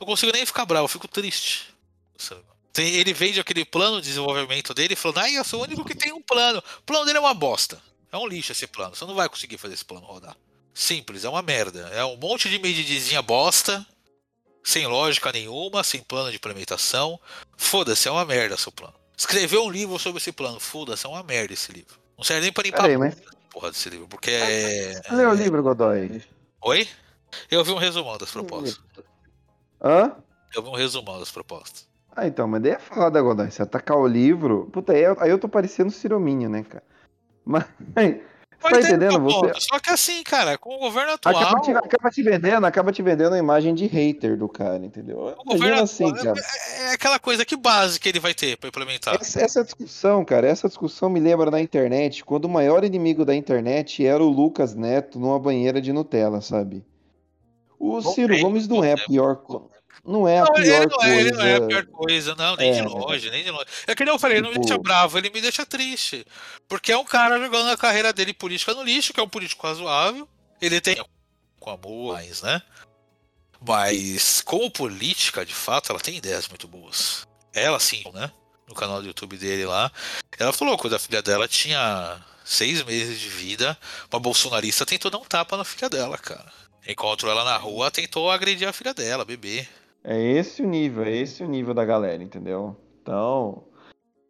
não 0.00 0.06
consigo 0.06 0.32
nem 0.32 0.44
ficar 0.44 0.64
bravo, 0.66 0.84
eu 0.84 0.88
fico 0.88 1.06
triste. 1.06 1.72
Tem- 2.72 2.94
ele 2.94 3.12
vende 3.12 3.38
aquele 3.38 3.64
plano 3.64 4.00
de 4.00 4.08
desenvolvimento 4.08 4.74
dele 4.74 4.96
falando, 4.96 5.18
ai, 5.18 5.36
eu 5.36 5.44
sou 5.44 5.60
o 5.60 5.62
único 5.62 5.84
que 5.84 5.94
tem 5.94 6.12
um 6.12 6.22
plano. 6.22 6.62
O 6.78 6.82
plano 6.82 7.04
dele 7.04 7.18
é 7.18 7.20
uma 7.20 7.34
bosta. 7.34 7.80
É 8.10 8.16
um 8.16 8.26
lixo 8.26 8.52
esse 8.52 8.66
plano. 8.66 8.96
Você 8.96 9.04
não 9.04 9.14
vai 9.14 9.28
conseguir 9.28 9.58
fazer 9.58 9.74
esse 9.74 9.84
plano 9.84 10.06
rodar. 10.06 10.36
Simples, 10.74 11.24
é 11.24 11.28
uma 11.28 11.42
merda. 11.42 11.88
É 11.92 12.04
um 12.04 12.16
monte 12.16 12.48
de 12.48 12.58
medidizinha 12.58 13.20
bosta, 13.22 13.86
sem 14.68 14.86
lógica 14.86 15.32
nenhuma, 15.32 15.82
sem 15.82 16.02
plano 16.02 16.28
de 16.30 16.36
implementação. 16.36 17.18
Foda-se, 17.56 18.06
é 18.06 18.10
uma 18.10 18.26
merda 18.26 18.54
seu 18.58 18.70
plano. 18.70 18.92
Escreveu 19.16 19.64
um 19.64 19.70
livro 19.70 19.98
sobre 19.98 20.18
esse 20.18 20.30
plano. 20.30 20.60
Foda-se, 20.60 21.06
é 21.06 21.08
uma 21.08 21.22
merda 21.22 21.54
esse 21.54 21.72
livro. 21.72 21.98
Não 22.18 22.22
serve 22.22 22.42
nem 22.42 22.52
pra 22.52 22.62
limpar 22.62 22.82
Peraí, 22.82 22.98
mas. 22.98 23.16
porra 23.50 23.70
desse 23.70 23.88
livro, 23.88 24.06
porque 24.08 24.30
é. 24.30 25.00
Lê 25.10 25.24
o 25.24 25.32
livro, 25.32 25.62
Godoy. 25.62 26.22
Oi? 26.60 26.86
Eu 27.50 27.64
vi 27.64 27.72
um 27.72 27.78
resumão 27.78 28.18
das 28.18 28.30
propostas. 28.30 28.78
Hã? 29.82 30.14
Eu 30.54 30.62
vi 30.62 30.68
um 30.68 30.74
resumão 30.74 31.18
das 31.18 31.30
propostas. 31.30 31.88
Ah, 32.14 32.26
então, 32.26 32.46
mas 32.46 32.60
daí 32.60 32.72
é 32.72 32.78
foda, 32.78 33.22
Godoy. 33.22 33.50
Você 33.50 33.62
atacar 33.62 33.96
o 33.96 34.06
livro. 34.06 34.68
Puta, 34.70 34.92
aí 34.92 35.02
eu, 35.02 35.16
aí 35.18 35.30
eu 35.30 35.38
tô 35.38 35.48
parecendo 35.48 35.90
Cirominho, 35.90 36.50
né, 36.50 36.62
cara? 36.62 36.84
Mas. 37.42 37.64
Você 38.60 38.70
tá 38.70 38.80
entendendo? 38.80 39.20
Você. 39.20 39.52
Só 39.60 39.78
que 39.78 39.90
assim, 39.90 40.22
cara, 40.24 40.58
com 40.58 40.74
o 40.74 40.78
governo 40.78 41.12
atual. 41.12 41.36
acaba 41.36 41.60
te, 41.60 41.70
acaba 41.70 42.10
te 42.10 42.22
vendendo, 42.22 42.64
acaba 42.66 42.92
te 42.92 43.02
vendendo 43.02 43.34
a 43.34 43.38
imagem 43.38 43.74
de 43.74 43.86
hater 43.86 44.36
do 44.36 44.48
cara, 44.48 44.84
entendeu? 44.84 45.18
O 45.18 45.30
Imagina 45.30 45.44
governo 45.46 45.82
assim, 45.82 46.04
atual 46.10 46.34
cara. 46.34 46.46
é, 46.76 46.90
é 46.90 46.92
aquela 46.92 47.18
coisa 47.18 47.44
que 47.44 47.56
base 47.56 48.00
que 48.00 48.08
ele 48.08 48.20
vai 48.20 48.34
ter 48.34 48.56
pra 48.56 48.68
implementar. 48.68 49.14
Essa, 49.14 49.40
essa 49.40 49.64
discussão, 49.64 50.24
cara, 50.24 50.46
essa 50.48 50.68
discussão 50.68 51.08
me 51.08 51.20
lembra 51.20 51.50
da 51.50 51.60
internet, 51.60 52.24
quando 52.24 52.46
o 52.46 52.48
maior 52.48 52.82
inimigo 52.84 53.24
da 53.24 53.34
internet 53.34 54.04
era 54.04 54.22
o 54.22 54.28
Lucas 54.28 54.74
Neto 54.74 55.18
numa 55.18 55.38
banheira 55.38 55.80
de 55.80 55.92
Nutella, 55.92 56.40
sabe? 56.40 56.84
O 57.78 58.00
Bom 58.00 58.12
Ciro 58.12 58.34
tempo, 58.34 58.46
Gomes 58.46 58.66
não 58.66 58.82
é 58.82 58.92
a 58.92 58.96
pior, 58.98 59.36
não 60.08 60.26
é 60.26 60.38
a 60.40 60.44
Não, 60.44 60.52
pior 60.54 60.64
ele, 60.64 60.86
não 60.86 61.02
é, 61.02 61.20
ele 61.20 61.30
não 61.32 61.42
é 61.42 61.54
a 61.54 61.58
coisa. 61.60 61.68
pior 61.68 61.86
coisa, 61.86 62.34
não, 62.34 62.56
nem 62.56 62.72
de 62.72 62.78
É. 62.78 62.82
longe, 62.82 63.30
nem 63.30 63.44
de 63.44 63.50
longe. 63.50 63.66
É 63.86 63.94
que 63.94 64.04
nem 64.04 64.12
eu 64.14 64.18
falei, 64.18 64.38
ele 64.38 64.42
não 64.44 64.50
me 64.50 64.54
Tipo- 64.56 64.66
deixa 64.68 64.82
bravo, 64.82 65.18
ele 65.18 65.30
me 65.30 65.40
deixa 65.40 65.64
triste. 65.66 66.26
Porque 66.68 66.90
é 66.92 66.96
um 66.96 67.04
cara 67.04 67.38
jogando 67.38 67.70
a 67.70 67.76
carreira 67.76 68.12
dele 68.12 68.32
política 68.32 68.74
no 68.74 68.82
lixo, 68.82 69.12
que 69.12 69.20
é 69.20 69.22
um 69.22 69.28
político 69.28 69.66
razoável. 69.66 70.28
Ele 70.60 70.80
tem 70.80 70.96
com 71.60 71.70
amor, 71.70 72.14
mas, 72.14 72.42
né? 72.42 72.62
Mas, 73.60 74.40
como 74.42 74.70
política, 74.70 75.44
de 75.44 75.54
fato, 75.54 75.90
ela 75.90 76.00
tem 76.00 76.16
ideias 76.16 76.48
muito 76.48 76.68
boas. 76.68 77.26
Ela 77.52 77.80
sim, 77.80 78.04
né? 78.14 78.30
No 78.68 78.74
canal 78.74 79.00
do 79.00 79.06
YouTube 79.08 79.36
dele 79.36 79.64
lá. 79.66 79.90
Ela 80.38 80.52
falou 80.52 80.76
que 80.76 80.82
quando 80.82 80.94
a 80.94 80.98
filha 80.98 81.22
dela 81.22 81.48
tinha 81.48 82.20
seis 82.44 82.82
meses 82.84 83.18
de 83.18 83.28
vida, 83.28 83.76
uma 84.12 84.20
bolsonarista 84.20 84.86
tentou 84.86 85.10
dar 85.10 85.18
um 85.18 85.24
tapa 85.24 85.56
na 85.56 85.64
filha 85.64 85.88
dela, 85.88 86.16
cara. 86.16 86.52
Encontrou 86.86 87.30
ela 87.32 87.44
na 87.44 87.56
rua, 87.56 87.90
tentou 87.90 88.30
agredir 88.30 88.68
a 88.68 88.72
filha 88.72 88.94
dela, 88.94 89.24
bebê. 89.24 89.66
É 90.04 90.20
esse 90.20 90.62
o 90.62 90.66
nível, 90.66 91.04
é 91.04 91.10
esse 91.10 91.42
o 91.42 91.48
nível 91.48 91.74
da 91.74 91.84
galera, 91.84 92.22
entendeu? 92.22 92.76
Então, 93.02 93.64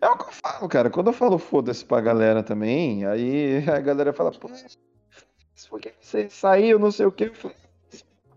é 0.00 0.08
o 0.08 0.16
que 0.16 0.24
eu 0.24 0.32
falo, 0.32 0.68
cara. 0.68 0.90
Quando 0.90 1.08
eu 1.08 1.12
falo 1.12 1.38
foda-se 1.38 1.84
pra 1.84 2.00
galera 2.00 2.42
também, 2.42 3.04
aí 3.06 3.58
a 3.68 3.80
galera 3.80 4.12
fala, 4.12 4.30
pô, 4.32 4.48
por 5.68 5.80
que 5.80 5.92
você 6.00 6.28
saiu, 6.30 6.78
não 6.78 6.90
sei 6.90 7.06
o 7.06 7.12
que. 7.12 7.24
Eu 7.24 7.34
falei, 7.34 7.56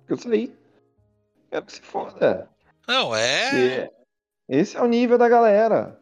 eu 0.09 0.17
saí. 0.17 0.55
Quero 1.49 1.65
que 1.65 1.73
se 1.73 1.81
foda. 1.81 2.49
Não, 2.87 3.15
é. 3.15 3.49
Porque 3.49 3.91
Esse 4.49 4.77
é 4.77 4.81
o 4.81 4.87
nível 4.87 5.17
da 5.17 5.29
galera. 5.29 5.99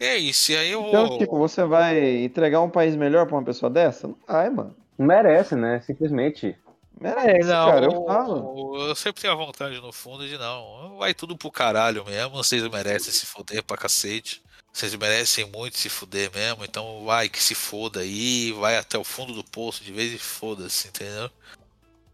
É 0.00 0.16
isso, 0.16 0.52
e 0.52 0.56
aí 0.56 0.70
eu 0.70 0.82
Então, 0.88 1.06
vou. 1.08 1.18
tipo, 1.18 1.38
você 1.38 1.64
vai 1.64 2.24
entregar 2.24 2.60
um 2.60 2.70
país 2.70 2.94
melhor 2.96 3.26
pra 3.26 3.36
uma 3.36 3.44
pessoa 3.44 3.70
dessa? 3.70 4.08
Não 4.08 4.16
vai, 4.26 4.50
mano. 4.50 4.76
Merece, 4.98 5.56
né? 5.56 5.80
Simplesmente. 5.80 6.56
Merece, 7.00 7.48
não, 7.48 7.66
cara, 7.66 7.86
eu 7.86 8.04
falo. 8.06 8.88
eu 8.88 8.94
sempre 8.94 9.20
tenho 9.20 9.32
a 9.32 9.36
vontade 9.36 9.80
no 9.80 9.92
fundo 9.92 10.26
de 10.26 10.38
não. 10.38 10.96
Vai 10.96 11.12
tudo 11.12 11.36
pro 11.36 11.50
caralho 11.50 12.04
mesmo. 12.04 12.30
Vocês 12.30 12.62
merecem 12.68 13.12
se 13.12 13.26
fuder 13.26 13.62
pra 13.62 13.76
cacete. 13.76 14.42
Vocês 14.72 14.94
merecem 14.94 15.44
muito 15.50 15.78
se 15.78 15.88
fuder 15.88 16.30
mesmo. 16.32 16.64
Então 16.64 17.04
vai 17.04 17.28
que 17.28 17.42
se 17.42 17.54
foda 17.54 18.00
aí. 18.00 18.52
Vai 18.52 18.76
até 18.76 18.96
o 18.96 19.04
fundo 19.04 19.34
do 19.34 19.44
poço 19.44 19.84
de 19.84 19.92
vez 19.92 20.12
e 20.12 20.18
foda-se, 20.18 20.88
entendeu? 20.88 21.30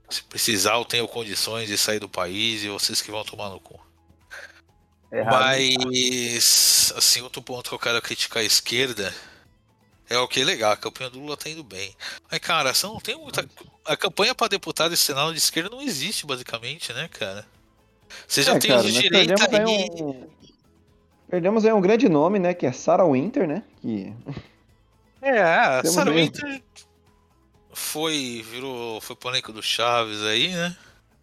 Se 0.08 0.22
precisar, 0.24 0.74
eu 0.74 0.84
tenho 0.84 1.06
condições 1.06 1.68
de 1.68 1.78
sair 1.78 2.00
do 2.00 2.08
país 2.08 2.64
e 2.64 2.68
vocês 2.68 3.00
que 3.00 3.10
vão 3.10 3.24
tomar 3.24 3.48
no 3.50 3.60
cu. 3.60 3.78
Errado. 5.12 5.32
Mas, 5.32 6.92
assim, 6.96 7.20
outro 7.20 7.42
ponto 7.42 7.68
que 7.68 7.74
eu 7.74 7.78
quero 7.78 8.02
criticar 8.02 8.42
a 8.42 8.46
esquerda 8.46 9.14
é 10.10 10.18
o 10.18 10.28
que 10.28 10.40
é 10.40 10.44
legal, 10.44 10.72
a 10.72 10.76
campanha 10.76 11.08
do 11.08 11.18
Lula 11.20 11.36
tá 11.36 11.48
indo 11.48 11.64
bem. 11.64 11.94
Mas, 12.30 12.38
cara, 12.40 12.74
você 12.74 12.86
não 12.86 12.98
tem 13.00 13.16
muita. 13.16 13.48
A 13.86 13.96
campanha 13.96 14.34
pra 14.34 14.48
deputado 14.48 14.92
e 14.92 14.96
senado 14.96 15.32
de 15.32 15.38
esquerda 15.38 15.70
não 15.70 15.80
existe, 15.80 16.26
basicamente, 16.26 16.92
né, 16.92 17.08
cara? 17.08 17.46
Você 18.26 18.42
já 18.42 18.54
É, 18.56 18.58
tem 18.58 18.70
cara, 18.70 18.82
os 18.82 18.92
de 18.92 19.00
direita 19.00 19.48
perdemos 19.48 19.70
aí 19.70 20.02
um- 20.02 20.28
Perdemos 21.30 21.64
aí 21.64 21.72
um 21.72 21.80
grande 21.80 22.08
nome, 22.08 22.38
né? 22.40 22.52
Que 22.52 22.66
é 22.66 22.72
Sarah 22.72 23.06
Winter, 23.06 23.46
né? 23.46 23.62
Que 23.80 24.12
É, 25.22 25.80
Temos 25.82 25.94
Sarah 25.94 26.10
mesmo. 26.10 26.34
Winter 26.34 26.62
foi, 27.72 28.44
virou, 28.50 29.00
foi 29.00 29.14
polêmico 29.16 29.52
do 29.52 29.62
Chaves 29.62 30.22
aí, 30.22 30.48
né? 30.48 30.76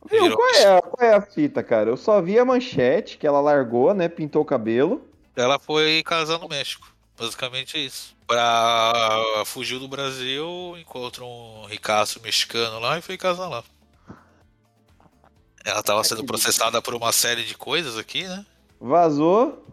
Viu, 0.10 0.22
Virou- 0.24 0.38
qual, 0.38 0.50
é 0.56 0.78
a, 0.78 0.82
qual 0.82 1.10
é 1.10 1.14
a 1.14 1.22
fita, 1.22 1.62
cara? 1.62 1.90
Eu 1.90 1.98
só 1.98 2.22
vi 2.22 2.40
a 2.40 2.46
manchete 2.46 3.18
que 3.18 3.28
ela 3.28 3.42
largou, 3.42 3.94
né? 3.94 4.08
Pintou 4.08 4.42
o 4.42 4.46
cabelo. 4.46 5.06
Ela 5.36 5.60
foi 5.60 6.02
casar 6.06 6.40
no 6.40 6.48
México. 6.48 6.88
Basicamente 7.20 7.78
é 7.78 7.82
isso. 7.82 8.16
Pra 8.28 9.44
fugir 9.46 9.80
do 9.80 9.88
Brasil, 9.88 10.76
encontrou 10.78 11.64
um 11.64 11.66
ricaço 11.66 12.22
mexicano 12.22 12.78
lá 12.80 12.98
e 12.98 13.02
foi 13.02 13.18
casar 13.18 13.48
lá. 13.48 13.64
Ela 15.64 15.82
tava 15.82 16.04
sendo 16.04 16.26
processada 16.26 16.82
por 16.82 16.94
uma 16.94 17.12
série 17.12 17.44
de 17.44 17.56
coisas 17.56 17.98
aqui, 17.98 18.28
né? 18.28 18.46
Vazou. 18.80 19.66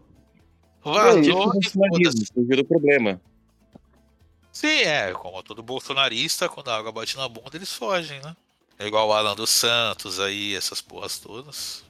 Vazou 0.85 1.53
e 1.61 1.71
fugiu 2.33 2.57
do 2.57 2.65
problema. 2.65 3.21
Sim, 4.53 4.83
é, 4.83 5.13
como 5.13 5.43
todo 5.43 5.63
bolsonarista, 5.63 6.49
quando 6.49 6.69
a 6.69 6.77
água 6.77 6.93
bate 6.93 7.17
na 7.17 7.29
bunda, 7.29 7.51
eles 7.55 7.73
fogem, 7.73 8.21
né? 8.21 8.37
É 8.79 8.87
igual 8.87 9.09
o 9.09 9.13
Alan 9.13 9.35
dos 9.35 9.51
Santos 9.51 10.21
aí, 10.21 10.55
essas 10.55 10.81
porras 10.81 11.19
todas. 11.19 11.85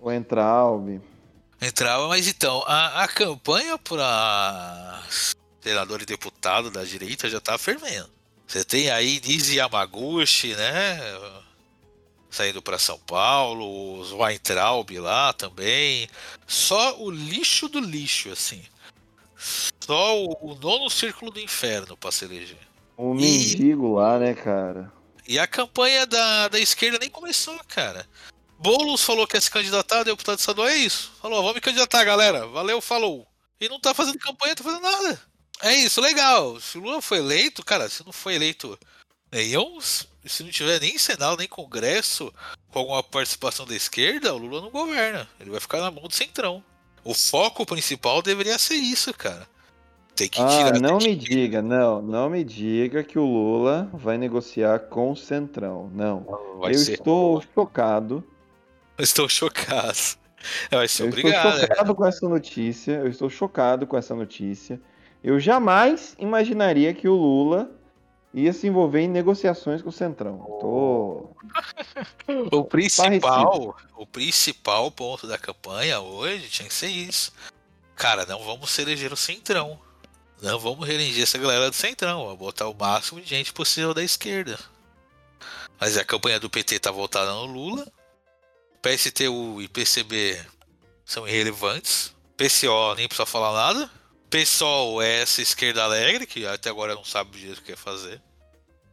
O 0.00 0.10
Entraub. 0.10 1.00
Entrava, 1.60 2.08
mas 2.08 2.28
então, 2.28 2.62
a, 2.66 3.04
a 3.04 3.08
campanha 3.08 3.78
para 3.78 5.02
senador 5.66 6.00
e 6.00 6.06
deputado 6.06 6.70
da 6.70 6.84
direita 6.84 7.28
já 7.28 7.40
tá 7.40 7.58
fervendo. 7.58 8.08
Você 8.46 8.64
tem 8.64 8.88
aí 8.88 9.20
Nisi 9.24 9.56
Yamaguchi, 9.56 10.54
né? 10.54 11.00
Saindo 12.30 12.62
para 12.62 12.78
São 12.78 12.98
Paulo, 13.00 13.98
os 13.98 14.12
Weintraub 14.12 14.88
lá 15.00 15.32
também. 15.32 16.08
Só 16.46 17.00
o 17.02 17.10
lixo 17.10 17.68
do 17.68 17.80
lixo, 17.80 18.30
assim. 18.30 18.62
Só 19.84 20.22
o, 20.22 20.52
o 20.52 20.54
nono 20.54 20.88
círculo 20.88 21.32
do 21.32 21.40
inferno 21.40 21.96
para 21.96 22.12
se 22.12 22.24
eleger. 22.26 22.58
O 22.96 23.12
E- 23.14 23.18
mendigo 23.18 23.94
lá, 23.96 24.20
né, 24.20 24.34
cara? 24.34 24.92
E 25.26 25.36
a 25.40 25.46
campanha 25.48 26.06
da, 26.06 26.46
da 26.46 26.60
esquerda 26.60 26.98
nem 27.00 27.10
começou, 27.10 27.58
cara. 27.66 28.06
Boulos 28.60 29.02
falou 29.02 29.26
que 29.26 29.36
ia 29.36 29.40
se 29.40 29.50
candidatar, 29.50 30.04
deputado 30.04 30.38
estadual, 30.38 30.68
é 30.68 30.76
isso. 30.76 31.12
Falou, 31.20 31.40
vamos 31.40 31.56
me 31.56 31.60
candidatar, 31.60 32.04
galera. 32.04 32.46
Valeu, 32.46 32.80
falou. 32.80 33.26
E 33.60 33.68
não 33.68 33.80
tá 33.80 33.92
fazendo 33.92 34.18
campanha, 34.20 34.54
tá 34.54 34.62
fazendo 34.62 34.82
nada. 34.82 35.20
É 35.62 35.74
isso, 35.74 36.00
legal. 36.00 36.60
Se 36.60 36.78
o 36.78 36.80
Lula 36.82 37.00
foi 37.02 37.18
eleito, 37.18 37.64
cara, 37.64 37.88
se 37.88 38.04
não 38.04 38.12
foi 38.12 38.34
eleito 38.34 38.78
nenhum, 39.32 39.78
se 39.80 40.42
não 40.42 40.50
tiver 40.50 40.80
nem 40.80 40.98
Senado, 40.98 41.38
nem 41.38 41.48
Congresso, 41.48 42.32
com 42.70 42.78
alguma 42.80 43.02
participação 43.02 43.66
da 43.66 43.74
esquerda, 43.74 44.34
o 44.34 44.38
Lula 44.38 44.60
não 44.60 44.70
governa. 44.70 45.28
Ele 45.40 45.50
vai 45.50 45.60
ficar 45.60 45.80
na 45.80 45.90
mão 45.90 46.04
do 46.04 46.14
Centrão. 46.14 46.62
O 47.04 47.14
foco 47.14 47.64
principal 47.64 48.20
deveria 48.20 48.58
ser 48.58 48.74
isso, 48.74 49.12
cara. 49.14 49.46
Tem 50.14 50.28
que 50.28 50.40
Ah, 50.40 50.46
tirar. 50.48 50.80
não 50.80 50.98
tem 50.98 51.10
me 51.10 51.16
que- 51.18 51.28
diga, 51.28 51.60
não, 51.62 52.00
não 52.00 52.30
me 52.30 52.42
diga 52.42 53.04
que 53.04 53.18
o 53.18 53.24
Lula 53.24 53.88
vai 53.92 54.16
negociar 54.16 54.78
com 54.80 55.12
o 55.12 55.16
Centrão. 55.16 55.90
Não. 55.94 56.24
Vai 56.58 56.72
eu 56.74 56.78
ser. 56.78 56.94
estou 56.94 57.42
chocado. 57.54 58.24
Estou 58.98 59.28
chocado. 59.28 59.98
Vai 60.70 60.88
ser 60.88 61.02
Eu 61.02 61.08
obrigado. 61.08 61.48
estou 61.54 61.60
chocado 61.68 61.94
com 61.94 62.06
essa 62.06 62.28
notícia. 62.28 62.92
Eu 62.92 63.08
estou 63.08 63.28
chocado 63.28 63.86
com 63.86 63.96
essa 63.96 64.14
notícia. 64.14 64.80
Eu 65.26 65.40
jamais 65.40 66.14
imaginaria 66.20 66.94
que 66.94 67.08
o 67.08 67.16
Lula 67.16 67.68
ia 68.32 68.52
se 68.52 68.68
envolver 68.68 69.00
em 69.00 69.08
negociações 69.08 69.82
com 69.82 69.88
o 69.88 69.92
Centrão. 69.92 70.38
Tô... 70.60 71.34
O 72.52 72.64
principal, 72.64 73.76
o 73.96 74.06
principal 74.06 74.88
ponto 74.92 75.26
da 75.26 75.36
campanha 75.36 75.98
hoje 75.98 76.48
tinha 76.48 76.68
que 76.68 76.74
ser 76.74 76.86
isso. 76.86 77.32
Cara, 77.96 78.24
não 78.24 78.44
vamos 78.44 78.70
se 78.70 78.82
eleger 78.82 79.12
o 79.12 79.16
Centrão. 79.16 79.76
Não 80.40 80.60
vamos 80.60 80.86
reeleger 80.86 81.24
essa 81.24 81.38
galera 81.38 81.70
do 81.70 81.74
Centrão. 81.74 82.22
Vamos 82.22 82.38
botar 82.38 82.68
o 82.68 82.74
máximo 82.74 83.20
de 83.20 83.26
gente 83.26 83.52
possível 83.52 83.92
da 83.92 84.04
esquerda. 84.04 84.56
Mas 85.80 85.96
a 85.96 86.04
campanha 86.04 86.38
do 86.38 86.48
PT 86.48 86.78
tá 86.78 86.92
voltada 86.92 87.32
no 87.32 87.46
Lula. 87.46 87.84
PSTU 88.80 89.60
e 89.60 89.66
PCB 89.66 90.40
são 91.04 91.26
irrelevantes. 91.26 92.14
PCO 92.36 92.94
nem 92.94 93.08
precisa 93.08 93.26
falar 93.26 93.52
nada. 93.52 93.90
PSOL 94.36 95.00
é 95.00 95.22
essa 95.22 95.40
esquerda 95.40 95.82
alegre, 95.82 96.26
que 96.26 96.46
até 96.46 96.68
agora 96.68 96.94
não 96.94 97.04
sabe 97.04 97.34
o 97.34 97.40
jeito 97.40 97.62
que 97.62 97.68
quer 97.72 97.78
fazer. 97.78 98.20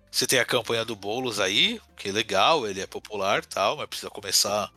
Você 0.09 0.25
tem 0.25 0.39
a 0.39 0.45
campanha 0.45 0.85
do 0.85 0.95
Boulos 0.95 1.39
aí, 1.39 1.81
que 1.97 2.09
é 2.09 2.11
legal, 2.13 2.65
ele 2.65 2.79
é 2.79 2.87
popular 2.87 3.43
e 3.43 3.47
tal, 3.47 3.75
mas 3.75 3.87
precisa 3.87 4.09
começar 4.09 4.71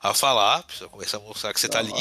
a 0.00 0.14
falar, 0.14 0.62
precisa 0.62 0.88
começar 0.88 1.18
a 1.18 1.20
mostrar 1.20 1.52
que 1.52 1.60
você 1.60 1.68
tá 1.68 1.80
ali. 1.80 1.92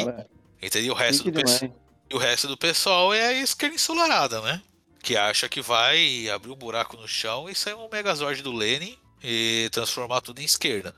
Entendeu? 0.62 0.94
O 0.94 0.96
resto, 0.96 1.26
do 1.26 1.32
demais. 1.32 1.62
e 1.62 2.16
o 2.16 2.18
resto 2.18 2.48
do 2.48 2.56
pessoal 2.56 3.14
é 3.14 3.28
a 3.28 3.34
esquerda 3.34 3.76
ensolarada, 3.76 4.40
né? 4.42 4.62
Que 5.04 5.18
acha 5.18 5.50
que 5.50 5.62
vai 5.62 6.30
abrir 6.30 6.52
um 6.52 6.56
buraco 6.56 6.96
no 6.96 7.08
chão 7.08 7.50
e 7.50 7.56
sair 7.56 7.74
um 7.74 7.90
Megazord 7.90 8.42
do 8.42 8.54
Lenin 8.54 8.98
e 9.22 9.68
transformar 9.74 10.22
tudo 10.22 10.40
em 10.40 10.46
esquerda. 10.46 10.96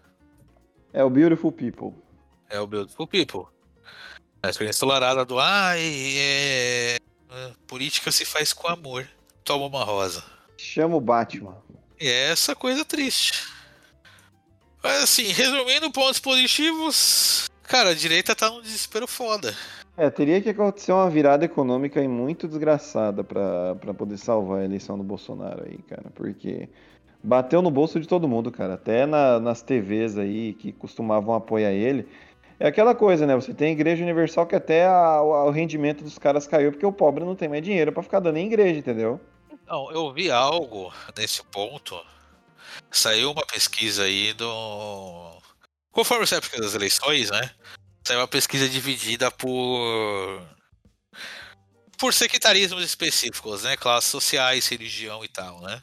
É 0.93 1.03
o 1.03 1.09
Beautiful 1.09 1.51
People. 1.51 1.93
É 2.47 2.59
o 2.59 2.67
Beautiful 2.67 3.07
People. 3.07 3.47
A 4.43 4.49
esquerda 4.49 4.71
ensolarada 4.71 5.23
do 5.23 5.39
ai, 5.39 5.79
é... 6.17 6.95
é, 7.31 7.51
política 7.67 8.11
se 8.11 8.25
faz 8.25 8.53
com 8.53 8.67
amor. 8.67 9.07
Toma 9.43 9.65
uma 9.67 9.83
rosa. 9.83 10.23
Chama 10.57 10.95
o 10.95 11.01
Batman. 11.01 11.57
E 11.99 12.07
é 12.07 12.31
essa 12.31 12.55
coisa 12.55 12.83
triste. 12.83 13.43
Mas 14.83 15.03
assim, 15.03 15.27
resumindo 15.31 15.91
pontos 15.91 16.19
positivos, 16.19 17.47
cara, 17.63 17.89
a 17.91 17.93
direita 17.93 18.35
tá 18.35 18.49
num 18.49 18.61
desespero 18.61 19.07
foda. 19.07 19.55
É, 19.95 20.09
teria 20.09 20.41
que 20.41 20.49
acontecer 20.49 20.91
uma 20.91 21.09
virada 21.09 21.45
econômica 21.45 21.99
aí 21.99 22.07
muito 22.07 22.47
desgraçada 22.47 23.23
pra, 23.23 23.75
pra 23.75 23.93
poder 23.93 24.17
salvar 24.17 24.61
a 24.61 24.65
eleição 24.65 24.97
do 24.97 25.03
Bolsonaro 25.03 25.65
aí, 25.67 25.77
cara. 25.87 26.09
Porque 26.15 26.67
bateu 27.23 27.61
no 27.61 27.69
bolso 27.69 27.99
de 27.99 28.07
todo 28.07 28.27
mundo, 28.27 28.51
cara. 28.51 28.73
Até 28.73 29.05
na- 29.05 29.39
nas 29.39 29.61
TVs 29.61 30.17
aí 30.17 30.53
que 30.53 30.71
costumavam 30.71 31.35
apoiar 31.35 31.71
ele. 31.73 32.07
É 32.61 32.67
aquela 32.67 32.93
coisa, 32.93 33.25
né? 33.25 33.33
Você 33.35 33.55
tem 33.55 33.69
a 33.69 33.71
Igreja 33.71 34.03
Universal 34.03 34.45
que 34.45 34.55
até 34.55 34.85
a- 34.85 35.19
o, 35.21 35.47
o 35.47 35.49
rendimento 35.49 36.03
dos 36.03 36.19
caras 36.19 36.45
caiu 36.45 36.71
porque 36.71 36.85
o 36.85 36.93
pobre 36.93 37.25
não 37.25 37.35
tem 37.35 37.49
mais 37.49 37.63
dinheiro 37.63 37.91
pra 37.91 38.03
ficar 38.03 38.19
dando 38.19 38.37
em 38.37 38.45
igreja, 38.45 38.77
entendeu? 38.79 39.19
Não, 39.65 39.91
eu 39.91 40.13
vi 40.13 40.29
algo 40.29 40.93
nesse 41.17 41.43
ponto. 41.45 41.99
Saiu 42.91 43.31
uma 43.31 43.43
pesquisa 43.47 44.03
aí 44.03 44.31
do. 44.33 45.41
Conforme 45.91 46.23
essa 46.23 46.35
época 46.35 46.61
das 46.61 46.75
eleições, 46.75 47.31
né? 47.31 47.49
Saiu 48.05 48.19
uma 48.19 48.27
pesquisa 48.27 48.69
dividida 48.69 49.31
por. 49.31 50.41
Por 51.97 52.13
sectarismos 52.13 52.83
específicos, 52.83 53.63
né? 53.63 53.75
Classes 53.75 54.11
sociais, 54.11 54.67
religião 54.67 55.25
e 55.25 55.27
tal, 55.27 55.61
né? 55.61 55.81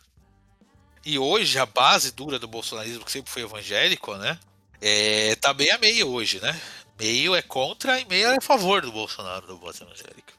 E 1.05 1.19
hoje 1.19 1.59
a 1.59 1.67
base 1.67 2.13
dura 2.13 2.39
do 2.39 2.47
bolsonarismo, 2.47 3.05
que 3.05 3.11
sempre 3.11 3.31
foi 3.33 3.43
evangélico, 3.43 4.15
né? 4.17 4.39
É, 4.81 5.35
tá 5.37 5.53
meio 5.55 5.75
a 5.75 5.79
meio 5.79 6.09
hoje, 6.09 6.41
né? 6.41 6.55
Meio 6.99 7.35
é 7.35 7.43
contra 7.43 8.01
e 8.01 8.05
meio 8.07 8.29
é 8.29 8.37
a 8.37 8.41
favor 8.41 8.83
do 8.83 8.93
Bolsonaro, 8.93 9.47
do 9.47 9.57
voto 9.57 9.83
evangélico. 9.83 10.33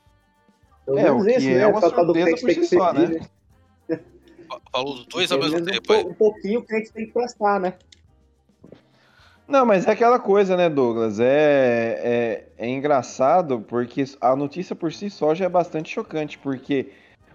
É, 0.98 1.12
o 1.12 1.24
que 1.24 1.32
esse, 1.32 1.50
é 1.50 1.58
né? 1.60 1.68
uma 1.68 1.82
surpresa 1.82 2.38
por 2.42 2.52
si 2.52 2.66
só, 2.66 2.94
né? 2.94 3.08
né? 3.08 4.00
Fa- 4.48 4.60
Falou 4.72 4.96
dos 4.96 5.06
dois 5.06 5.32
ao 5.32 5.40
mesmo 5.40 5.60
um, 5.60 5.64
tempo 5.64 5.82
po- 5.88 6.10
um 6.10 6.14
pouquinho 6.14 6.60
o 6.60 6.64
crente 6.64 6.92
tem 6.92 7.06
que 7.06 7.14
prestar, 7.14 7.60
né? 7.60 7.74
Não, 9.48 9.66
mas 9.66 9.88
é 9.88 9.92
aquela 9.92 10.20
coisa, 10.20 10.56
né, 10.56 10.70
Douglas? 10.70 11.20
É, 11.20 12.46
é, 12.58 12.66
é 12.66 12.70
engraçado 12.70 13.62
porque 13.68 14.04
a 14.22 14.36
notícia 14.36 14.76
por 14.76 14.94
si 14.94 15.10
só 15.10 15.34
já 15.34 15.46
é 15.46 15.50
bastante 15.50 15.90
chocante, 15.90 16.38
porque 16.38 16.92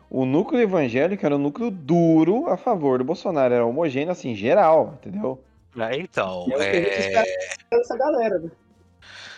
o 0.09 0.25
núcleo 0.25 0.61
evangélico 0.61 1.27
era 1.27 1.35
um 1.35 1.41
núcleo 1.41 1.73
duro 1.73 2.49
a 2.49 2.57
favor 2.57 2.99
do 2.99 3.05
Bolsonaro, 3.05 3.55
era 3.55 3.67
homogêneo, 3.67 4.13
assim, 4.13 4.35
geral, 4.35 4.97
entendeu? 5.01 5.43
É, 5.77 5.97
então, 5.97 6.47
E 6.49 6.53
é 6.55 7.17
a 7.19 7.23
é... 7.23 7.25
dessa 7.71 7.97
galera, 7.97 8.39
né? 8.39 8.51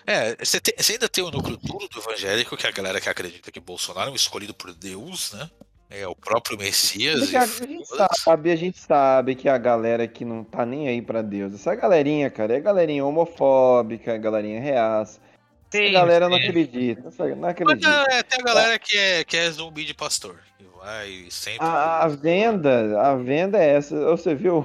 É, 0.07 0.37
você, 0.45 0.61
tem- 0.61 0.75
você 0.79 0.93
ainda 0.93 1.09
tem 1.09 1.25
o 1.25 1.31
núcleo 1.31 1.57
duro 1.57 1.89
do 1.89 1.99
evangélico, 1.99 2.57
que 2.57 2.67
é 2.67 2.69
a 2.69 2.73
galera 2.73 3.01
que 3.01 3.09
acredita 3.09 3.51
que 3.51 3.59
Bolsonaro 3.59 4.09
é 4.11 4.13
um 4.13 4.17
escolhido 4.17 4.55
por 4.55 4.73
Deus, 4.73 5.33
né? 5.33 5.51
É 5.91 6.07
o 6.07 6.15
próprio 6.15 6.59
Messias. 6.59 7.31
E 7.31 7.37
a 7.37 7.47
gente 7.47 7.87
sabe, 8.25 8.51
a 8.53 8.57
gente 8.57 8.79
sabe 8.79 9.35
que 9.35 9.49
a 9.49 9.57
galera 9.59 10.07
que 10.07 10.25
não 10.25 10.43
tá 10.45 10.67
nem 10.67 10.89
aí 10.89 11.01
pra 11.03 11.23
Deus, 11.23 11.55
essa 11.55 11.75
galerinha, 11.75 12.29
cara, 12.31 12.57
é 12.57 12.61
galerinha 12.61 13.05
homofóbica, 13.05 14.13
é 14.13 14.19
galerinha 14.19 14.61
reaça. 14.61 15.21
Essa 15.73 15.85
Sim, 15.85 15.93
galera 15.93 16.29
não 16.29 16.37
acredita, 16.37 17.09
essa- 17.09 17.27
não 17.29 17.37
Mas 17.39 17.51
acredita. 17.51 18.05
é, 18.11 18.23
tem 18.23 18.41
a 18.41 18.45
galera 18.45 18.79
que 18.79 18.97
é, 18.97 19.25
que 19.25 19.37
é 19.37 19.51
zumbi 19.51 19.85
de 19.85 19.95
pastor. 19.95 20.41
Que 20.59 20.65
vai 20.79 21.27
sempre. 21.31 21.67
A, 21.67 22.05
a 22.05 22.09
venda, 22.09 23.01
a 23.01 23.15
venda 23.17 23.59
é 23.59 23.71
essa. 23.75 23.97
Você 24.11 24.35
viu 24.35 24.65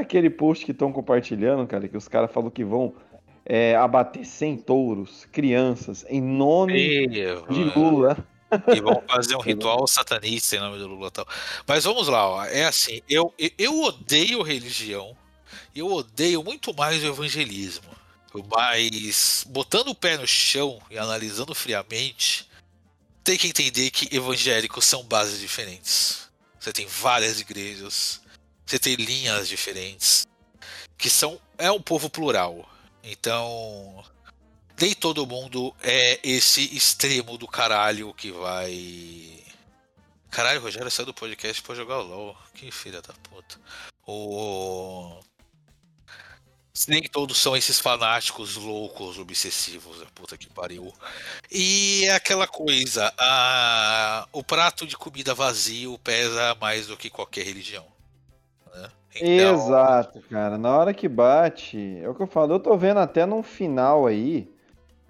aquele 0.00 0.30
post 0.30 0.64
que 0.64 0.72
estão 0.72 0.92
compartilhando, 0.92 1.66
cara, 1.66 1.86
que 1.88 1.96
os 1.96 2.08
caras 2.08 2.30
falam 2.32 2.50
que 2.50 2.64
vão 2.64 2.94
é, 3.44 3.74
abater 3.76 4.24
100 4.24 4.58
touros, 4.58 5.26
crianças, 5.32 6.04
em 6.10 6.20
nome 6.20 7.06
de 7.08 7.64
Lula. 7.76 8.16
e 8.74 8.80
vão 8.80 9.02
fazer 9.08 9.34
um 9.36 9.40
ritual 9.40 9.86
satanista 9.86 10.56
em 10.56 10.60
nome 10.60 10.78
do 10.78 10.86
Lula 10.86 11.10
tal. 11.10 11.26
Mas 11.66 11.84
vamos 11.84 12.08
lá, 12.08 12.28
ó. 12.28 12.44
É 12.44 12.64
assim, 12.64 13.00
eu, 13.08 13.32
eu- 13.38 13.50
eu 13.58 13.80
odeio 13.82 14.42
religião. 14.42 15.16
Eu 15.74 15.90
odeio 15.92 16.42
muito 16.42 16.74
mais 16.74 17.02
o 17.02 17.06
evangelismo. 17.06 17.90
Mas 18.50 19.44
botando 19.48 19.88
o 19.88 19.94
pé 19.94 20.16
no 20.16 20.26
chão 20.26 20.78
e 20.90 20.96
analisando 20.98 21.54
friamente, 21.54 22.48
tem 23.22 23.36
que 23.36 23.46
entender 23.48 23.90
que 23.90 24.14
evangélicos 24.14 24.84
são 24.86 25.02
bases 25.04 25.38
diferentes. 25.40 26.30
Você 26.58 26.72
tem 26.72 26.86
várias 26.86 27.40
igrejas, 27.40 28.21
você 28.72 28.78
tem 28.78 28.94
linhas 28.94 29.48
diferentes, 29.48 30.26
que 30.96 31.10
são 31.10 31.38
é 31.58 31.70
um 31.70 31.80
povo 31.80 32.08
plural. 32.08 32.66
Então, 33.04 34.02
nem 34.80 34.94
todo 34.94 35.26
mundo 35.26 35.76
é 35.82 36.18
esse 36.22 36.74
extremo 36.74 37.36
do 37.36 37.46
caralho 37.46 38.14
que 38.14 38.30
vai. 38.30 39.44
Caralho, 40.30 40.62
Rogério 40.62 40.90
saiu 40.90 41.04
do 41.04 41.12
podcast 41.12 41.62
pra 41.62 41.74
jogar 41.74 41.98
o 41.98 42.02
LOL. 42.02 42.38
Que 42.54 42.70
filha 42.70 43.02
da 43.02 43.12
puta. 43.12 43.60
O. 44.06 45.20
Nem 46.88 47.02
todos 47.02 47.36
são 47.36 47.54
esses 47.54 47.78
fanáticos 47.78 48.56
loucos, 48.56 49.18
obsessivos, 49.18 50.00
a 50.00 50.06
puta 50.06 50.38
que 50.38 50.48
pariu. 50.48 50.94
E 51.50 52.04
é 52.06 52.14
aquela 52.14 52.48
coisa, 52.48 53.12
a... 53.18 54.26
o 54.32 54.42
prato 54.42 54.86
de 54.86 54.96
comida 54.96 55.34
vazio 55.34 55.98
pesa 55.98 56.54
mais 56.58 56.86
do 56.86 56.96
que 56.96 57.10
qualquer 57.10 57.44
religião. 57.44 57.91
Então, 59.20 59.54
Exato, 59.54 60.20
cara. 60.30 60.56
Na 60.56 60.76
hora 60.76 60.94
que 60.94 61.08
bate, 61.08 61.98
é 62.02 62.08
o 62.08 62.14
que 62.14 62.22
eu 62.22 62.26
falo. 62.26 62.54
Eu 62.54 62.60
tô 62.60 62.76
vendo 62.76 62.98
até 62.98 63.26
no 63.26 63.42
final 63.42 64.06
aí 64.06 64.48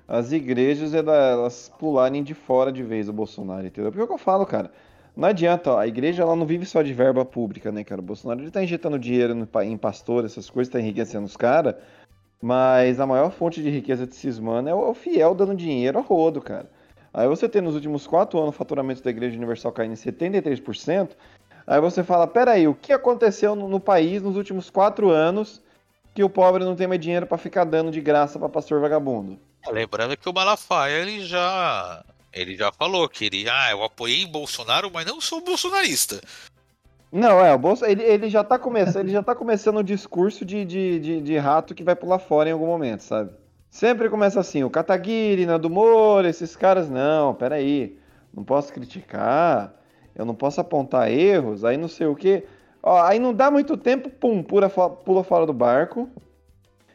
as 0.09 0.33
igrejas 0.33 0.93
ela- 0.93 1.15
elas 1.15 1.73
pularem 1.79 2.23
de 2.23 2.35
fora 2.35 2.73
de 2.73 2.83
vez 2.83 3.09
o 3.09 3.13
Bolsonaro, 3.13 3.67
entendeu? 3.67 3.91
Porque 3.91 4.01
é 4.03 4.05
o 4.05 4.09
que 4.09 4.15
eu 4.15 4.19
falo, 4.19 4.45
cara. 4.45 4.71
Não 5.17 5.29
adianta, 5.29 5.73
ó, 5.73 5.79
a 5.79 5.87
igreja 5.87 6.23
ela 6.23 6.35
não 6.35 6.47
vive 6.47 6.65
só 6.65 6.83
de 6.83 6.93
verba 6.93 7.25
pública, 7.25 7.71
né, 7.71 7.85
cara? 7.85 8.01
O 8.01 8.05
Bolsonaro 8.05 8.41
ele 8.41 8.51
tá 8.51 8.63
injetando 8.63 8.99
dinheiro 8.99 9.35
no 9.35 9.49
em 9.63 9.77
pastor, 9.77 10.25
essas 10.25 10.49
coisas, 10.49 10.73
tá 10.73 10.81
enriquecendo 10.81 11.27
os 11.27 11.37
caras. 11.37 11.75
Mas 12.41 12.99
a 12.99 13.07
maior 13.07 13.31
fonte 13.31 13.63
de 13.63 13.71
riqueza 13.71 14.07
desses 14.07 14.39
mano 14.39 14.69
é 14.69 14.75
o, 14.75 14.85
é 14.87 14.89
o 14.89 14.95
fiel 14.95 15.35
dando 15.35 15.55
dinheiro 15.55 15.99
a 15.99 16.03
rodo, 16.03 16.41
cara. 16.41 16.69
Aí 17.15 17.29
você 17.29 17.49
tem 17.49 17.61
nos 17.61 17.75
últimos 17.75 18.07
quatro 18.07 18.39
anos 18.39 18.55
o 18.55 18.59
faturamento 18.59 19.03
da 19.03 19.11
Igreja 19.11 19.37
Universal 19.37 19.71
caindo 19.71 19.93
em 19.93 19.97
73%. 19.97 21.11
Aí 21.67 21.81
você 21.81 22.03
fala, 22.03 22.27
peraí, 22.27 22.67
o 22.67 22.75
que 22.75 22.93
aconteceu 22.93 23.55
no, 23.55 23.69
no 23.69 23.81
país 23.81 24.23
nos 24.23 24.37
últimos 24.37 24.71
quatro 24.71 25.11
anos 25.11 25.63
que 26.15 26.25
o 26.25 26.31
pobre 26.31 26.65
não 26.65 26.77
tem 26.77 26.87
mais 26.87 27.01
dinheiro 27.01 27.27
pra 27.27 27.39
ficar 27.39 27.65
dando 27.65 27.91
de 27.91 28.01
graça 28.01 28.39
pra 28.39 28.49
pastor 28.49 28.81
vagabundo? 28.81 29.39
Lembrando 29.69 30.17
que 30.17 30.29
o 30.29 30.33
Malafaia 30.33 31.01
ele 31.01 31.25
já 31.25 32.05
ele 32.33 32.57
já 32.57 32.73
falou 32.73 33.09
que 33.09 33.27
ele, 33.27 33.49
ah, 33.49 33.71
eu 33.71 33.83
apoiei 33.85 34.27
Bolsonaro, 34.27 34.91
mas 34.93 35.05
não 35.05 35.21
sou 35.21 35.41
bolsonarista. 35.43 36.21
Não, 37.13 37.45
é, 37.45 37.53
o 37.53 37.59
Bolsa, 37.59 37.91
ele, 37.91 38.03
ele 38.03 38.31
já 38.31 38.43
tá 38.43 38.59
começando, 38.59 39.03
ele 39.05 39.13
já 39.13 39.23
tá 39.23 39.35
começando 39.35 39.77
o 39.77 39.85
discurso 39.85 40.47
de, 40.47 40.65
de, 40.65 40.99
de, 40.99 41.21
de 41.21 41.37
rato 41.37 41.75
que 41.75 41.85
vai 41.85 41.95
pular 41.95 42.19
fora 42.19 42.49
em 42.49 42.53
algum 42.53 42.67
momento, 42.67 43.03
sabe? 43.03 43.31
Sempre 43.71 44.09
começa 44.09 44.41
assim, 44.41 44.65
o 44.65 44.71
Kataguiri, 44.71 45.45
Nando 45.45 45.69
Moura, 45.69 46.29
esses 46.29 46.57
caras, 46.57 46.89
não, 46.89 47.35
peraí, 47.35 47.99
não 48.33 48.43
posso 48.43 48.73
criticar, 48.73 49.75
eu 50.15 50.25
não 50.25 50.35
posso 50.35 50.61
apontar 50.61 51.11
erros, 51.11 51.65
aí 51.65 51.77
não 51.77 51.89
sei 51.89 52.07
o 52.07 52.17
quê. 52.17 52.45
Ó, 52.83 53.01
aí 53.01 53.19
não 53.19 53.33
dá 53.33 53.51
muito 53.51 53.77
tempo, 53.77 54.11
pum, 54.11 54.43
pula, 54.43 54.69
pula 54.69 55.23
fora 55.23 55.47
do 55.47 55.53
barco 55.53 56.11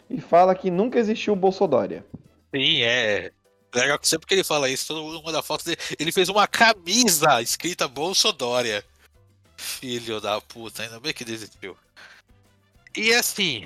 e 0.09 0.19
fala 0.19 0.53
que 0.53 0.69
nunca 0.69 0.99
existiu 0.99 1.33
o 1.33 1.35
Bolsodória. 1.35 2.05
Sim, 2.53 2.81
é. 2.81 3.31
Legal 3.73 3.99
que 3.99 4.07
sempre 4.07 4.27
que 4.27 4.33
ele 4.33 4.43
fala 4.43 4.69
isso, 4.69 4.87
todo 4.87 5.03
mundo 5.03 5.21
manda 5.23 5.41
foto 5.41 5.65
dele. 5.65 5.77
Ele 5.99 6.11
fez 6.11 6.29
uma 6.29 6.47
camisa 6.47 7.41
escrita 7.41 7.87
Bolsodória. 7.87 8.83
Filho 9.55 10.21
da 10.21 10.39
puta, 10.39 10.83
ainda 10.83 10.99
bem 10.99 11.13
que 11.13 11.25
desistiu. 11.25 11.75
E 12.95 13.13
assim, 13.13 13.65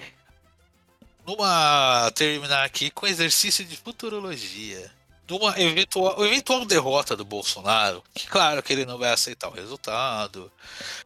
numa 1.26 2.12
terminar 2.16 2.64
aqui 2.66 2.90
com 2.90 3.08
exercício 3.08 3.64
de 3.66 3.78
futurologia. 3.78 4.92
Numa 5.28 5.58
eventual, 5.60 6.26
eventual 6.26 6.66
derrota 6.66 7.16
do 7.16 7.24
Bolsonaro, 7.24 8.04
que 8.14 8.28
claro 8.28 8.62
que 8.62 8.74
ele 8.74 8.86
não 8.86 8.98
vai 8.98 9.12
aceitar 9.12 9.48
o 9.48 9.54
resultado, 9.54 10.52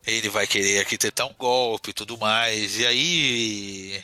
ele 0.05 0.29
vai 0.29 0.47
querer 0.47 0.79
arquitetar 0.79 1.27
um 1.27 1.33
golpe 1.33 1.91
e 1.91 1.93
tudo 1.93 2.17
mais, 2.17 2.79
e 2.79 2.87
aí 2.87 4.03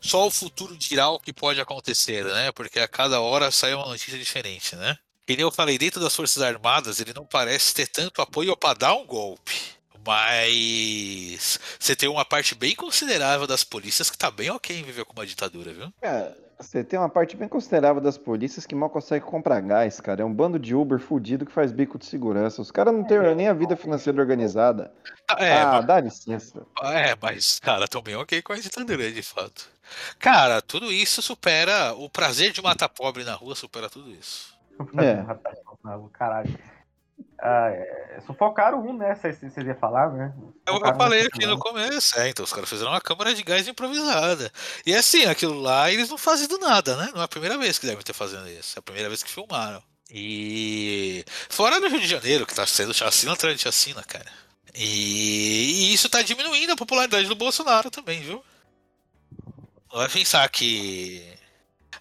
só 0.00 0.26
o 0.26 0.30
futuro 0.30 0.76
dirá 0.76 1.08
o 1.08 1.18
que 1.18 1.32
pode 1.32 1.60
acontecer, 1.60 2.24
né? 2.24 2.52
Porque 2.52 2.78
a 2.78 2.88
cada 2.88 3.20
hora 3.20 3.50
sai 3.50 3.74
uma 3.74 3.86
notícia 3.86 4.18
diferente, 4.18 4.76
né? 4.76 4.98
Nem 5.26 5.40
eu 5.40 5.50
falei, 5.50 5.78
dentro 5.78 6.00
das 6.00 6.14
Forças 6.14 6.42
Armadas, 6.42 7.00
ele 7.00 7.14
não 7.14 7.24
parece 7.24 7.74
ter 7.74 7.86
tanto 7.86 8.20
apoio 8.20 8.56
para 8.56 8.78
dar 8.78 8.94
um 8.94 9.06
golpe. 9.06 9.54
Mas 10.06 11.58
você 11.80 11.96
tem 11.96 12.10
uma 12.10 12.26
parte 12.26 12.54
bem 12.54 12.74
considerável 12.74 13.46
das 13.46 13.64
polícias 13.64 14.10
que 14.10 14.18
tá 14.18 14.30
bem 14.30 14.50
ok 14.50 14.78
em 14.78 14.82
viver 14.82 15.06
com 15.06 15.14
uma 15.14 15.26
ditadura, 15.26 15.72
viu? 15.72 15.90
Cara, 15.98 16.36
você 16.58 16.84
tem 16.84 16.98
uma 16.98 17.08
parte 17.08 17.36
bem 17.36 17.48
considerável 17.48 18.00
das 18.00 18.16
polícias 18.16 18.66
que 18.66 18.74
mal 18.74 18.88
consegue 18.88 19.24
comprar 19.24 19.60
gás, 19.60 20.00
cara. 20.00 20.22
É 20.22 20.24
um 20.24 20.32
bando 20.32 20.58
de 20.58 20.74
Uber 20.74 20.98
fudido 20.98 21.44
que 21.44 21.52
faz 21.52 21.72
bico 21.72 21.98
de 21.98 22.06
segurança. 22.06 22.62
Os 22.62 22.70
caras 22.70 22.94
não 22.94 23.04
têm 23.04 23.18
nem 23.34 23.48
a 23.48 23.52
vida 23.52 23.76
financeira 23.76 24.20
organizada. 24.20 24.92
É, 25.38 25.60
ah, 25.60 25.72
mas, 25.74 25.86
dá 25.86 26.00
licença. 26.00 26.66
é, 26.82 27.16
mas, 27.20 27.58
cara, 27.58 27.88
tão 27.88 28.02
bem 28.02 28.16
ok 28.16 28.42
com 28.42 28.52
a 28.52 28.56
ditadura, 28.56 29.10
de 29.10 29.22
fato. 29.22 29.68
Cara, 30.18 30.62
tudo 30.62 30.92
isso 30.92 31.20
supera. 31.20 31.92
O 31.94 32.08
prazer 32.08 32.52
de 32.52 32.62
matar 32.62 32.88
pobre 32.88 33.24
na 33.24 33.34
rua 33.34 33.54
supera 33.54 33.90
tudo 33.90 34.10
isso. 34.10 34.54
É. 34.98 35.24
Caralho. 36.12 36.58
Ah, 37.38 37.68
é, 37.70 38.20
sufocaram 38.26 38.80
um, 38.86 38.96
né? 38.96 39.14
Vocês 39.14 39.38
vocês 39.40 39.66
iam 39.66 39.76
falar, 39.76 40.10
né? 40.10 40.32
Eu, 40.66 40.74
eu 40.74 40.94
falei 40.94 41.26
aqui 41.26 41.44
no 41.46 41.58
começo, 41.58 42.18
é, 42.18 42.28
então 42.28 42.44
os 42.44 42.52
caras 42.52 42.68
fizeram 42.68 42.92
uma 42.92 43.00
câmara 43.00 43.34
de 43.34 43.42
gás 43.42 43.66
improvisada. 43.66 44.50
E 44.86 44.94
assim, 44.94 45.26
aquilo 45.26 45.60
lá 45.60 45.90
eles 45.90 46.08
não 46.08 46.16
fazem 46.16 46.48
do 46.48 46.58
nada, 46.58 46.96
né? 46.96 47.10
Não 47.14 47.20
é 47.20 47.24
a 47.24 47.28
primeira 47.28 47.58
vez 47.58 47.78
que 47.78 47.86
devem 47.86 48.02
ter 48.02 48.12
fazendo 48.12 48.48
isso, 48.48 48.76
é 48.76 48.80
a 48.80 48.82
primeira 48.82 49.08
vez 49.08 49.22
que 49.22 49.30
filmaram. 49.30 49.82
E 50.10 51.24
fora 51.48 51.80
no 51.80 51.88
Rio 51.88 52.00
de 52.00 52.06
Janeiro, 52.06 52.46
que 52.46 52.54
tá 52.54 52.66
sendo 52.66 52.94
chacina 52.94 53.32
atrás 53.32 53.56
de 53.56 53.62
chacina, 53.62 54.02
cara. 54.04 54.30
E, 54.74 55.90
e 55.90 55.94
isso 55.94 56.08
tá 56.08 56.22
diminuindo 56.22 56.72
a 56.72 56.76
popularidade 56.76 57.26
do 57.26 57.36
Bolsonaro 57.36 57.90
também, 57.90 58.20
viu? 58.20 58.44
Não 59.92 60.00
vai 60.00 60.08
pensar 60.08 60.48
que. 60.48 61.24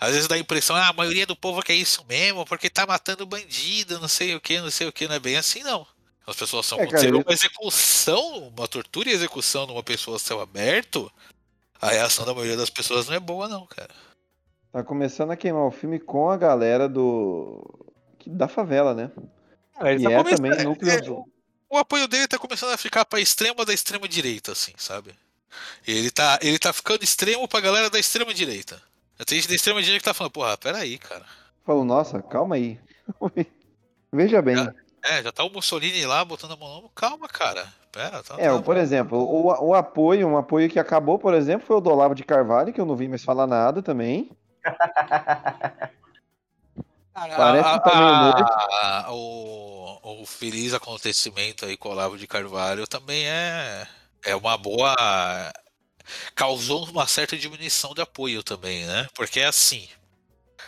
Às 0.04 0.12
vezes 0.14 0.28
dá 0.28 0.36
a 0.36 0.39
impressão, 0.39 0.76
ah, 0.76 0.89
a 0.89 0.93
maioria 0.93 1.26
do 1.26 1.36
povo 1.36 1.62
quer 1.62 1.76
isso 1.76 2.04
mesmo, 2.08 2.45
porque 2.45 2.70
tá 2.70 2.86
matando 2.86 3.26
bandido, 3.26 3.99
não 3.99 4.08
sei 4.08 4.36
o 4.36 4.41
que, 4.41 4.60
não 4.60 4.70
sei 4.70 4.88
o 4.88 4.91
que, 4.91 5.08
não 5.08 5.16
é 5.16 5.20
bem 5.20 5.38
assim, 5.38 5.64
não. 5.64 5.86
As 6.26 6.36
pessoas 6.36 6.66
são 6.66 6.80
É, 6.80 6.88
cara, 6.88 7.16
uma 7.18 7.24
execução, 7.34 8.49
uma 8.49 8.68
tortura 8.68 9.10
e 9.10 9.14
execução 9.14 9.66
numa 9.68 9.84
pessoa 9.84 10.18
a 10.18 10.20
céu 10.20 10.41
aberto, 10.41 11.12
a 11.82 11.89
reação 11.89 12.26
da 12.26 12.34
maioria 12.34 12.58
das 12.58 12.70
pessoas 12.70 13.08
não 13.08 13.16
é 13.16 13.20
boa, 13.20 13.47
não, 13.47 13.66
cara. 13.66 13.93
Tá 14.72 14.84
começando 14.84 15.32
a 15.32 15.36
queimar 15.38 15.64
o 15.66 15.72
filme 15.72 15.99
com 15.99 16.30
a 16.30 16.38
galera 16.38 16.88
do. 16.89 17.62
da 18.26 18.47
favela, 18.47 18.93
né? 18.93 19.12
Ele 19.82 20.01
E 20.01 20.04
tá 20.04 20.12
é 20.12 20.18
começando- 20.18 20.38
também 20.49 20.66
núcleo 20.66 20.91
é, 20.91 21.01
do. 21.01 21.26
o 21.70 21.78
apoio 21.78 22.08
dele 22.08 22.28
tá 22.28 22.38
começando 22.39 22.72
a 22.72 22.78
ficar 22.78 23.06
pra 23.06 23.20
extrema 23.20 23.64
da 23.66 23.74
extrema 23.74 24.08
direita, 24.08 24.51
assim, 24.54 24.74
sabe? 24.78 25.14
Ele 25.86 26.10
tá, 26.10 26.39
ele 26.41 26.58
tá 26.58 26.72
ficando 26.74 27.04
extremo 27.04 27.47
pra 27.47 27.60
galera 27.60 27.89
da 27.89 27.99
extrema 27.99 28.34
direita. 28.34 28.82
Tem 29.26 29.38
gente 29.38 29.49
da 29.49 29.55
extrema 29.55 29.82
direita 29.82 30.03
que 30.03 30.09
tá 30.09 30.14
falando, 30.14 30.32
porra, 30.32 30.57
peraí, 30.57 30.97
cara. 30.97 31.26
Falou, 31.66 31.86
nossa, 31.86 32.22
calma 32.22 32.55
aí. 32.55 32.80
Veja 34.11 34.41
bem. 34.41 34.57
É, 35.03 35.22
já 35.22 35.32
tá 35.32 35.43
o 35.43 35.49
Mussolini 35.49 36.05
lá 36.05 36.24
botando 36.24 36.53
a 36.53 36.55
mão 36.57 36.70
no 36.70 36.76
ombro. 36.78 36.91
Calma, 36.95 37.28
cara. 37.28 37.68
Pera, 37.91 38.24
tá. 38.24 38.36
É, 38.38 38.49
tá- 38.49 38.61
por 38.61 38.78
exemplo, 38.78 39.18
o, 39.20 39.68
o 39.68 39.74
apoio, 39.76 40.28
um 40.28 40.38
apoio 40.38 40.70
que 40.70 40.80
acabou, 40.80 41.20
por 41.20 41.34
exemplo, 41.34 41.68
foi 41.68 41.78
o 41.78 41.82
do 41.82 41.89
Olavo 41.91 42.16
de 42.16 42.24
Carvalho, 42.24 42.74
que 42.74 42.82
eu 42.82 42.86
não 42.86 42.95
vi 42.95 43.07
mais 43.07 43.24
falar 43.24 43.45
nada 43.45 43.82
também. 43.82 44.32
Parece 47.14 47.74
que 47.74 47.80
tá 47.84 48.24
morto. 48.24 48.43
Ah, 48.82 49.07
o, 49.11 50.22
o 50.22 50.26
feliz 50.26 50.74
acontecimento 50.74 51.66
aí 51.66 51.78
com 51.78 51.89
o 51.89 51.91
Olavo 51.91 52.18
de 52.18 52.26
Carvalho 52.26 52.88
também 52.88 53.26
é, 53.28 53.88
é 54.26 54.36
uma 54.36 54.57
boa. 54.57 54.95
Causou 56.36 56.86
uma 56.86 57.08
certa 57.08 57.38
diminuição 57.38 57.93
de 57.93 58.01
apoio 58.01 58.43
também, 58.43 58.86
né? 58.86 59.08
Porque 59.16 59.39
é 59.39 59.45
assim. 59.45 59.88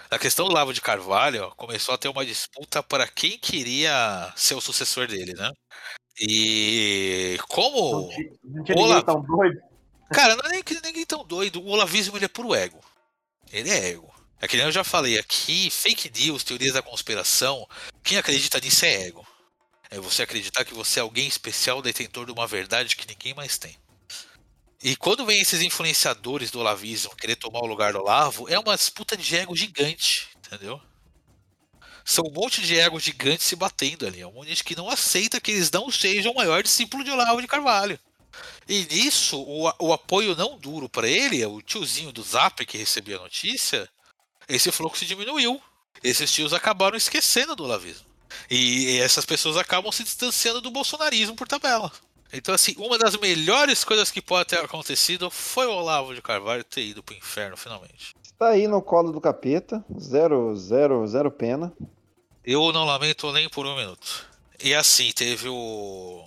A 0.09 0.19
questão 0.19 0.45
do 0.45 0.51
Olavo 0.51 0.73
de 0.73 0.81
Carvalho 0.81 1.51
começou 1.57 1.93
a 1.95 1.97
ter 1.97 2.07
uma 2.07 2.25
disputa 2.25 2.81
para 2.83 3.07
quem 3.07 3.38
queria 3.38 4.31
ser 4.36 4.55
o 4.55 4.61
sucessor 4.61 5.07
dele, 5.07 5.33
né? 5.33 5.51
E 6.19 7.38
como. 7.49 8.09
Não 8.43 8.63
tinha 8.63 8.75
ninguém 8.75 9.03
tão 9.03 9.21
doido. 9.21 9.61
Cara, 10.13 10.36
não 10.36 10.45
é 10.45 10.53
nem 10.53 10.63
que 10.63 10.79
ninguém 10.81 11.05
tão 11.05 11.25
doido. 11.25 11.61
O 11.61 11.69
olavismo 11.69 12.17
ele 12.17 12.25
é 12.25 12.29
puro 12.29 12.53
ego. 12.53 12.79
Ele 13.51 13.69
é 13.69 13.89
ego. 13.89 14.13
É 14.39 14.47
que 14.47 14.57
nem 14.57 14.65
eu 14.65 14.71
já 14.71 14.83
falei 14.83 15.17
aqui, 15.17 15.69
fake 15.71 16.11
news, 16.13 16.43
teorias 16.43 16.73
da 16.73 16.81
conspiração, 16.81 17.67
quem 18.03 18.17
acredita 18.17 18.59
nisso 18.59 18.86
é 18.86 19.07
ego. 19.07 19.25
É 19.89 19.99
você 19.99 20.23
acreditar 20.23 20.65
que 20.65 20.73
você 20.73 20.99
é 20.99 21.01
alguém 21.01 21.27
especial, 21.27 21.81
detentor 21.81 22.25
de 22.25 22.31
uma 22.31 22.45
verdade 22.45 22.95
que 22.95 23.07
ninguém 23.07 23.33
mais 23.33 23.57
tem. 23.57 23.77
E 24.86 24.95
quando 24.95 25.25
vem 25.25 25.41
esses 25.41 25.63
influenciadores 25.63 26.51
do 26.51 26.59
olavismo 26.59 27.15
querer 27.15 27.38
tomar 27.38 27.61
o 27.61 27.65
lugar 27.65 27.91
do 27.91 27.97
Olavo, 27.97 28.47
é 28.47 28.59
uma 28.59 28.75
disputa 28.75 29.17
de 29.17 29.36
ego 29.36 29.55
gigante, 29.55 30.27
entendeu? 30.38 30.79
São 32.05 32.23
um 32.23 32.31
monte 32.31 32.61
de 32.61 32.77
ego 32.77 32.99
gigante 32.99 33.43
se 33.43 33.55
batendo 33.55 34.05
ali. 34.05 34.21
É 34.21 34.27
um 34.27 34.31
monte 34.31 34.43
de 34.43 34.49
gente 34.49 34.63
que 34.63 34.75
não 34.75 34.88
aceita 34.88 35.41
que 35.41 35.49
eles 35.49 35.71
não 35.71 35.89
sejam 35.89 36.33
o 36.33 36.36
maior 36.36 36.61
discípulo 36.61 37.03
de 37.03 37.09
Olavo 37.09 37.41
de 37.41 37.47
Carvalho. 37.47 37.99
E 38.69 38.86
nisso, 38.86 39.41
o, 39.41 39.73
o 39.79 39.91
apoio 39.91 40.36
não 40.36 40.55
duro 40.55 40.88
pra 40.88 41.07
ele, 41.07 41.43
o 41.47 41.63
tiozinho 41.63 42.11
do 42.11 42.21
Zap 42.21 42.63
que 42.63 42.77
recebia 42.77 43.17
a 43.17 43.21
notícia, 43.21 43.89
esse 44.47 44.71
fluxo 44.71 45.03
diminuiu. 45.03 45.59
Esses 46.03 46.31
tios 46.31 46.53
acabaram 46.53 46.95
esquecendo 46.95 47.55
do 47.55 47.63
olavismo. 47.63 48.05
E 48.51 48.99
essas 48.99 49.25
pessoas 49.25 49.57
acabam 49.57 49.91
se 49.91 50.03
distanciando 50.03 50.61
do 50.61 50.69
bolsonarismo 50.69 51.36
por 51.36 51.47
tabela. 51.47 51.91
Então, 52.34 52.53
assim, 52.53 52.76
uma 52.78 52.97
das 52.97 53.15
melhores 53.17 53.84
coisas 53.84 54.11
que 54.11 54.21
pode 54.21 54.49
ter 54.49 54.59
acontecido 54.59 55.30
foi 55.30 55.65
o 55.67 55.71
Olavo 55.71 56.13
de 56.13 56.21
Carvalho 56.21 56.63
ter 56.63 56.84
ido 56.84 57.01
pro 57.01 57.15
inferno, 57.15 57.55
finalmente. 57.55 58.15
Tá 58.38 58.49
aí 58.49 58.67
no 58.67 58.82
colo 58.82 59.11
do 59.11 59.21
capeta, 59.21 59.84
zero, 59.97 60.55
zero, 60.57 61.07
zero 61.07 61.32
pena. 61.32 61.71
Eu 62.43 62.71
não 62.73 62.86
lamento 62.86 63.32
nem 63.32 63.47
por 63.49 63.65
um 63.65 63.76
minuto. 63.76 64.28
E 64.61 64.73
assim, 64.73 65.11
teve 65.11 65.49
o. 65.49 66.23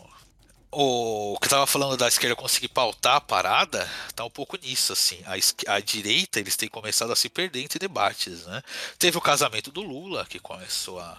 O 0.70 1.38
que 1.40 1.48
tava 1.48 1.66
falando 1.66 1.96
da 1.96 2.08
esquerda 2.08 2.36
conseguir 2.36 2.68
pautar 2.68 3.16
a 3.16 3.20
parada, 3.20 3.88
tá 4.14 4.22
um 4.22 4.30
pouco 4.30 4.58
nisso, 4.58 4.92
assim. 4.92 5.18
A, 5.24 5.74
a 5.74 5.80
direita, 5.80 6.38
eles 6.38 6.56
têm 6.56 6.68
começado 6.68 7.10
a 7.10 7.16
se 7.16 7.30
perder 7.30 7.62
entre 7.62 7.78
debates, 7.78 8.44
né? 8.46 8.62
Teve 8.98 9.16
o 9.16 9.20
casamento 9.20 9.70
do 9.70 9.80
Lula, 9.80 10.26
que 10.26 10.38
começou 10.38 11.00
a. 11.00 11.18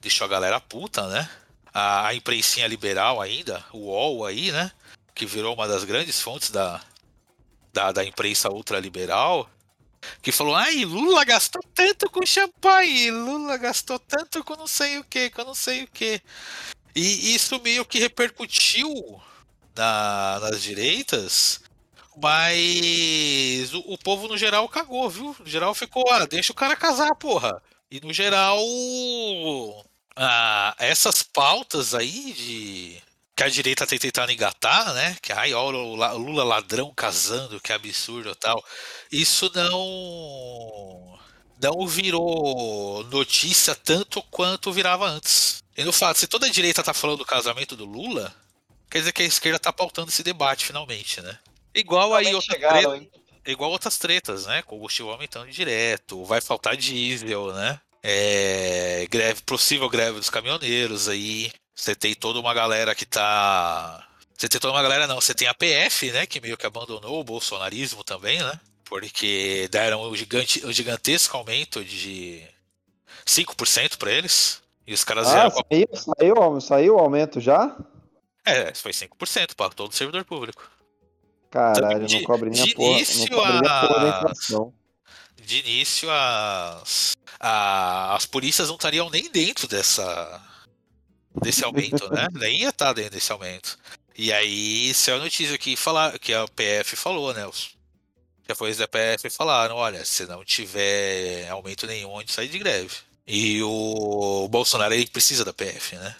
deixou 0.00 0.24
a 0.24 0.28
galera 0.28 0.58
puta, 0.58 1.06
né? 1.08 1.28
A, 1.74 2.08
a 2.08 2.14
imprensinha 2.14 2.66
liberal 2.66 3.20
ainda, 3.20 3.64
o 3.72 3.78
UOL 3.86 4.26
aí, 4.26 4.52
né? 4.52 4.70
Que 5.14 5.24
virou 5.26 5.54
uma 5.54 5.66
das 5.66 5.84
grandes 5.84 6.20
fontes 6.20 6.50
da, 6.50 6.80
da, 7.72 7.92
da 7.92 8.04
imprensa 8.04 8.50
ultraliberal, 8.50 9.48
que 10.20 10.30
falou: 10.32 10.54
ai, 10.54 10.84
Lula 10.84 11.24
gastou 11.24 11.62
tanto 11.74 12.10
com 12.10 12.26
champanhe, 12.26 13.10
Lula 13.10 13.56
gastou 13.56 13.98
tanto 13.98 14.44
com 14.44 14.54
não 14.56 14.66
sei 14.66 14.98
o 14.98 15.04
que, 15.04 15.30
com 15.30 15.44
não 15.44 15.54
sei 15.54 15.84
o 15.84 15.88
que. 15.88 16.20
E 16.94 17.34
isso 17.34 17.58
meio 17.62 17.84
que 17.86 17.98
repercutiu 17.98 18.92
na- 19.74 20.40
nas 20.40 20.62
direitas, 20.62 21.62
mas 22.16 23.72
o, 23.72 23.78
o 23.94 23.98
povo 23.98 24.28
no 24.28 24.36
geral 24.36 24.68
cagou, 24.68 25.08
viu? 25.08 25.34
No 25.38 25.46
geral 25.46 25.74
ficou, 25.74 26.04
ah, 26.10 26.26
deixa 26.26 26.52
o 26.52 26.56
cara 26.56 26.76
casar, 26.76 27.14
porra. 27.16 27.62
E 27.90 28.00
no 28.00 28.12
geral, 28.12 28.58
ah, 30.16 30.74
essas 30.78 31.22
pautas 31.22 31.94
aí 31.94 32.32
de 32.32 33.02
que 33.34 33.42
a 33.42 33.48
direita 33.48 33.86
tem 33.86 33.98
tentado 33.98 34.30
engatar, 34.32 34.92
né? 34.94 35.16
Que 35.22 35.32
ai, 35.32 35.54
olha 35.54 35.78
o 35.78 35.96
La- 35.96 36.14
o 36.14 36.18
Lula 36.18 36.44
ladrão 36.44 36.92
casando, 36.94 37.60
que 37.60 37.72
absurdo 37.72 38.34
tal. 38.34 38.62
Isso 39.10 39.50
não 39.54 41.18
não 41.62 41.86
virou 41.86 43.04
notícia 43.04 43.74
tanto 43.74 44.20
quanto 44.24 44.72
virava 44.72 45.06
antes. 45.08 45.62
E 45.76 45.84
no 45.84 45.92
fato, 45.92 46.18
se 46.18 46.26
toda 46.26 46.46
a 46.46 46.50
direita 46.50 46.82
tá 46.82 46.92
falando 46.92 47.18
do 47.18 47.24
casamento 47.24 47.76
do 47.76 47.84
Lula, 47.84 48.34
quer 48.90 48.98
dizer 48.98 49.12
que 49.12 49.22
a 49.22 49.26
esquerda 49.26 49.58
tá 49.58 49.72
pautando 49.72 50.08
esse 50.10 50.22
debate 50.22 50.64
finalmente, 50.66 51.20
né? 51.20 51.38
Igual 51.74 52.14
aí 52.14 52.34
outra 52.34 52.54
chegaram, 52.54 52.98
treta, 52.98 53.18
igual 53.46 53.70
outras 53.70 53.96
tretas, 53.96 54.44
né? 54.46 54.60
Combustível 54.62 55.12
aumentando 55.12 55.50
direto, 55.50 56.24
vai 56.24 56.40
faltar 56.40 56.76
diesel, 56.76 57.52
né? 57.54 57.80
É, 58.02 59.06
greve, 59.10 59.42
possível 59.42 59.88
greve 59.88 60.18
dos 60.18 60.30
caminhoneiros 60.30 61.08
aí. 61.08 61.52
Você 61.74 61.94
tem 61.94 62.14
toda 62.14 62.40
uma 62.40 62.52
galera 62.52 62.94
que 62.94 63.06
tá. 63.06 64.06
Você 64.36 64.48
tem 64.48 64.60
toda 64.60 64.74
uma 64.74 64.82
galera, 64.82 65.06
não. 65.06 65.20
Você 65.20 65.34
tem 65.34 65.46
a 65.48 65.54
PF, 65.54 66.10
né? 66.10 66.26
Que 66.26 66.40
meio 66.40 66.56
que 66.56 66.66
abandonou 66.66 67.20
o 67.20 67.24
bolsonarismo 67.24 68.02
também, 68.02 68.38
né? 68.42 68.58
Porque 68.84 69.68
deram 69.70 70.02
um, 70.02 70.16
gigante, 70.16 70.66
um 70.66 70.72
gigantesco 70.72 71.36
aumento 71.36 71.84
de 71.84 72.42
5% 73.24 73.96
pra 73.96 74.10
eles. 74.10 74.60
E 74.86 74.92
os 74.92 75.04
caras 75.04 75.28
Ah, 75.28 75.48
saiu, 75.50 75.88
saiu, 75.94 76.60
saiu 76.60 76.94
o 76.96 76.98
aumento 76.98 77.40
já? 77.40 77.76
É, 78.44 78.74
foi 78.74 78.92
5% 78.92 79.54
para 79.56 79.70
todo 79.70 79.94
servidor 79.94 80.24
público. 80.24 80.68
Caralho, 81.50 82.06
De- 82.06 82.16
não 82.16 82.24
cobre 82.24 82.50
nem 82.50 82.64
de 82.64 82.72
a 82.72 82.74
porra, 82.74 82.88
não 82.90 82.96
início 82.96 83.18
nem 83.18 83.26
a 83.28 83.30
porra 83.40 83.62
da 83.62 83.80
a- 83.80 84.18
inflação. 84.18 84.74
De 85.44 85.58
início, 85.58 86.08
as, 86.10 87.12
a- 87.40 88.14
as 88.14 88.26
polícias 88.26 88.68
não 88.68 88.76
estariam 88.76 89.10
nem 89.10 89.30
dentro 89.30 89.66
dessa 89.68 90.40
desse 91.40 91.64
aumento, 91.64 92.08
né? 92.12 92.28
Nem 92.34 92.60
ia 92.60 92.68
estar 92.68 92.92
dentro 92.92 93.12
desse 93.12 93.32
aumento. 93.32 93.78
E 94.16 94.32
aí, 94.32 94.90
isso 94.90 95.10
é 95.10 95.14
a 95.14 95.18
notícia 95.18 95.56
que, 95.56 95.74
falar, 95.76 96.18
que 96.18 96.32
a 96.34 96.46
PF 96.48 96.94
falou, 96.96 97.32
né? 97.32 97.46
Os 97.46 97.70
chefões 98.46 98.76
da 98.76 98.86
PF 98.86 99.30
falaram: 99.30 99.76
olha, 99.76 100.04
se 100.04 100.26
não 100.26 100.44
tiver 100.44 101.48
aumento 101.48 101.86
nenhum, 101.86 102.16
a 102.16 102.20
gente 102.20 102.32
sai 102.32 102.48
de 102.48 102.58
greve. 102.58 102.94
E 103.26 103.62
o 103.62 104.48
Bolsonaro 104.48 104.92
ele 104.94 105.06
precisa 105.06 105.44
da 105.44 105.52
PF, 105.52 105.96
né? 105.96 106.14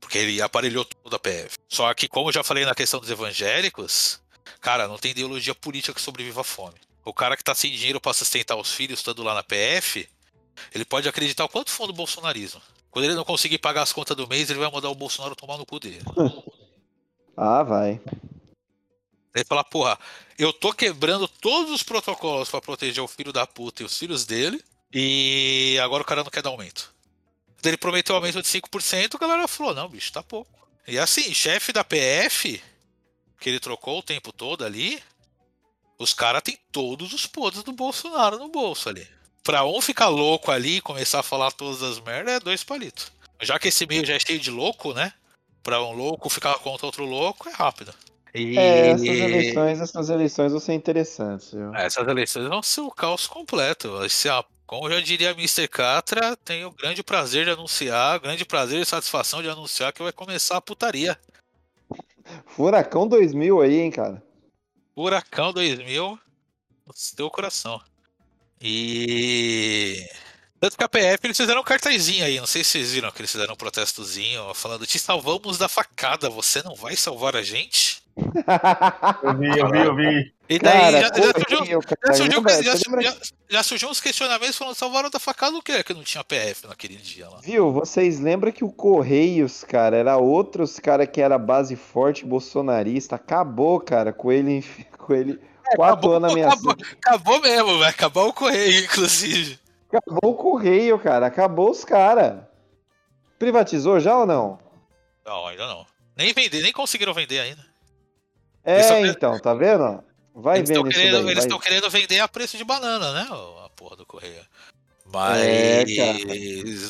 Porque 0.00 0.18
ele 0.18 0.40
aparelhou 0.40 0.84
tudo 0.84 1.14
a 1.16 1.18
PF. 1.18 1.56
Só 1.68 1.92
que, 1.94 2.08
como 2.08 2.28
eu 2.28 2.32
já 2.32 2.42
falei 2.44 2.64
na 2.64 2.74
questão 2.74 3.00
dos 3.00 3.10
evangélicos, 3.10 4.20
cara, 4.60 4.86
não 4.88 4.98
tem 4.98 5.10
ideologia 5.10 5.54
política 5.54 5.92
que 5.94 6.00
sobreviva 6.00 6.40
à 6.42 6.44
fome. 6.44 6.76
O 7.04 7.12
cara 7.12 7.36
que 7.36 7.44
tá 7.44 7.54
sem 7.54 7.70
dinheiro 7.70 8.00
para 8.00 8.14
sustentar 8.14 8.56
os 8.56 8.72
filhos 8.72 9.00
estando 9.00 9.22
lá 9.22 9.34
na 9.34 9.42
PF, 9.42 10.08
ele 10.74 10.84
pode 10.84 11.08
acreditar 11.08 11.44
o 11.44 11.48
quanto 11.48 11.70
for 11.70 11.86
no 11.86 11.92
bolsonarismo. 11.92 12.60
Quando 12.90 13.06
ele 13.06 13.14
não 13.14 13.24
conseguir 13.24 13.58
pagar 13.58 13.82
as 13.82 13.92
contas 13.92 14.16
do 14.16 14.28
mês, 14.28 14.48
ele 14.48 14.60
vai 14.60 14.70
mandar 14.70 14.88
o 14.88 14.94
Bolsonaro 14.94 15.34
tomar 15.34 15.58
no 15.58 15.66
cu 15.66 15.80
dele. 15.80 16.02
Ah, 17.36 17.64
vai. 17.64 18.00
Ele 19.34 19.44
fala, 19.44 19.64
porra, 19.64 19.98
eu 20.38 20.52
tô 20.52 20.72
quebrando 20.72 21.26
todos 21.26 21.72
os 21.72 21.82
protocolos 21.82 22.48
pra 22.48 22.60
proteger 22.60 23.02
o 23.02 23.08
filho 23.08 23.32
da 23.32 23.44
puta 23.44 23.82
e 23.82 23.84
os 23.84 23.98
filhos 23.98 24.24
dele, 24.24 24.62
e 24.92 25.76
agora 25.82 26.04
o 26.04 26.06
cara 26.06 26.22
não 26.22 26.30
quer 26.30 26.42
dar 26.42 26.50
aumento. 26.50 26.94
Ele 27.64 27.76
prometeu 27.76 28.14
aumento 28.14 28.40
de 28.40 28.46
5%, 28.46 29.16
a 29.16 29.18
galera 29.18 29.48
falou, 29.48 29.74
não, 29.74 29.88
bicho, 29.88 30.12
tá 30.12 30.22
pouco. 30.22 30.68
E 30.86 30.96
assim, 30.96 31.34
chefe 31.34 31.72
da 31.72 31.82
PF, 31.82 32.62
que 33.40 33.48
ele 33.48 33.58
trocou 33.58 33.98
o 33.98 34.02
tempo 34.02 34.32
todo 34.32 34.64
ali, 34.64 35.02
os 36.04 36.14
caras 36.14 36.42
têm 36.42 36.58
todos 36.70 37.12
os 37.12 37.26
podres 37.26 37.62
do 37.64 37.72
Bolsonaro 37.72 38.38
no 38.38 38.48
bolso 38.48 38.88
ali. 38.88 39.06
Pra 39.42 39.64
um 39.64 39.80
ficar 39.80 40.08
louco 40.08 40.50
ali 40.50 40.76
e 40.76 40.80
começar 40.80 41.20
a 41.20 41.22
falar 41.22 41.50
todas 41.50 41.82
as 41.82 42.00
merdas, 42.00 42.34
é 42.34 42.40
dois 42.40 42.62
palitos. 42.62 43.12
Já 43.40 43.58
que 43.58 43.68
esse 43.68 43.86
meio 43.86 44.04
já 44.04 44.14
é 44.14 44.18
cheio 44.18 44.38
de 44.38 44.50
louco, 44.50 44.94
né? 44.94 45.12
Pra 45.62 45.82
um 45.82 45.92
louco 45.92 46.30
ficar 46.30 46.54
contra 46.58 46.86
outro 46.86 47.04
louco, 47.04 47.48
é 47.48 47.52
rápido. 47.52 47.92
E... 48.34 48.58
É, 48.58 48.88
essas 48.88 49.06
eleições, 49.06 49.80
essas 49.80 50.10
eleições 50.10 50.50
vão 50.52 50.60
ser 50.60 50.74
interessantes, 50.74 51.52
viu? 51.52 51.74
Essas 51.74 52.06
eleições 52.08 52.48
vão 52.48 52.62
ser 52.62 52.80
o 52.80 52.90
caos 52.90 53.26
completo. 53.26 53.98
Vai 53.98 54.08
ser 54.08 54.30
a- 54.30 54.44
como 54.66 54.90
já 54.90 55.00
diria 55.00 55.30
Mr. 55.30 55.68
Catra, 55.68 56.36
tenho 56.36 56.68
o 56.68 56.72
grande 56.72 57.02
prazer 57.02 57.44
de 57.44 57.50
anunciar, 57.50 58.18
grande 58.18 58.44
prazer 58.44 58.80
e 58.80 58.86
satisfação 58.86 59.42
de 59.42 59.48
anunciar 59.48 59.92
que 59.92 60.02
vai 60.02 60.12
começar 60.12 60.56
a 60.56 60.60
putaria. 60.60 61.18
Furacão 62.46 63.06
2000 63.06 63.60
aí, 63.60 63.80
hein, 63.80 63.90
cara? 63.90 64.22
Furacão 64.94 65.52
2000 65.52 66.18
no 66.86 66.92
seu 66.94 67.30
coração. 67.30 67.80
E. 68.60 70.06
Tanto 70.60 70.76
que 70.78 70.84
a 70.84 70.88
PF 70.88 71.18
eles 71.24 71.36
fizeram 71.36 71.60
um 71.60 71.64
cartazinho 71.64 72.24
aí, 72.24 72.38
não 72.38 72.46
sei 72.46 72.64
se 72.64 72.70
vocês 72.70 72.92
viram 72.92 73.10
que 73.10 73.20
eles 73.20 73.32
fizeram 73.32 73.54
um 73.54 73.56
protestozinho 73.56 74.54
falando: 74.54 74.86
Te 74.86 74.98
salvamos 74.98 75.58
da 75.58 75.68
facada, 75.68 76.30
você 76.30 76.62
não 76.62 76.74
vai 76.74 76.96
salvar 76.96 77.36
a 77.36 77.42
gente? 77.42 78.03
Eu 78.16 79.38
vi, 79.38 79.58
eu 79.58 79.70
vi, 79.70 79.78
eu 79.78 79.96
vi. 79.96 80.34
E 80.48 80.58
daí 80.58 80.80
Cara, 80.80 81.00
já, 81.00 81.08
já 81.08 81.32
surgiu, 81.32 81.82
já, 82.62 82.76
surgiu, 82.76 83.12
já, 83.48 83.62
surgiu 83.62 83.88
uns 83.88 84.00
questionamentos 84.00 84.56
falando: 84.56 84.74
salvaram 84.74 85.10
da 85.10 85.18
facada 85.18 85.56
o 85.56 85.62
que? 85.62 85.82
Que 85.82 85.94
não 85.94 86.02
tinha 86.02 86.22
PF 86.22 86.66
naquele 86.66 86.96
dia 86.96 87.28
lá. 87.28 87.40
Viu, 87.42 87.72
vocês 87.72 88.20
lembram 88.20 88.52
que 88.52 88.62
o 88.62 88.70
Correios, 88.70 89.64
cara, 89.64 89.96
era 89.96 90.16
outros 90.16 90.78
cara 90.78 91.06
que 91.06 91.20
era 91.20 91.38
base 91.38 91.76
forte 91.76 92.24
bolsonarista? 92.24 93.16
Acabou, 93.16 93.80
cara, 93.80 94.12
com 94.12 94.30
ele, 94.30 94.64
com 94.98 95.14
ele 95.14 95.40
quatro 95.74 96.14
acabou, 96.14 96.14
anos 96.14 96.32
acabou, 96.32 96.72
ameaçando. 96.72 96.96
acabou 97.00 97.40
mesmo, 97.40 97.78
vai 97.78 97.90
acabar 97.90 98.22
o 98.22 98.32
correio, 98.32 98.84
inclusive. 98.84 99.58
Acabou 99.88 100.32
o 100.32 100.34
Correio, 100.34 100.98
cara, 100.98 101.26
acabou 101.26 101.70
os 101.70 101.84
cara. 101.84 102.50
Privatizou 103.38 104.00
já 104.00 104.18
ou 104.18 104.26
não? 104.26 104.58
Não, 105.24 105.46
ainda 105.46 105.68
não. 105.68 105.86
Nem 106.16 106.32
vender, 106.32 106.62
nem 106.62 106.72
conseguiram 106.72 107.14
vender 107.14 107.38
ainda. 107.40 107.73
É, 108.64 109.06
então, 109.06 109.38
tá 109.38 109.52
vendo? 109.52 110.02
Vai 110.34 110.58
eles 110.58 110.70
vendo 110.70 110.84
querendo, 110.88 111.22
daí. 111.22 111.30
eles 111.30 111.44
estão 111.44 111.58
querendo 111.58 111.88
vender 111.90 112.18
a 112.20 112.26
preço 112.26 112.56
de 112.56 112.64
banana, 112.64 113.12
né? 113.12 113.28
A 113.64 113.68
porra 113.70 113.96
do 113.96 114.06
correio. 114.06 114.42
Mas 115.12 115.44
É, 115.44 115.84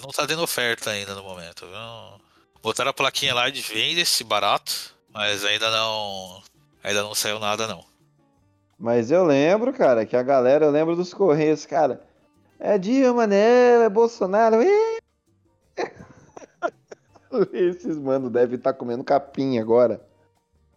não 0.03 0.11
tá 0.11 0.27
tendo 0.27 0.43
oferta 0.43 0.91
ainda 0.91 1.15
no 1.15 1.23
momento, 1.23 1.67
viu? 1.67 2.21
Botaram 2.63 2.91
a 2.91 2.95
plaquinha 2.95 3.35
lá 3.35 3.51
de 3.51 3.61
vende 3.61 4.01
esse 4.01 4.25
barato, 4.25 4.95
mas 5.13 5.45
ainda 5.45 5.71
não. 5.71 6.43
Ainda 6.83 7.03
não 7.03 7.15
saiu 7.15 7.39
nada, 7.39 7.67
não. 7.67 7.85
Mas 8.79 9.11
eu 9.11 9.25
lembro, 9.25 9.73
cara, 9.73 10.07
que 10.07 10.17
a 10.17 10.23
galera, 10.23 10.65
eu 10.65 10.71
lembro 10.71 10.97
dos 10.97 11.13
Correios, 11.13 11.67
cara. 11.67 12.01
É 12.59 12.79
Dilma, 12.79 13.27
né? 13.27 13.85
É 13.85 13.89
Bolsonaro. 13.89 14.57
Esses 17.53 17.99
mano 17.99 18.31
devem 18.31 18.57
estar 18.57 18.73
comendo 18.73 19.05
capim 19.05 19.59
agora. 19.59 20.01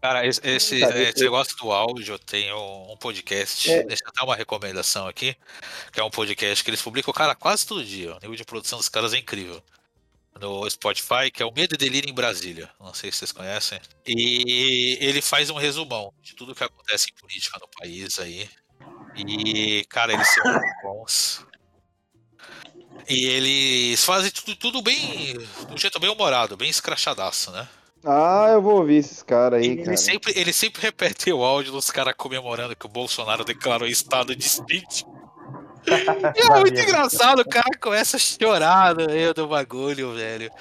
Cara, 0.02 0.26
esse, 0.26 0.39
esse, 0.48 0.80
Cara, 0.80 1.00
esse 1.02 1.20
eu- 1.20 1.24
negócio 1.24 1.58
do 1.58 1.72
áudio, 1.72 2.14
eu 2.16 2.20
tenho 2.20 2.58
um 2.91 2.95
podcast, 2.98 3.70
É. 3.72 3.84
deixa 3.84 4.04
eu 4.06 4.12
dar 4.14 4.24
uma 4.26 4.36
recomendação 4.36 5.08
aqui, 5.08 5.36
que 5.91 6.00
é 6.00 6.04
um 6.04 6.10
podcast 6.12 6.64
que 6.64 6.70
eles 6.70 6.82
publicam, 6.82 7.14
cara, 7.14 7.34
quase 7.36 7.66
todo 7.66 7.84
dia. 7.84 8.12
O 8.16 8.20
nível 8.20 8.36
de 8.36 8.43
produção 8.45 8.78
dos 8.78 8.89
caras 8.89 9.14
é 9.14 9.18
incrível. 9.18 9.62
No 10.39 10.70
Spotify, 10.70 11.32
que 11.34 11.41
é 11.41 11.45
o 11.48 11.52
Medo 11.52 11.74
e 11.74 11.78
Delírio 11.78 12.10
em 12.12 12.14
Brasília. 12.14 12.70
Não 12.80 12.93
sei 12.93 13.12
se 13.12 13.18
vocês 13.18 13.32
conhecem. 13.32 13.80
E 14.06 14.95
ele 15.02 15.20
faz 15.20 15.50
um 15.50 15.56
resumão 15.58 16.14
de 16.22 16.36
tudo 16.36 16.54
que 16.54 16.64
acontece 16.64 17.08
em 17.12 17.16
política 17.20 17.58
no 17.60 17.68
país 17.68 18.20
aí. 18.20 18.48
E, 19.16 19.84
cara, 19.89 20.14
eles 20.14 20.28
são 20.32 20.43
muito 20.43 20.82
bons. 20.84 21.43
E 23.10 23.26
eles 23.26 24.04
fazem 24.06 24.30
tudo, 24.30 24.56
tudo 24.58 24.82
bem. 24.84 25.34
de 25.39 25.74
um 25.74 25.78
jeito 25.78 26.00
bem 26.00 26.10
humorado, 26.10 26.56
bem 26.56 26.70
escrachadaço, 26.70 27.50
né? 27.50 27.68
Ah, 28.06 28.50
eu 28.52 28.62
vou 28.62 28.78
ouvir 28.78 28.98
esses 28.98 29.22
caras 29.22 29.62
aí, 29.62 29.68
Ele 29.68 29.84
cara. 29.84 29.98
sempre, 29.98 30.34
ele 30.36 30.54
sempre 30.54 30.82
repete 30.82 31.32
o 31.32 31.43
áudio 31.43 31.72
dos 31.72 31.91
caras 31.91 32.14
comemorando 32.16 32.76
que 32.76 32.86
o 32.86 32.89
Bolsonaro 32.89 33.43
declarou 33.43 33.88
estado 33.88 34.36
de 34.36 34.43
sítio. 34.43 35.08
E 36.36 36.41
é 36.41 36.60
muito 36.60 36.80
engraçado, 36.80 37.39
o 37.39 37.48
cara 37.48 37.78
começa 37.80 38.18
a 38.18 38.20
chorar 38.20 38.93
no 38.93 39.06
meio 39.06 39.34
do 39.34 39.48
bagulho, 39.48 40.14
velho. 40.14 40.52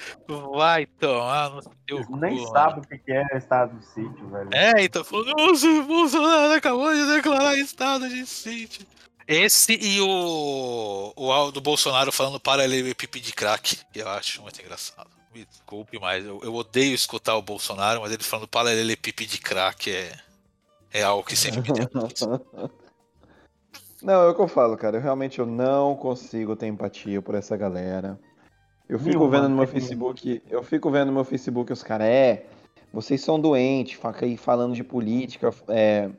Vai 0.55 0.85
tomar 0.85 1.49
no 1.49 1.61
seu 1.61 2.05
cu. 2.05 2.15
Nem 2.17 2.35
mano. 2.35 2.47
sabe 2.47 2.79
o 2.79 2.83
que 2.83 3.11
é 3.11 3.37
estado 3.37 3.75
do 3.75 3.83
sítio, 3.83 4.29
velho. 4.29 4.49
É, 4.53 4.83
então 4.83 5.03
falou, 5.03 5.25
nossa, 5.25 5.67
o 5.67 5.83
Bolsonaro 5.83 6.53
acabou 6.53 6.93
de 6.93 7.05
declarar 7.07 7.57
estado 7.57 8.07
de 8.07 8.25
sítio. 8.25 8.85
Esse 9.27 9.73
e 9.73 9.99
o, 9.99 11.13
o 11.13 11.31
áudio 11.31 11.51
do 11.51 11.61
Bolsonaro 11.61 12.13
falando 12.13 12.39
paralelepípedo 12.39 13.25
de 13.25 13.33
crack, 13.33 13.79
que 13.91 13.99
eu 13.99 14.07
acho 14.07 14.41
muito 14.41 14.61
engraçado. 14.61 15.09
Me 15.37 15.45
desculpe, 15.45 15.99
mas 15.99 16.25
eu, 16.25 16.39
eu 16.43 16.55
odeio 16.55 16.95
escutar 16.95 17.35
o 17.35 17.43
Bolsonaro, 17.43 18.01
mas 18.01 18.11
ele 18.11 18.23
falando 18.23 18.47
paralelepípedo 18.47 19.29
de 19.29 19.37
crack 19.39 19.91
é, 19.91 20.11
é 20.91 21.03
algo 21.03 21.23
que 21.23 21.35
sempre 21.35 21.61
me 21.61 21.71
tem. 21.71 21.87
Não, 24.01 24.23
é 24.23 24.27
o 24.29 24.33
que 24.33 24.41
eu 24.41 24.47
falo, 24.47 24.75
cara. 24.75 24.97
Eu 24.97 25.01
realmente 25.01 25.37
eu 25.37 25.45
não 25.45 25.95
consigo 25.95 26.55
ter 26.55 26.65
empatia 26.65 27.21
por 27.21 27.35
essa 27.35 27.55
galera. 27.55 28.19
Eu 28.89 28.97
fico 28.97 29.29
vendo 29.29 29.47
no 29.47 29.57
meu. 29.57 29.67
Facebook, 29.67 30.41
eu 30.49 30.63
fico 30.63 30.89
vendo 30.89 31.07
no 31.07 31.13
meu 31.13 31.23
Facebook 31.23 31.71
os 31.71 31.83
caras, 31.83 32.07
é, 32.07 32.47
vocês 32.91 33.21
são 33.21 33.39
doentes, 33.39 33.93
fica 33.93 34.25
aí 34.25 34.37
falando 34.37 34.73
de 34.73 34.83
política, 34.83 35.53
é, 35.67 36.09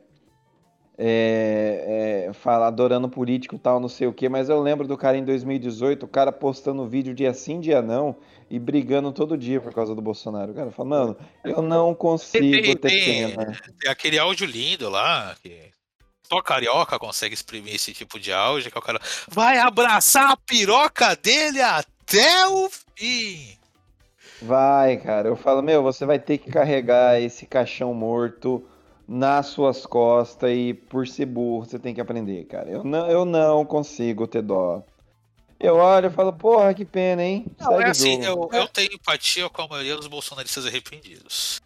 é, 1.01 2.25
é, 2.27 2.33
fala, 2.33 2.67
adorando 2.67 3.07
político 3.07 3.57
tal, 3.57 3.79
não 3.79 3.87
sei 3.87 4.05
o 4.05 4.11
que, 4.11 4.27
mas 4.27 4.49
eu 4.49 4.61
lembro 4.61 4.85
do 4.85 4.97
cara 4.97 5.15
em 5.17 5.23
2018, 5.23 6.03
o 6.03 6.09
cara 6.09 6.29
postando 6.29 6.85
vídeo 6.85 7.15
dia 7.15 7.33
sim, 7.33 7.61
dia 7.61 7.81
não, 7.81 8.17
e 8.49 8.59
brigando 8.59 9.13
todo 9.13 9.37
dia 9.37 9.61
por 9.61 9.73
causa 9.73 9.95
do 9.95 10.01
Bolsonaro. 10.01 10.51
O 10.51 10.55
cara 10.55 10.71
fala, 10.71 10.89
mano, 10.89 11.17
eu 11.45 11.61
não 11.61 11.95
consigo 11.95 12.43
Tem- 12.51 12.61
ter 12.61 12.75
tem- 12.75 13.29
pena. 13.29 13.57
Tem 13.79 13.89
aquele 13.89 14.19
áudio 14.19 14.45
lindo 14.45 14.89
lá, 14.89 15.37
que 15.41 15.71
só 16.27 16.41
carioca 16.41 16.99
consegue 16.99 17.33
exprimir 17.33 17.75
esse 17.75 17.93
tipo 17.93 18.19
de 18.19 18.33
áudio, 18.33 18.69
que 18.69 18.77
é 18.77 18.79
o 18.79 18.83
cara 18.83 18.99
vai 19.29 19.57
abraçar 19.57 20.31
a 20.31 20.37
piroca 20.37 21.15
dele 21.15 21.61
até 21.61 22.45
o 22.47 22.69
fim. 22.97 23.57
Vai, 24.41 24.97
cara. 24.97 25.29
Eu 25.29 25.37
falo, 25.37 25.61
meu, 25.61 25.81
você 25.81 26.05
vai 26.05 26.19
ter 26.19 26.37
que 26.37 26.51
carregar 26.51 27.21
esse 27.21 27.45
caixão 27.45 27.93
morto 27.93 28.68
nas 29.09 29.47
suas 29.47 29.87
costas 29.87 30.51
e 30.51 30.71
por 30.71 31.07
ser 31.07 31.25
burro 31.25 31.65
você 31.65 31.79
tem 31.79 31.95
que 31.95 31.99
aprender, 31.99 32.45
cara. 32.45 32.69
Eu 32.69 32.83
não, 32.83 33.09
eu 33.09 33.25
não 33.25 33.65
consigo 33.65 34.27
ter 34.27 34.43
dó. 34.43 34.83
Eu 35.59 35.75
olho 35.77 36.07
e 36.07 36.11
falo, 36.11 36.31
porra, 36.31 36.73
que 36.75 36.85
pena, 36.85 37.23
hein? 37.23 37.45
Não, 37.59 37.71
Segue 37.71 37.83
é 37.83 37.87
o 37.87 37.89
assim, 37.89 38.23
eu, 38.23 38.49
eu 38.53 38.67
tenho 38.67 38.93
empatia 38.93 39.49
com 39.49 39.63
a 39.63 39.67
maioria 39.67 39.95
dos 39.95 40.05
bolsonaristas 40.05 40.65
arrependidos. 40.67 41.59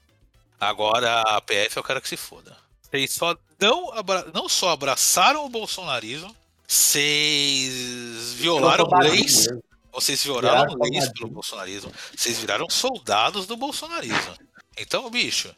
Agora 0.58 1.22
a 1.22 1.42
PF 1.42 1.76
eu 1.76 1.84
quero 1.84 2.02
que 2.02 2.08
se 2.08 2.16
foda. 2.16 2.56
Vocês 2.82 3.12
só 3.12 3.36
não, 3.60 3.92
abra- 3.94 4.26
não 4.34 4.48
só 4.48 4.70
abraçaram 4.70 5.46
o 5.46 5.50
bolsonarismo, 5.50 6.34
vocês 6.66 8.34
violaram 8.34 8.88
leis. 9.02 9.48
Vocês 9.92 10.24
violaram 10.24 10.70
Viraram 10.72 10.90
leis 10.90 11.12
pelo 11.12 11.30
bolsonarismo. 11.30 11.92
Vocês 12.16 12.40
viraram 12.40 12.70
soldados 12.70 13.46
do 13.46 13.58
bolsonarismo. 13.58 14.34
Então, 14.78 15.08
bicho, 15.10 15.54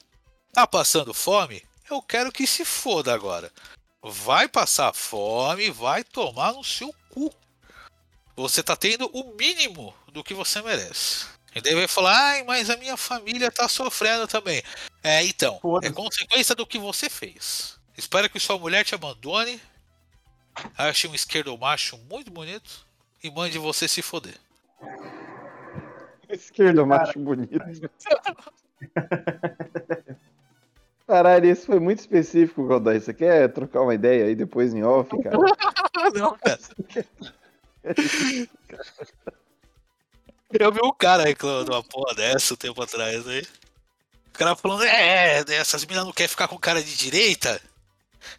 tá 0.52 0.66
passando 0.68 1.14
fome? 1.14 1.64
Eu 1.90 2.02
quero 2.02 2.32
que 2.32 2.48
se 2.48 2.66
foda 2.66 3.14
agora. 3.14 3.52
Vai 4.02 4.48
passar 4.48 4.94
fome, 4.94 5.70
vai 5.70 6.04
tomar 6.04 6.54
no 6.54 6.64
seu 6.64 6.94
cu. 7.10 7.34
Você 8.36 8.62
tá 8.62 8.76
tendo 8.76 9.10
o 9.14 9.36
mínimo 9.36 9.94
do 10.12 10.24
que 10.24 10.34
você 10.34 10.62
merece. 10.62 11.28
E 11.56 11.62
daí 11.62 11.74
vai 11.74 11.88
falar, 11.88 12.32
ai, 12.32 12.44
mas 12.44 12.70
a 12.70 12.76
minha 12.76 12.98
família 12.98 13.50
tá 13.50 13.70
sofrendo 13.70 14.28
também. 14.28 14.62
É, 15.02 15.24
então, 15.24 15.60
é 15.82 15.90
consequência 15.90 16.54
do 16.54 16.68
que 16.68 16.78
você 16.78 17.10
fez. 17.10 17.80
Espero 17.98 18.30
que 18.30 18.40
sua 18.40 18.60
mulher 18.60 18.84
te 18.84 18.94
abandone, 18.94 19.62
ache 20.78 21.08
um 21.08 21.16
esquerdo 21.16 21.58
macho 21.58 21.98
muito 22.10 22.30
bonito 22.30 22.86
e 23.24 23.32
mande 23.32 23.58
você 23.58 23.88
se 23.88 24.02
foder. 24.02 24.38
Esquerdo, 26.28 26.86
macho 26.86 27.18
bonito. 27.20 27.58
Caralho, 31.08 31.46
isso 31.46 31.68
foi 31.68 31.80
muito 31.80 32.00
específico, 32.00 32.66
Godoy. 32.66 33.00
Você 33.00 33.14
quer 33.14 33.52
trocar 33.54 33.82
uma 33.82 33.94
ideia 33.94 34.26
aí 34.26 34.36
depois 34.36 34.74
em 34.74 34.84
off, 34.84 35.10
cara? 35.22 35.38
Não, 36.14 36.38
cara. 36.38 36.60
Eu 40.60 40.72
vi 40.72 40.80
um 40.84 40.94
cara 40.94 41.24
reclamando 41.24 41.72
uma 41.72 41.84
porra 41.84 42.16
dessa 42.16 42.54
um 42.54 42.58
tempo 42.58 42.82
atrás 42.82 43.28
aí. 43.28 43.44
O 44.30 44.38
cara 44.38 44.56
falando, 44.56 44.84
é, 44.84 45.40
é, 45.40 45.54
essas 45.56 45.86
minas 45.86 46.06
não 46.06 46.12
querem 46.12 46.30
ficar 46.30 46.48
com 46.48 46.58
cara 46.58 46.82
de 46.84 46.96
direita. 46.98 47.62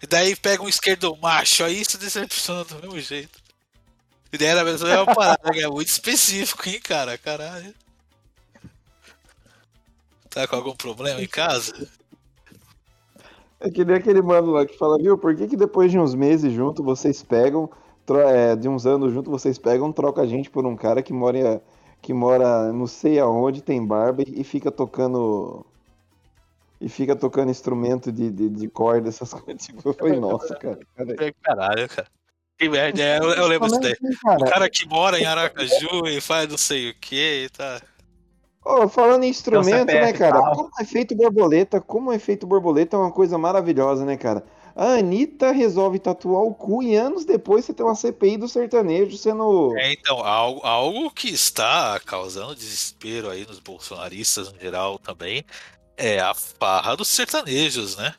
E 0.02 0.06
daí 0.06 0.34
pega 0.34 0.62
um 0.62 0.68
esquerdo 0.68 1.16
macho, 1.16 1.64
aí 1.64 1.84
se 1.84 1.96
decepciona 1.96 2.64
do 2.64 2.74
mesmo 2.76 3.00
jeito. 3.00 3.38
E 4.32 4.38
daí 4.38 4.48
era 4.48 4.62
a 4.62 4.64
mesma 4.64 5.06
parada, 5.14 5.52
que 5.52 5.62
é 5.62 5.68
muito 5.68 5.88
específico, 5.88 6.68
hein, 6.68 6.80
cara? 6.80 7.16
Caralho. 7.16 7.72
Tá 10.28 10.46
com 10.46 10.56
algum 10.56 10.76
problema 10.76 11.22
em 11.22 11.28
casa? 11.28 11.88
É 13.60 13.70
que 13.70 13.84
nem 13.84 13.96
aquele 13.96 14.20
mano 14.20 14.52
lá 14.52 14.66
que 14.66 14.76
fala, 14.76 14.98
viu, 14.98 15.16
por 15.16 15.34
que 15.34 15.48
que 15.48 15.56
depois 15.56 15.90
de 15.90 15.98
uns 15.98 16.14
meses 16.14 16.52
junto 16.52 16.82
vocês 16.82 17.22
pegam, 17.22 17.70
é, 18.28 18.54
de 18.54 18.68
uns 18.68 18.86
anos 18.86 19.12
junto 19.12 19.30
vocês 19.30 19.58
pegam, 19.58 19.92
troca 19.92 20.20
a 20.20 20.26
gente 20.26 20.50
por 20.50 20.66
um 20.66 20.76
cara 20.76 21.02
que 21.02 21.12
mora, 21.12 21.62
que 22.02 22.12
mora 22.12 22.72
não 22.72 22.86
sei 22.86 23.18
aonde, 23.18 23.62
tem 23.62 23.84
barba 23.84 24.22
e 24.26 24.44
fica 24.44 24.70
tocando... 24.70 25.64
E 26.78 26.90
fica 26.90 27.16
tocando 27.16 27.50
instrumento 27.50 28.12
de, 28.12 28.30
de, 28.30 28.50
de 28.50 28.68
corda, 28.68 29.08
essas 29.08 29.32
coisas. 29.32 29.64
Tipo, 29.64 29.94
falei, 29.94 30.20
nossa, 30.20 30.54
cara. 30.56 30.78
cara. 30.94 31.34
Caralho, 31.42 31.88
cara. 31.88 32.06
Que 32.58 32.68
merda, 32.70 33.02
é, 33.02 33.18
eu, 33.18 33.30
eu 33.32 33.46
lembro 33.46 33.68
disso 33.68 33.80
daí. 33.80 33.94
O 34.38 34.44
cara 34.44 34.68
que 34.68 34.86
mora 34.86 35.18
em 35.18 35.26
Aracaju 35.26 36.06
e 36.06 36.20
faz 36.20 36.48
não 36.48 36.56
sei 36.56 36.90
o 36.90 36.94
que 36.94 37.44
e 37.44 37.48
tá. 37.50 37.80
Ô, 38.68 38.88
falando 38.88 39.22
em 39.22 39.28
instrumento, 39.28 39.88
CPF 39.90 40.00
né, 40.00 40.12
cara? 40.12 40.40
tal. 40.42 40.54
Como 40.56 40.70
é 40.80 40.84
feito 40.84 41.14
borboleta, 41.14 41.80
como 41.80 42.12
é 42.12 42.18
feito 42.18 42.48
borboleta 42.48 42.96
é 42.96 42.98
uma 42.98 43.12
coisa 43.12 43.38
maravilhosa, 43.38 44.04
né, 44.04 44.16
cara? 44.16 44.44
A 44.74 44.94
Anitta 44.94 45.52
resolve 45.52 46.00
tatuar 46.00 46.42
o 46.42 46.52
cu 46.52 46.82
e 46.82 46.96
anos 46.96 47.24
depois 47.24 47.64
você 47.64 47.72
tem 47.72 47.86
uma 47.86 47.94
CPI 47.94 48.36
do 48.38 48.48
sertanejo 48.48 49.16
sendo. 49.16 49.72
É, 49.78 49.92
então, 49.92 50.18
algo, 50.18 50.60
algo 50.66 51.10
que 51.12 51.28
está 51.28 51.98
causando 52.04 52.56
desespero 52.56 53.30
aí 53.30 53.46
nos 53.46 53.60
bolsonaristas 53.60 54.52
no 54.52 54.58
geral 54.58 54.98
também 54.98 55.44
é 55.96 56.18
a 56.18 56.34
farra 56.34 56.96
dos 56.96 57.06
sertanejos, 57.08 57.96
né? 57.96 58.14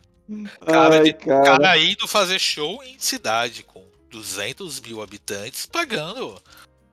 Cara, 0.65 0.95
Ai, 0.95 1.03
de- 1.03 1.13
cara. 1.13 1.43
cara 1.43 1.77
indo 1.77 2.07
fazer 2.07 2.39
show 2.39 2.81
em 2.83 2.95
cidade 2.97 3.63
com 3.63 3.83
200 4.09 4.79
mil 4.79 5.01
habitantes 5.01 5.65
pagando 5.65 6.41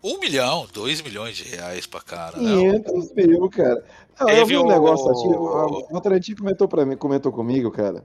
um 0.05 0.19
milhão, 0.21 0.67
dois 0.73 1.01
milhões 1.01 1.37
de 1.37 1.45
reais 1.45 1.87
pra 1.87 2.01
cara. 2.01 2.37
Não, 2.39 2.61
500 2.83 3.13
mil, 3.15 3.49
cara. 3.49 3.85
Não, 4.21 4.29
eu 4.29 4.35
Teve 4.37 4.45
vi 4.45 4.59
um 4.59 4.65
o- 4.65 4.69
negócio 4.69 5.11
assim, 5.11 5.29
o 5.29 5.97
o 5.97 6.01
Tarantinho 6.01 6.37
comentou, 6.39 6.69
pra 6.69 6.85
mim, 6.85 6.97
comentou 6.97 7.33
comigo, 7.33 7.71
cara. 7.71 8.05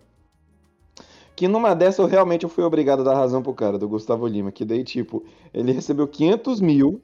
Que 1.35 1.47
numa 1.47 1.73
dessa 1.73 2.01
eu 2.01 2.05
realmente 2.07 2.43
eu 2.43 2.49
fui 2.49 2.63
obrigado 2.63 2.99
a 3.01 3.03
dar 3.03 3.15
razão 3.15 3.41
pro 3.41 3.53
cara, 3.53 3.77
do 3.77 3.87
Gustavo 3.87 4.27
Lima. 4.27 4.51
Que 4.51 4.65
daí, 4.65 4.83
tipo, 4.83 5.23
ele 5.53 5.71
recebeu 5.71 6.07
500 6.07 6.59
mil 6.59 7.01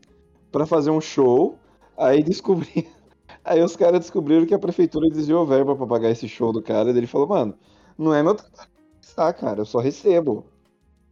pra 0.52 0.66
fazer 0.66 0.90
um 0.92 1.00
show, 1.02 1.58
aí 1.98 2.24
descobri. 2.24 2.88
Aí 3.44 3.62
os 3.62 3.76
caras 3.76 4.00
descobriram 4.00 4.44
que 4.44 4.56
a 4.56 4.60
prefeitura 4.60 5.08
desviou 5.08 5.46
verba 5.46 5.76
pra 5.76 5.86
pagar 5.86 6.10
esse 6.10 6.28
show 6.28 6.52
do 6.52 6.64
cara. 6.64 6.90
E 6.90 6.94
daí 6.94 6.98
ele 7.02 7.06
falou, 7.08 7.28
mano, 7.28 7.54
não 7.96 8.12
é 8.12 8.24
meu 8.24 8.34
trabalho 8.34 8.70
pensar, 9.00 9.32
cara, 9.34 9.62
eu 9.62 9.66
só 9.66 9.78
recebo. 9.80 10.46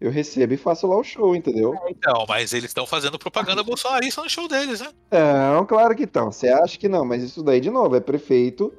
Eu 0.03 0.11
recebo 0.11 0.53
e 0.53 0.57
faço 0.57 0.85
lá 0.85 0.97
o 0.97 1.03
show, 1.03 1.33
entendeu? 1.33 1.73
Então, 1.87 2.25
mas 2.27 2.51
eles 2.51 2.71
estão 2.71 2.85
fazendo 2.85 3.17
propaganda 3.17 3.63
bolsonarista 3.63 4.21
no 4.21 4.29
show 4.29 4.49
deles, 4.49 4.81
né? 4.81 4.89
Não, 5.09 5.65
claro 5.65 5.95
que 5.95 6.03
estão. 6.03 6.29
Você 6.29 6.49
acha 6.49 6.77
que 6.77 6.89
não, 6.89 7.05
mas 7.05 7.23
isso 7.23 7.41
daí, 7.41 7.61
de 7.61 7.69
novo, 7.71 7.95
é 7.95 8.01
prefeito 8.01 8.73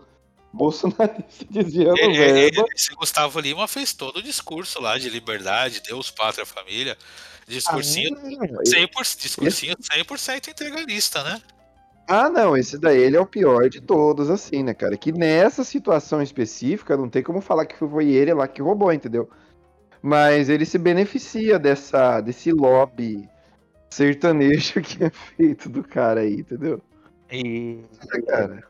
bolsonarista 0.52 1.44
desviando 1.50 1.98
Ele- 1.98 2.16
verba. 2.18 2.38
ele- 2.60 2.64
Esse 2.76 2.94
Gustavo 2.94 3.40
Lima 3.40 3.66
fez 3.66 3.92
todo 3.92 4.18
o 4.18 4.22
discurso 4.22 4.80
lá 4.82 4.98
de 4.98 5.08
liberdade, 5.08 5.80
Deus, 5.86 6.10
pátria, 6.10 6.44
família. 6.44 6.96
Discursinho, 7.48 8.16
Ah, 8.18 8.62
100%, 8.64 9.18
discursinho 9.20 9.74
100% 9.80 10.48
integralista, 10.48 11.22
né? 11.22 11.40
Ah, 12.06 12.28
não, 12.28 12.54
esse 12.56 12.76
daí 12.78 12.98
ele 13.00 13.16
é 13.16 13.20
o 13.20 13.26
pior 13.26 13.68
de 13.70 13.80
todos, 13.80 14.28
assim, 14.28 14.62
né, 14.62 14.74
cara? 14.74 14.94
Que 14.96 15.10
nessa 15.10 15.64
situação 15.64 16.20
específica 16.22 16.96
não 16.98 17.08
tem 17.08 17.22
como 17.22 17.40
falar 17.40 17.64
que 17.66 17.76
foi 17.78 18.08
ele 18.10 18.32
lá 18.34 18.46
que 18.46 18.60
roubou, 18.60 18.92
entendeu? 18.92 19.28
Mas 20.06 20.50
ele 20.50 20.66
se 20.66 20.76
beneficia 20.76 21.58
dessa, 21.58 22.20
desse 22.20 22.52
lobby 22.52 23.26
sertanejo 23.88 24.80
que 24.84 25.02
é 25.02 25.08
feito 25.08 25.70
do 25.70 25.82
cara 25.82 26.20
aí, 26.20 26.40
entendeu? 26.40 26.78
E, 27.32 27.80
É, 28.12 28.20
cara. 28.20 28.62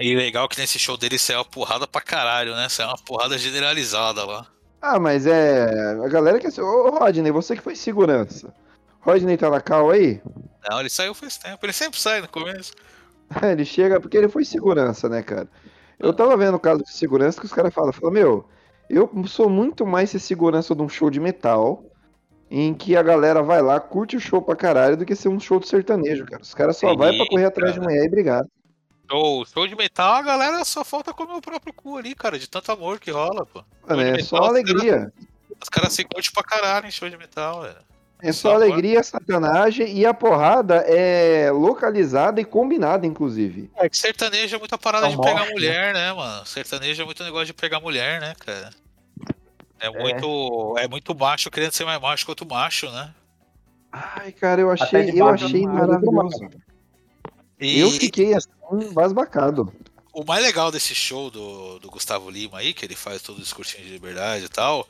e 0.00 0.14
legal 0.16 0.48
que 0.48 0.58
nesse 0.58 0.78
show 0.78 0.96
dele 0.96 1.18
saiu 1.18 1.40
uma 1.40 1.44
porrada 1.44 1.86
pra 1.86 2.00
caralho, 2.00 2.56
né? 2.56 2.66
Saiu 2.70 2.88
uma 2.88 2.96
porrada 2.96 3.36
generalizada 3.36 4.24
lá. 4.24 4.46
Ah, 4.80 4.98
mas 4.98 5.26
é. 5.26 5.68
A 6.02 6.08
galera 6.08 6.38
que. 6.38 6.48
Ô, 6.62 6.90
Rodney, 6.98 7.30
você 7.30 7.54
que 7.54 7.62
foi 7.62 7.76
segurança. 7.76 8.50
Rodney 9.00 9.36
tá 9.36 9.50
na 9.50 9.60
cal 9.60 9.90
aí? 9.90 10.22
Não, 10.66 10.80
ele 10.80 10.88
saiu 10.88 11.12
faz 11.12 11.36
tempo. 11.36 11.58
Ele 11.62 11.74
sempre 11.74 12.00
sai 12.00 12.22
no 12.22 12.28
começo. 12.28 12.72
Ele 13.52 13.66
chega 13.66 14.00
porque 14.00 14.16
ele 14.16 14.28
foi 14.28 14.44
segurança, 14.46 15.08
né, 15.10 15.22
cara? 15.22 15.46
Eu 15.98 16.12
tava 16.12 16.36
vendo 16.38 16.54
o 16.56 16.58
caso 16.58 16.82
de 16.82 16.90
segurança 16.90 17.38
que 17.38 17.46
os 17.46 17.52
caras 17.52 17.72
falam, 17.72 17.92
falam, 17.92 18.12
meu, 18.12 18.48
eu 18.90 19.10
sou 19.26 19.48
muito 19.48 19.86
mais 19.86 20.10
ser 20.10 20.18
segurança 20.18 20.74
de 20.74 20.82
um 20.82 20.88
show 20.88 21.08
de 21.08 21.20
metal, 21.20 21.84
em 22.50 22.74
que 22.74 22.96
a 22.96 23.02
galera 23.02 23.42
vai 23.42 23.62
lá, 23.62 23.78
curte 23.78 24.16
o 24.16 24.20
show 24.20 24.42
pra 24.42 24.56
caralho, 24.56 24.96
do 24.96 25.06
que 25.06 25.14
ser 25.14 25.28
um 25.28 25.38
show 25.38 25.60
de 25.60 25.68
sertanejo, 25.68 26.26
cara. 26.26 26.42
Os 26.42 26.52
caras 26.52 26.76
só 26.76 26.90
Sim, 26.90 26.96
vai 26.96 27.16
pra 27.16 27.26
correr 27.28 27.44
atrás 27.44 27.74
de 27.74 27.78
cara. 27.78 27.90
mulher 27.90 28.04
e 28.04 28.10
brigar. 28.10 28.44
Show, 29.08 29.46
show 29.46 29.66
de 29.66 29.76
metal, 29.76 30.14
a 30.14 30.22
galera 30.22 30.64
só 30.64 30.84
falta 30.84 31.12
comer 31.12 31.34
o 31.34 31.40
próprio 31.40 31.72
cu 31.72 31.96
ali, 31.96 32.14
cara, 32.14 32.38
de 32.38 32.48
tanto 32.48 32.72
amor 32.72 32.98
que 32.98 33.10
rola, 33.10 33.46
pô. 33.46 33.64
Mano, 33.88 34.02
é 34.02 34.12
metal, 34.12 34.26
só 34.26 34.36
alegria. 34.38 35.12
Os 35.62 35.68
caras 35.68 35.92
se 35.92 36.04
curtem 36.04 36.32
pra 36.32 36.42
caralho 36.42 36.86
em 36.86 36.90
show 36.90 37.08
de 37.08 37.16
metal, 37.16 37.62
velho. 37.62 37.89
É 38.22 38.32
só 38.32 38.54
alegria, 38.54 39.02
sacanagem 39.02 39.96
e 39.96 40.04
a 40.06 40.12
porrada 40.14 40.76
é 40.86 41.50
localizada 41.50 42.40
e 42.40 42.44
combinada, 42.44 43.06
inclusive. 43.06 43.70
É 43.76 43.88
que 43.88 43.96
sertanejo 43.96 44.56
é 44.56 44.58
muita 44.58 44.76
parada 44.78 45.06
Só 45.06 45.12
de 45.16 45.20
pegar 45.22 45.40
morte, 45.40 45.52
mulher, 45.52 45.94
né, 45.94 46.12
mano? 46.12 46.44
Sertanejo 46.46 47.02
é 47.02 47.04
muito 47.04 47.24
negócio 47.24 47.46
de 47.46 47.54
pegar 47.54 47.80
mulher, 47.80 48.20
né, 48.20 48.34
cara? 48.38 48.70
É 49.78 49.88
muito, 49.88 50.74
é 50.78 50.86
muito 50.86 51.14
macho 51.14 51.50
querendo 51.50 51.72
ser 51.72 51.84
mais 51.86 52.00
macho 52.00 52.24
que 52.24 52.30
outro 52.30 52.46
macho, 52.46 52.90
né? 52.90 53.14
Ai, 53.90 54.30
cara, 54.32 54.60
eu 54.60 54.70
achei, 54.70 55.10
eu 55.14 55.26
achei 55.26 55.62
mar, 55.62 55.86
maravilhoso. 55.86 56.48
E 57.58 57.80
Eu 57.80 57.90
fiquei 57.90 58.34
assim, 58.34 58.48
basbacado. 58.92 59.72
o 60.12 60.24
mais 60.24 60.42
legal 60.44 60.70
desse 60.70 60.94
show 60.94 61.30
do, 61.30 61.78
do 61.78 61.90
Gustavo 61.90 62.30
Lima 62.30 62.58
aí, 62.58 62.72
que 62.74 62.84
ele 62.84 62.94
faz 62.94 63.22
todo 63.22 63.38
o 63.38 63.40
discursinho 63.40 63.84
de 63.84 63.90
liberdade 63.92 64.44
e 64.44 64.48
tal, 64.48 64.86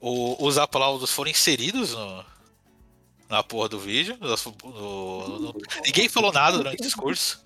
o- 0.00 0.36
os 0.46 0.58
aplausos 0.58 1.10
foram 1.10 1.30
inseridos 1.30 1.92
no, 1.94 2.24
na 3.28 3.42
porra 3.42 3.68
do 3.68 3.78
vídeo. 3.78 4.16
no- 4.20 4.28
no- 4.28 5.38
no- 5.40 5.54
ninguém 5.84 6.08
falou 6.08 6.32
nada 6.32 6.56
durante 6.58 6.80
o 6.80 6.84
discurso. 6.84 7.42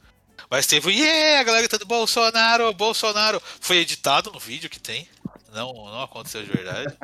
Mas 0.51 0.67
teve 0.67 0.91
yeah, 0.93 1.41
a 1.41 1.43
galera 1.45 1.63
gritando 1.67 1.85
Bolsonaro, 1.87 2.73
Bolsonaro. 2.73 3.43
Foi 3.61 3.79
editado 3.79 4.31
no 4.33 4.39
vídeo 4.39 4.71
que 4.71 4.81
tem. 4.81 5.09
Não, 5.53 5.73
não 5.73 6.03
aconteceu 6.03 6.43
de 6.43 6.51
verdade. 6.51 6.97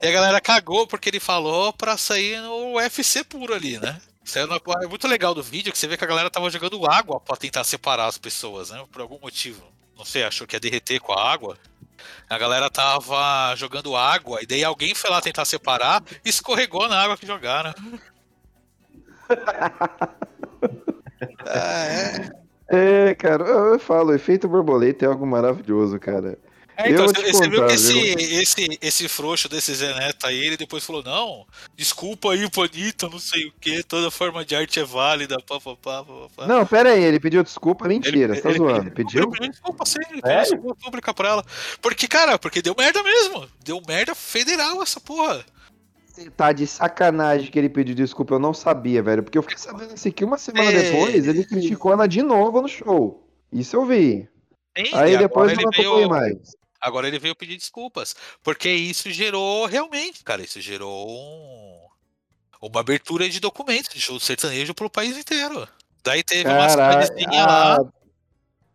E 0.00 0.06
a 0.06 0.12
galera 0.12 0.40
cagou 0.40 0.86
porque 0.86 1.08
ele 1.08 1.20
falou 1.20 1.72
pra 1.72 1.96
sair 1.96 2.40
no 2.40 2.74
UFC 2.76 3.24
puro 3.24 3.54
ali, 3.54 3.78
né? 3.78 4.00
Isso 4.24 4.38
é, 4.38 4.44
uma- 4.44 4.60
é 4.82 4.86
muito 4.86 5.08
legal 5.08 5.34
do 5.34 5.42
vídeo 5.42 5.72
que 5.72 5.78
você 5.78 5.88
vê 5.88 5.96
que 5.96 6.04
a 6.04 6.06
galera 6.06 6.30
tava 6.30 6.48
jogando 6.50 6.88
água 6.90 7.18
pra 7.20 7.36
tentar 7.36 7.64
separar 7.64 8.06
as 8.06 8.18
pessoas, 8.18 8.70
né? 8.70 8.84
Por 8.92 9.00
algum 9.02 9.18
motivo. 9.18 9.62
Não 9.96 10.04
sei, 10.04 10.24
achou 10.24 10.46
que 10.46 10.54
ia 10.56 10.60
derreter 10.60 11.00
com 11.00 11.12
a 11.12 11.30
água. 11.32 11.58
A 12.28 12.38
galera 12.38 12.70
tava 12.70 13.54
jogando 13.56 13.96
água 13.96 14.40
e 14.42 14.46
daí 14.46 14.64
alguém 14.64 14.94
foi 14.94 15.10
lá 15.10 15.20
tentar 15.20 15.44
separar 15.44 16.02
e 16.24 16.28
escorregou 16.28 16.88
na 16.88 17.02
água 17.02 17.16
que 17.16 17.26
jogaram. 17.26 17.74
É, 22.72 23.16
cara, 23.16 23.44
eu, 23.44 23.72
eu 23.72 23.78
falo, 23.80 24.14
efeito 24.14 24.48
borboleta 24.48 25.04
é 25.04 25.08
algo 25.08 25.26
maravilhoso, 25.26 25.98
cara. 25.98 26.38
É, 26.84 26.90
então, 26.90 27.06
você, 27.06 27.32
você 27.32 27.48
viu 27.48 27.60
contar, 27.60 27.66
que 27.68 27.74
esse, 27.74 27.92
viu? 27.92 28.40
esse, 28.40 28.78
esse 28.80 29.08
frouxo 29.08 29.48
desse 29.48 29.74
Zé 29.74 29.94
Neto 29.94 30.26
aí, 30.26 30.38
ele 30.38 30.56
depois 30.56 30.84
falou, 30.84 31.02
não, 31.02 31.46
desculpa 31.76 32.32
aí, 32.32 32.48
Panita, 32.50 33.08
não 33.08 33.18
sei 33.18 33.46
o 33.46 33.52
que, 33.60 33.82
toda 33.82 34.10
forma 34.10 34.44
de 34.44 34.54
arte 34.54 34.80
é 34.80 34.84
válida, 34.84 35.36
pá, 35.46 35.60
pá, 35.60 35.76
pá, 35.76 36.04
pá, 36.04 36.14
pá. 36.36 36.46
Não, 36.46 36.66
pera 36.66 36.90
aí, 36.92 37.02
ele 37.02 37.20
pediu 37.20 37.42
desculpa, 37.42 37.86
mentira, 37.88 38.34
você 38.34 38.40
tá 38.42 38.48
ele- 38.50 38.58
zoando. 38.58 38.80
ele- 38.82 38.90
Pediu? 38.90 39.22
Ele 39.22 39.30
pediu 39.30 39.50
desculpa, 39.50 39.84
sim, 39.86 39.98
ele 40.10 40.22
pediu 40.22 40.40
desculpa 40.42 40.74
pública 40.76 41.14
pra 41.14 41.28
ela. 41.28 41.44
Porque, 41.80 42.06
cara, 42.08 42.38
porque 42.38 42.62
deu 42.62 42.74
merda 42.76 43.02
mesmo. 43.02 43.46
Deu 43.64 43.80
merda 43.86 44.14
federal 44.14 44.82
essa 44.82 45.00
porra. 45.00 45.44
Você 46.06 46.28
tá 46.28 46.52
de 46.52 46.66
sacanagem 46.66 47.50
que 47.50 47.58
ele 47.58 47.68
pediu 47.68 47.94
desculpa, 47.94 48.34
eu 48.34 48.38
não 48.38 48.52
sabia, 48.52 49.02
velho. 49.02 49.22
Porque 49.22 49.38
eu 49.38 49.42
fiquei 49.42 49.56
sabendo 49.58 49.94
assim 49.94 50.10
que 50.10 50.24
uma 50.24 50.36
semana 50.36 50.70
É. 50.70 50.82
depois 50.90 51.26
ele 51.26 51.44
criticou 51.44 51.92
ela 51.92 52.06
de 52.06 52.20
novo 52.22 52.60
no 52.60 52.68
show. 52.68 53.26
Isso 53.52 53.76
eu 53.76 53.86
vi. 53.86 54.28
Sim, 54.76 54.90
Aí 54.92 55.16
depois 55.16 55.52
não 55.52 55.60
ele 55.60 55.62
acompanhei 55.68 55.94
veio- 55.96 56.08
mais. 56.08 56.36
Agora 56.80 57.06
ele 57.08 57.18
veio 57.18 57.36
pedir 57.36 57.56
desculpas. 57.56 58.14
Porque 58.42 58.68
isso 58.70 59.10
gerou, 59.10 59.66
realmente, 59.66 60.24
cara, 60.24 60.42
isso 60.42 60.60
gerou 60.60 61.08
um- 61.08 61.86
uma 62.62 62.80
abertura 62.80 63.28
de 63.28 63.40
documentos 63.40 63.92
de 63.94 64.00
show 64.00 64.18
sertanejo 64.20 64.74
pro 64.74 64.90
país 64.90 65.16
inteiro. 65.16 65.66
Daí 66.02 66.22
teve 66.22 66.48
uma 66.48 66.66
Cara, 66.66 67.02
cidadezinha 67.02 67.44
lá. 67.46 67.76
ah, 67.76 67.84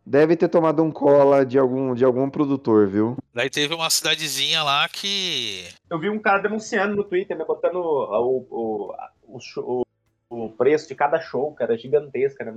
deve 0.06 0.36
ter 0.36 0.48
tomado 0.48 0.84
um 0.84 0.92
cola 0.92 1.44
de 1.46 1.58
algum, 1.58 1.96
de 1.96 2.06
algum 2.06 2.30
produtor, 2.30 2.88
viu? 2.88 3.18
Daí 3.34 3.50
teve 3.50 3.74
uma 3.74 3.90
cidadezinha 3.90 4.62
lá 4.64 4.88
que. 4.88 5.68
Eu 5.90 6.00
vi 6.00 6.10
um 6.10 6.20
cara 6.20 6.44
denunciando 6.44 6.96
no 6.96 7.04
Twitter, 7.04 7.36
né, 7.38 7.44
botando 7.46 7.78
o, 7.78 8.46
o, 8.52 8.94
o, 9.28 9.40
o, 9.58 9.84
o 10.30 10.50
preço 10.52 10.88
de 10.88 10.94
cada 10.96 11.20
show, 11.20 11.52
cara, 11.54 11.76
gigantesco, 11.78 12.38
cara. 12.38 12.54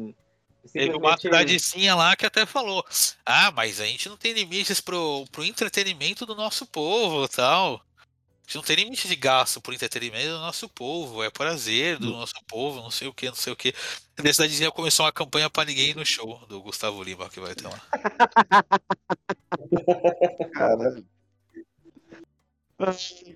Teve 0.73 0.97
uma 0.97 1.19
cidadezinha 1.19 1.95
lá 1.95 2.17
que 2.17 2.27
até 2.27 2.47
falou: 2.47 2.85
Ah, 3.25 3.51
mas 3.51 3.81
a 3.81 3.87
gente 3.87 4.09
não 4.09 4.17
tem 4.17 4.33
limites 4.33 4.81
pro, 4.81 5.25
pro 5.31 5.45
entretenimento 5.45 6.27
do 6.27 6.35
nosso 6.35 6.67
povo 6.67 7.25
e 7.25 7.29
tal. 7.29 7.75
A 7.75 8.49
gente 8.49 8.57
não 8.57 8.63
tem 8.63 8.77
limite 8.77 9.07
de 9.07 9.15
gasto 9.15 9.61
pro 9.61 9.75
entretenimento 9.75 10.31
do 10.31 10.39
nosso 10.39 10.71
povo, 10.71 11.23
é 11.23 11.29
prazer 11.29 11.99
do 11.99 12.11
nosso 12.11 12.33
povo, 12.47 12.81
não 12.81 12.91
sei 12.91 13.07
o 13.07 13.13
que, 13.13 13.27
não 13.27 13.35
sei 13.35 13.53
o 13.53 13.57
que. 13.57 13.75
A 14.17 14.33
cidadezinha 14.33 14.71
começou 14.71 15.05
uma 15.05 15.13
campanha 15.13 15.51
pra 15.51 15.67
ninguém 15.67 15.91
ir 15.91 15.97
no 15.97 16.07
show 16.07 16.41
do 16.49 16.63
Gustavo 16.63 17.03
Lima 17.03 17.29
que 17.29 17.41
vai 17.41 17.55
ter 17.55 17.69
lá. 17.69 17.79
Caralho. 20.55 21.05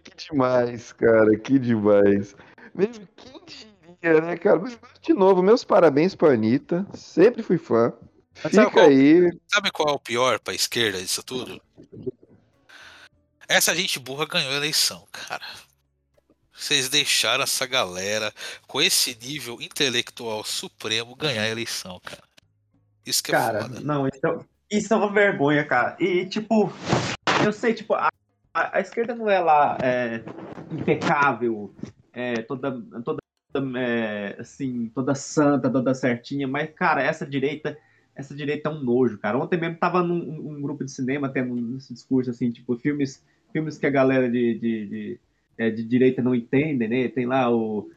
Que 0.03 0.17
demais, 0.17 0.93
cara, 0.93 1.37
que 1.37 1.59
demais. 1.59 2.35
Mesmo 2.75 3.07
quem 3.45 3.72
diria, 4.03 4.21
né, 4.21 4.37
cara? 4.37 4.59
Mas, 4.59 4.79
De 5.01 5.13
novo, 5.15 5.43
meus 5.43 5.65
parabéns 5.65 6.15
pra 6.15 6.33
Anitta. 6.33 6.87
Sempre 6.95 7.43
fui 7.43 7.59
fã. 7.59 7.93
Mas 8.43 8.53
sabe 8.53 8.69
Fica 8.69 8.81
qual- 8.81 8.87
aí. 8.87 9.39
Sabe 9.53 9.71
qual 9.71 9.89
é 9.91 9.93
o 9.93 9.99
pior 9.99 10.39
pra 10.41 10.55
esquerda 10.55 11.01
disso 11.01 11.23
tudo? 11.23 11.61
Essa 13.49 13.75
gente 13.75 13.99
burra 13.99 14.27
ganhou 14.27 14.53
a 14.53 14.57
eleição, 14.57 15.07
cara. 15.13 15.45
Vocês 16.53 16.89
deixaram 16.89 17.43
essa 17.43 17.67
galera 17.67 18.33
com 18.67 18.81
esse 18.81 19.17
nível 19.21 19.61
intelectual 19.61 20.45
supremo 20.45 21.15
ganhar 21.17 21.43
a 21.43 21.49
eleição, 21.49 22.01
cara. 22.05 22.23
Isso 23.05 23.23
que 23.23 23.33
é 23.33 23.35
Cara, 23.35 23.63
foda. 23.63 23.81
não, 23.81 24.07
isso 24.07 24.25
é, 24.27 24.39
isso 24.71 24.95
é 24.95 24.97
uma 24.97 25.13
vergonha, 25.13 25.65
cara. 25.67 25.97
E, 25.99 26.25
tipo, 26.27 26.73
eu 27.45 27.53
sei, 27.53 27.75
tipo, 27.75 27.95
a, 27.95 28.09
a, 28.55 28.77
a 28.79 28.81
esquerda 28.81 29.15
não 29.15 29.29
é 29.29 29.41
lá 29.41 29.77
é, 29.83 30.23
impecável, 30.71 31.75
é, 32.13 32.43
toda, 32.43 32.81
toda 33.05 33.19
é, 33.77 34.37
assim, 34.39 34.91
toda 34.95 35.15
santa, 35.15 35.71
toda 35.71 35.95
certinha, 35.95 36.47
mas, 36.49 36.71
cara, 36.71 37.03
essa 37.03 37.27
direita, 37.27 37.77
essa 38.15 38.35
direita 38.35 38.69
é 38.69 38.73
um 38.73 38.83
nojo, 38.83 39.19
cara. 39.19 39.39
Ontem 39.39 39.59
mesmo 39.59 39.77
tava 39.79 40.03
num 40.03 40.51
um 40.51 40.61
grupo 40.63 40.85
de 40.85 40.91
cinema 40.91 41.29
tendo 41.29 41.77
esse 41.77 41.93
discurso, 41.93 42.31
assim, 42.31 42.51
tipo, 42.51 42.77
filmes, 42.77 43.25
filmes 43.53 43.79
que 43.79 43.87
a 43.87 43.91
galera 43.91 44.31
de, 44.31 44.59
de, 44.59 44.87
de, 44.87 45.21
é, 45.59 45.71
de 45.71 45.85
direita 45.85 46.23
não 46.23 46.35
entende, 46.35 46.87
né? 46.89 47.09
Tem 47.09 47.27
lá 47.27 47.51
o 47.51 47.91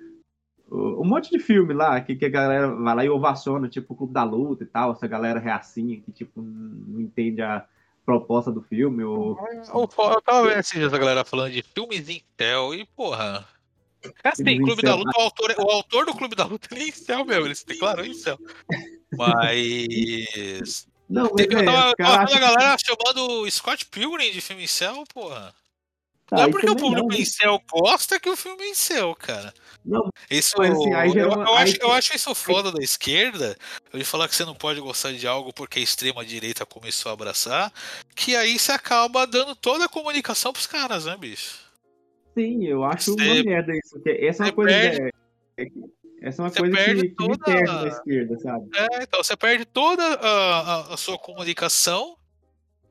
o- 0.69 1.01
um 1.01 1.05
monte 1.05 1.29
de 1.29 1.39
filme 1.39 1.73
lá 1.73 1.99
que, 2.01 2.15
que 2.15 2.25
a 2.25 2.29
galera 2.29 2.67
vai 2.73 2.95
lá 2.95 3.05
e 3.05 3.09
ovaciona, 3.09 3.69
tipo 3.69 3.93
o 3.93 3.97
Clube 3.97 4.13
da 4.13 4.23
Luta 4.23 4.63
e 4.63 4.67
tal, 4.67 4.91
essa 4.91 5.07
galera 5.07 5.39
reacinha 5.39 5.99
que 6.01 6.11
tipo 6.11 6.41
não 6.41 7.01
entende 7.01 7.41
a 7.41 7.65
proposta 8.05 8.51
do 8.51 8.61
filme. 8.61 9.03
Ou... 9.03 9.37
Eu, 9.73 9.87
eu 10.13 10.21
tava 10.21 10.47
vendo 10.47 10.59
galera 10.97 11.23
falando 11.25 11.51
de 11.51 11.63
filmes 11.63 12.07
céu 12.37 12.73
e, 12.73 12.85
porra. 12.95 13.45
Assim, 14.23 14.43
Filmes 14.43 14.59
em 14.59 14.63
Clube 14.63 14.81
da. 14.81 14.95
Luta, 14.95 15.17
o 15.17 15.21
autor, 15.21 15.55
o 15.57 15.71
autor 15.71 16.05
do 16.05 16.13
Clube 16.15 16.35
da 16.35 16.45
Luta 16.45 16.67
ele 16.71 16.85
é 16.85 16.87
em 16.87 16.91
céu 16.91 17.25
mesmo, 17.25 17.45
eles 17.45 17.63
declaram 17.63 18.05
em 18.05 18.13
céu. 18.13 18.37
Mas. 19.17 20.87
Não, 21.09 21.23
mas 21.23 21.33
Teve- 21.35 21.55
eu 21.55 21.59
é, 21.59 21.65
tava, 21.65 21.95
tava 21.95 22.35
a 22.35 22.39
galera 22.39 22.77
chamando 22.83 23.49
Scott 23.51 23.85
Pilgrim 23.85 24.31
de 24.31 24.41
filme 24.41 24.63
em 24.63 24.67
céu, 24.67 25.03
porra. 25.13 25.53
Tá, 26.27 26.37
não 26.37 26.41
é 26.43 26.45
aí 26.47 26.51
porque 26.51 26.65
o 26.65 26.69
também 26.69 26.83
público 26.83 27.09
não, 27.09 27.15
em 27.19 27.25
céu 27.25 27.61
gosta 27.71 28.19
que 28.19 28.27
o 28.27 28.35
filme 28.35 28.63
é 28.63 28.69
em 28.69 28.73
céu, 28.73 29.13
cara. 29.13 29.53
Não, 29.85 30.09
Isso, 30.27 30.59
assim, 30.59 30.89
eu, 30.91 30.91
eu 30.91 30.97
aí- 30.97 31.63
acho, 31.63 31.77
eu 31.79 31.91
acho 31.91 32.15
isso 32.15 32.33
foda 32.33 32.71
da 32.71 32.81
esquerda, 32.83 33.55
de 33.93 34.03
falar 34.03 34.27
que 34.27 34.35
você 34.35 34.43
não 34.43 34.55
pode 34.55 34.79
gostar 34.79 35.13
de 35.13 35.27
algo 35.27 35.53
porque 35.53 35.77
a 35.77 35.83
extrema 35.83 36.25
direita 36.25 36.65
começou 36.65 37.11
a 37.11 37.13
abraçar, 37.13 37.71
que 38.15 38.35
aí 38.35 38.57
você 38.57 38.71
acaba 38.71 39.27
dando 39.27 39.55
toda 39.55 39.85
a 39.85 39.89
comunicação 39.89 40.51
pros 40.51 40.65
caras, 40.65 41.05
né, 41.05 41.15
bicho? 41.15 41.59
Sim, 42.35 42.65
eu 42.65 42.83
acho 42.83 43.13
Você- 43.13 43.23
uma 43.23 43.43
merda 43.43 43.71
isso. 43.73 43.89
Porque 43.93 44.09
essa 44.09 44.43
é 44.43 44.45
uma 44.47 44.53
coisa. 44.53 44.71
perde- 44.71 45.01
é- 45.57 45.63
é- 45.63 45.67
essa 46.21 46.41
é 46.41 46.43
uma 46.43 46.49
você 46.51 46.59
coisa 46.59 46.75
perde 46.75 47.01
que, 47.01 47.07
que 47.15 47.23
me 47.23 47.29
toda 47.29 47.45
perde 47.45 47.69
a- 47.69 47.73
na 47.81 47.87
esquerda, 47.87 48.39
sabe? 48.39 48.69
É, 48.75 49.03
então 49.03 49.23
você 49.23 49.35
perde 49.37 49.65
toda 49.65 50.03
a, 50.03 50.59
a- 50.89 50.93
a 50.93 50.97
sua 50.97 51.17
comunicação 51.17 52.17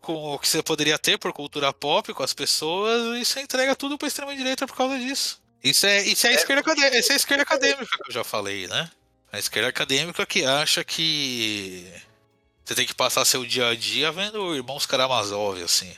com 0.00 0.34
o 0.34 0.38
que 0.38 0.48
você 0.48 0.62
poderia 0.62 0.98
ter 0.98 1.18
por 1.18 1.32
cultura 1.32 1.72
pop 1.72 2.12
com 2.12 2.22
as 2.22 2.34
pessoas 2.34 3.16
e 3.20 3.24
você 3.24 3.40
entrega 3.40 3.74
tudo 3.76 3.96
pra 3.98 4.08
extrema 4.08 4.34
direita 4.36 4.66
por 4.66 4.76
causa 4.76 4.98
disso. 4.98 5.42
Isso 5.62 5.86
é, 5.86 6.02
isso 6.02 6.26
é, 6.26 6.30
a, 6.30 6.34
esquerda, 6.34 6.60
acadê- 6.60 6.98
isso 6.98 7.10
é 7.10 7.14
a 7.14 7.16
esquerda 7.16 7.42
acadêmica 7.42 7.86
que 7.86 8.10
eu 8.10 8.12
já 8.14 8.22
falei, 8.24 8.66
né? 8.68 8.90
A 9.32 9.38
esquerda 9.38 9.68
acadêmica 9.70 10.24
que 10.26 10.44
acha 10.44 10.84
que 10.84 11.90
você 12.64 12.74
tem 12.74 12.86
que 12.86 12.94
passar 12.94 13.24
seu 13.24 13.44
dia 13.46 13.68
a 13.68 13.74
dia 13.74 14.12
vendo 14.12 14.54
Irmãos 14.54 14.84
Karamazov, 14.86 15.62
assim. 15.62 15.92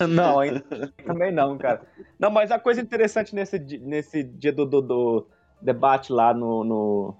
Não, 0.08 0.42
hein? 0.42 0.62
também 1.04 1.32
não, 1.32 1.58
cara. 1.58 1.82
Não, 2.18 2.30
mas 2.30 2.50
a 2.50 2.58
coisa 2.58 2.80
interessante 2.80 3.34
nesse, 3.34 3.58
nesse 3.58 4.22
dia 4.22 4.52
do, 4.52 4.64
do, 4.64 4.80
do, 4.80 5.28
debate 5.60 6.12
lá 6.12 6.32
no, 6.32 6.64
no, 6.64 7.16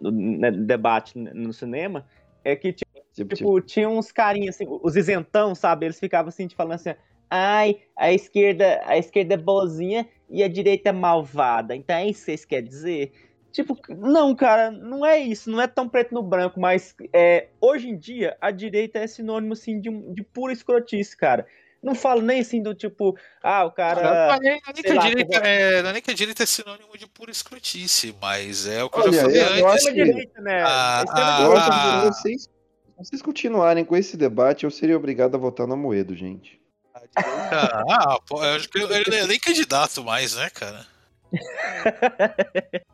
no- 0.00 0.10
né, 0.12 0.50
debate 0.50 1.18
no 1.18 1.52
cinema, 1.52 2.06
é 2.44 2.54
que 2.54 2.72
tipo, 2.72 2.90
Tipo, 3.12 3.34
tipo, 3.34 3.60
tinha 3.60 3.88
uns 3.88 4.12
carinhas 4.12 4.54
assim, 4.54 4.66
os 4.68 4.96
isentão, 4.96 5.54
sabe? 5.54 5.86
Eles 5.86 5.98
ficavam 5.98 6.28
assim, 6.28 6.46
te 6.46 6.54
falando 6.54 6.74
assim, 6.74 6.94
ai, 7.28 7.80
a 7.96 8.12
esquerda, 8.12 8.80
a 8.84 8.96
esquerda 8.96 9.34
é 9.34 9.36
boazinha 9.36 10.08
e 10.28 10.42
a 10.42 10.48
direita 10.48 10.90
é 10.90 10.92
malvada. 10.92 11.74
Então 11.74 11.96
é 11.96 12.06
isso 12.06 12.20
que 12.20 12.24
vocês 12.26 12.44
querem 12.44 12.68
dizer? 12.68 13.12
Tipo, 13.52 13.76
não, 13.88 14.34
cara, 14.34 14.70
não 14.70 15.04
é 15.04 15.18
isso, 15.18 15.50
não 15.50 15.60
é 15.60 15.66
tão 15.66 15.88
preto 15.88 16.14
no 16.14 16.22
branco, 16.22 16.60
mas 16.60 16.94
é, 17.12 17.48
hoje 17.60 17.88
em 17.88 17.98
dia 17.98 18.36
a 18.40 18.52
direita 18.52 19.00
é 19.00 19.06
sinônimo 19.08 19.54
assim 19.54 19.80
de, 19.80 19.90
de 20.14 20.22
pura 20.22 20.52
escrotice, 20.52 21.16
cara. 21.16 21.46
Não 21.82 21.94
falo 21.94 22.20
nem 22.20 22.40
assim 22.40 22.62
do 22.62 22.74
tipo, 22.74 23.16
ah, 23.42 23.64
o 23.64 23.70
Cara, 23.72 24.02
não 24.02 24.34
é 24.34 24.38
nem- 24.38 24.50
é 24.50 24.60
nem 24.66 24.74
que 24.74 24.82
sei 24.82 24.90
a 24.90 24.94
lá, 25.00 25.08
direita 25.08 25.32
como- 25.38 25.46
é- 25.46 25.82
não 25.82 25.90
é 25.90 25.92
nem 25.94 26.02
que 26.02 26.10
a 26.10 26.14
direita 26.14 26.42
é 26.42 26.46
sinônimo 26.46 26.98
de 26.98 27.06
pura 27.06 27.30
escrotice, 27.30 28.14
mas 28.20 28.66
é 28.66 28.84
o 28.84 28.90
que 28.90 28.98
eu 28.98 29.02
Olha, 29.04 29.12
já 29.12 29.22
falei 29.22 29.40
eu- 29.40 29.46
eu 29.46 29.68
antes. 29.68 29.86
acho 29.86 29.94
que- 29.94 30.04
direita, 30.04 30.40
né? 30.42 30.62
Ah, 30.62 31.04
ah, 31.08 31.42
Eu 31.42 31.56
ah. 31.56 32.00
vocês, 32.12 32.42
se 32.42 32.48
vocês 32.98 33.22
continuarem 33.22 33.84
com 33.84 33.96
esse 33.96 34.14
debate, 34.16 34.64
eu 34.64 34.70
seria 34.70 34.96
obrigado 34.96 35.34
a 35.36 35.38
votar 35.38 35.66
no 35.66 35.76
Moedo, 35.76 36.14
gente. 36.14 36.60
Ah, 37.16 38.18
pô, 38.28 38.44
eu 38.44 38.56
acho 38.56 38.68
que 38.68 38.78
ele 38.78 38.86
não 39.10 39.16
é 39.16 39.26
nem 39.26 39.40
candidato 39.40 40.04
mais, 40.04 40.34
né, 40.36 40.50
cara? 40.50 40.86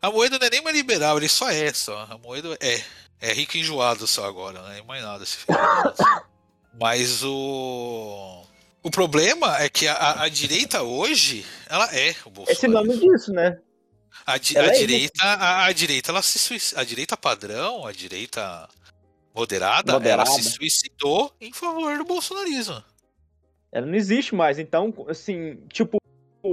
A 0.00 0.10
Moeda 0.12 0.38
não 0.38 0.46
é 0.46 0.50
nem 0.50 0.62
mais 0.62 0.76
liberal, 0.76 1.16
ele 1.16 1.28
só 1.28 1.50
é, 1.50 1.72
só. 1.74 2.06
A 2.08 2.16
Moeda 2.18 2.56
é. 2.60 2.80
É 3.20 3.32
rico 3.32 3.56
e 3.56 3.60
enjoado 3.60 4.06
só 4.06 4.24
agora, 4.26 4.62
não 4.62 4.70
é 4.70 4.80
mais 4.82 5.02
nada 5.02 5.24
esse 5.24 5.38
filho. 5.38 5.58
Mas 6.80 7.22
o. 7.24 8.44
O 8.82 8.90
problema 8.90 9.58
é 9.60 9.68
que 9.68 9.88
a, 9.88 10.22
a- 10.22 10.28
direita 10.28 10.82
hoje, 10.82 11.44
ela 11.68 11.84
é 11.94 12.10
o 12.24 12.28
É 12.28 12.30
Bolsonaro. 12.30 12.56
sinônimo 12.56 12.96
disso, 12.96 13.32
né? 13.32 13.58
A, 14.24 14.32
a 14.32 14.36
é 14.36 14.38
direita, 14.38 15.22
a, 15.24 15.64
a 15.66 15.72
direita, 15.72 16.10
ela 16.12 16.22
se 16.22 16.78
a 16.78 16.84
direita 16.84 17.16
padrão, 17.16 17.84
a 17.86 17.92
direita 17.92 18.68
moderada, 19.34 19.92
Moderada. 19.94 20.30
ela 20.30 20.38
se 20.38 20.42
suicidou 20.50 21.32
em 21.40 21.52
favor 21.52 21.98
do 21.98 22.04
bolsonarismo. 22.04 22.82
Ela 23.72 23.86
não 23.86 23.94
existe 23.94 24.34
mais. 24.34 24.58
Então, 24.58 24.94
assim, 25.08 25.56
tipo, 25.72 25.98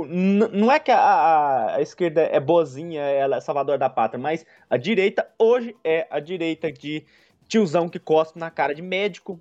não 0.09 0.71
é 0.71 0.79
que 0.79 0.91
a, 0.91 0.99
a- 0.99 1.75
a 1.75 1.81
esquerda 1.81 2.21
é 2.21 2.39
boazinha, 2.39 3.01
ela 3.01 3.37
é 3.37 3.41
salvadora 3.41 3.77
da 3.77 3.89
pátria, 3.89 4.19
mas 4.19 4.45
a 4.69 4.77
direita 4.77 5.27
hoje 5.37 5.75
é 5.83 6.07
a 6.09 6.19
direita 6.19 6.71
de 6.71 7.05
tiozão 7.47 7.87
que 7.87 7.99
cospe 7.99 8.39
na 8.39 8.49
cara 8.49 8.73
de 8.73 8.81
médico. 8.81 9.39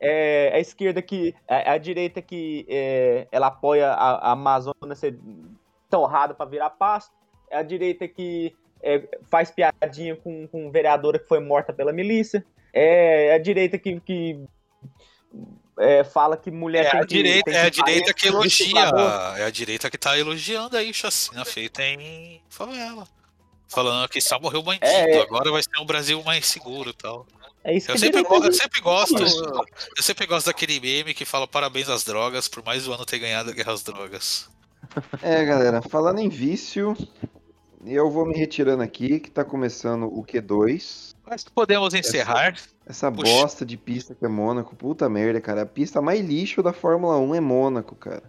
É 0.00 0.50
a 0.54 0.58
esquerda 0.60 1.00
que. 1.00 1.34
É 1.48 1.70
a 1.70 1.78
direita 1.78 2.20
que 2.20 2.66
é, 2.68 3.26
ela 3.32 3.46
apoia 3.46 3.88
a, 3.88 4.28
a 4.28 4.32
Amazônia 4.32 4.94
ser 4.94 5.18
torrada 5.90 6.34
para 6.34 6.44
virar 6.50 6.70
pasto. 6.70 7.12
É 7.50 7.56
a 7.56 7.62
direita 7.62 8.06
que 8.06 8.54
é, 8.82 9.02
faz 9.30 9.50
piadinha 9.50 10.16
com, 10.16 10.46
com 10.48 10.70
vereadora 10.70 11.18
que 11.18 11.26
foi 11.28 11.40
morta 11.40 11.72
pela 11.72 11.92
milícia. 11.92 12.44
É 12.72 13.32
a 13.34 13.38
direita 13.38 13.78
que, 13.78 13.98
que 14.00 14.38
é, 15.78 16.04
fala 16.04 16.36
que 16.36 16.50
mulher 16.50 16.86
É 16.86 16.90
tem 16.90 17.00
a 17.00 17.06
que- 17.06 17.14
direita, 17.14 17.50
tem 17.50 17.54
é 17.60 17.62
a 17.62 17.70
direita 17.70 18.12
que 18.14 18.26
elogia, 18.28 18.90
é 19.38 19.44
a 19.44 19.50
direita 19.50 19.90
que 19.90 19.98
tá 19.98 20.18
elogiando 20.18 20.76
aí 20.76 20.92
chacina 20.92 21.44
feita 21.44 21.82
em 21.82 22.40
favela. 22.48 23.06
Falando 23.68 24.08
que 24.08 24.20
só 24.20 24.38
morreu 24.38 24.62
bandido, 24.62 24.86
É. 24.86 25.20
agora 25.22 25.50
vai 25.50 25.62
ser 25.62 25.78
um 25.80 25.84
Brasil 25.86 26.22
mais 26.22 26.46
seguro 26.46 26.90
e 26.90 26.92
tal. 26.94 27.26
É 27.66 27.76
isso 27.76 27.90
Eu 27.90 27.94
que 27.94 28.00
sempre, 28.00 28.20
eu 28.24 28.40
diz. 28.42 28.56
sempre 28.58 28.80
gosto, 28.80 29.20
eu 29.96 30.02
sempre 30.02 30.24
gosto 30.24 30.46
daquele 30.46 30.78
meme 30.78 31.12
que 31.12 31.24
fala 31.24 31.48
parabéns 31.48 31.88
às 31.88 32.04
drogas, 32.04 32.46
por 32.46 32.64
mais 32.64 32.86
um 32.86 32.92
ano 32.92 33.04
ter 33.04 33.18
ganhado 33.18 33.50
a 33.50 33.52
guerra 33.52 33.72
às 33.72 33.82
drogas. 33.82 34.48
É, 35.20 35.44
galera, 35.44 35.82
falando 35.82 36.20
em 36.20 36.28
vício, 36.28 36.96
eu 37.84 38.08
vou 38.08 38.24
me 38.24 38.36
retirando 38.38 38.84
aqui, 38.84 39.18
que 39.18 39.28
tá 39.28 39.44
começando 39.44 40.04
o 40.04 40.24
Q2. 40.24 41.16
Mas 41.28 41.42
podemos 41.42 41.92
encerrar. 41.92 42.54
Essa 42.86 43.10
Puxa. 43.10 43.32
bosta 43.32 43.66
de 43.66 43.76
pista 43.76 44.14
que 44.14 44.24
é 44.24 44.28
Mônaco, 44.28 44.76
puta 44.76 45.08
merda, 45.08 45.40
cara. 45.40 45.62
A 45.62 45.66
pista 45.66 46.00
mais 46.00 46.24
lixo 46.24 46.62
da 46.62 46.72
Fórmula 46.72 47.18
1 47.18 47.34
é 47.34 47.40
Mônaco, 47.40 47.96
cara. 47.96 48.22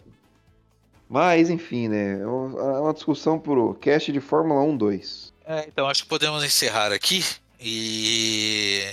Mas, 1.07 1.51
enfim, 1.51 1.87
né? 1.87 2.19
É 2.21 2.25
uma 2.25 2.91
discussão 2.91 3.37
pro 3.37 3.75
cast 3.75 4.11
de 4.11 4.19
Fórmula 4.19 4.63
1 4.63 4.77
2. 4.77 5.33
É, 5.45 5.65
então 5.67 5.87
acho 5.87 6.01
que 6.03 6.09
podemos 6.09 6.43
encerrar 6.43 6.91
aqui 6.91 7.23
e 7.59 8.83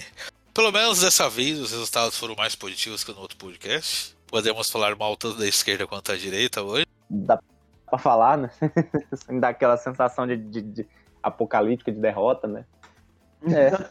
pelo 0.55 0.71
menos 0.73 1.01
dessa 1.01 1.29
vez 1.29 1.59
os 1.59 1.73
resultados 1.73 2.17
foram 2.17 2.35
mais 2.37 2.55
positivos 2.55 3.03
que 3.05 3.13
no 3.13 3.19
outro 3.21 3.37
podcast. 3.37 4.15
Podemos 4.27 4.71
falar 4.71 4.97
mal 4.97 5.17
tanto 5.17 5.39
da 5.39 5.47
esquerda 5.47 5.87
quanto 5.87 6.11
da 6.13 6.17
direita 6.17 6.63
hoje. 6.63 6.87
Dá 7.11 7.39
pra 7.89 7.99
falar, 7.99 8.39
né? 8.39 8.51
Sem 9.27 9.39
dar 9.41 9.51
aquela 9.51 9.77
sensação 9.77 10.27
de, 10.27 10.37
de- 10.37 10.63
de 10.63 10.87
apocalíptica 11.23 11.93
de 11.93 12.01
derrota, 12.01 12.47
né? 12.47 12.65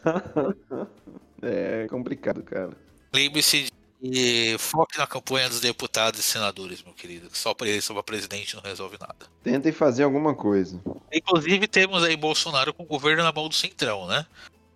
É 1.42 1.86
complicado, 1.88 2.42
cara. 2.42 2.70
Lembre-se 3.12 3.70
de 4.00 4.56
foque 4.58 4.98
na 4.98 5.06
campanha 5.06 5.48
dos 5.48 5.60
deputados 5.60 6.18
e 6.18 6.22
senadores, 6.22 6.82
meu 6.82 6.94
querido. 6.94 7.28
que 7.28 7.36
Só 7.38 7.52
para 7.54 7.68
ele, 7.68 7.80
só 7.80 7.92
para 7.94 8.02
presidente 8.02 8.56
não 8.56 8.62
resolve 8.62 8.96
nada. 8.98 9.26
Tentem 9.42 9.72
fazer 9.72 10.04
alguma 10.04 10.34
coisa. 10.34 10.80
Inclusive 11.12 11.66
temos 11.68 12.02
aí 12.02 12.16
Bolsonaro 12.16 12.72
com 12.72 12.82
o 12.82 12.86
governo 12.86 13.22
na 13.22 13.32
mão 13.32 13.48
do 13.48 13.54
Centrão, 13.54 14.06
né? 14.06 14.26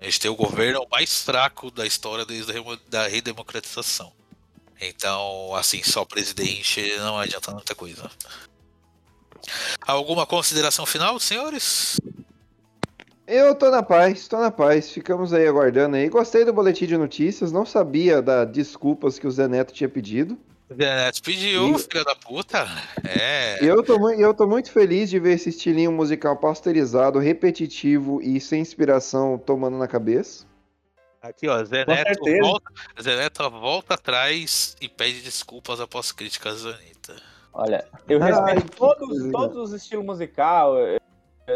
A 0.00 0.04
gente 0.04 0.20
tem 0.20 0.30
o 0.30 0.36
governo 0.36 0.86
mais 0.90 1.22
fraco 1.22 1.70
da 1.70 1.86
história 1.86 2.24
desde 2.24 2.52
a 2.96 3.08
redemocratização. 3.08 4.12
Então, 4.80 5.54
assim, 5.56 5.82
só 5.82 6.04
presidente 6.04 6.96
não 6.98 7.18
adianta 7.18 7.50
muita 7.50 7.74
coisa. 7.74 8.08
Alguma 9.86 10.24
consideração 10.24 10.86
final, 10.86 11.18
senhores? 11.18 11.98
Eu 13.26 13.54
tô 13.54 13.70
na 13.70 13.82
paz, 13.82 14.28
tô 14.28 14.38
na 14.38 14.50
paz. 14.50 14.90
Ficamos 14.90 15.32
aí 15.32 15.46
aguardando 15.46 15.96
aí. 15.96 16.08
Gostei 16.08 16.44
do 16.44 16.52
boletim 16.52 16.86
de 16.86 16.96
notícias. 16.96 17.50
Não 17.52 17.66
sabia 17.66 18.22
das 18.22 18.50
desculpas 18.50 19.18
que 19.18 19.26
o 19.26 19.30
Zé 19.30 19.48
Neto 19.48 19.72
tinha 19.72 19.88
pedido. 19.88 20.38
Zé 20.70 20.96
Neto 20.96 21.22
pediu, 21.22 21.74
E- 21.74 21.78
filha 21.78 22.04
da 22.04 22.14
puta. 22.14 22.66
É. 23.08 23.58
Eu 23.64 23.82
tô, 23.82 24.10
eu 24.10 24.34
tô 24.34 24.46
muito 24.46 24.70
feliz 24.70 25.08
de 25.08 25.18
ver 25.18 25.34
esse 25.34 25.48
estilinho 25.48 25.90
musical 25.90 26.36
pasteurizado, 26.36 27.18
repetitivo 27.18 28.20
e 28.20 28.38
sem 28.40 28.60
inspiração 28.60 29.38
tomando 29.38 29.78
na 29.78 29.88
cabeça. 29.88 30.46
Aqui, 31.22 31.48
ó, 31.48 31.64
Zé 31.64 31.84
Com 31.84 31.92
Neto, 31.92 32.06
certeza. 32.24 32.40
volta, 32.42 32.72
Zé 33.02 33.16
Neto 33.16 33.50
volta 33.50 33.94
atrás 33.94 34.76
e 34.80 34.88
pede 34.88 35.20
desculpas 35.22 35.80
após 35.80 36.12
críticas 36.12 36.62
da 36.64 36.70
Anitta. 36.70 37.16
Olha, 37.52 37.84
eu 38.08 38.22
Ai, 38.22 38.30
respeito 38.32 38.70
que 38.70 38.76
todos, 38.76 39.32
todos 39.32 39.56
os 39.56 39.72
estilos 39.82 40.04
musical. 40.04 40.74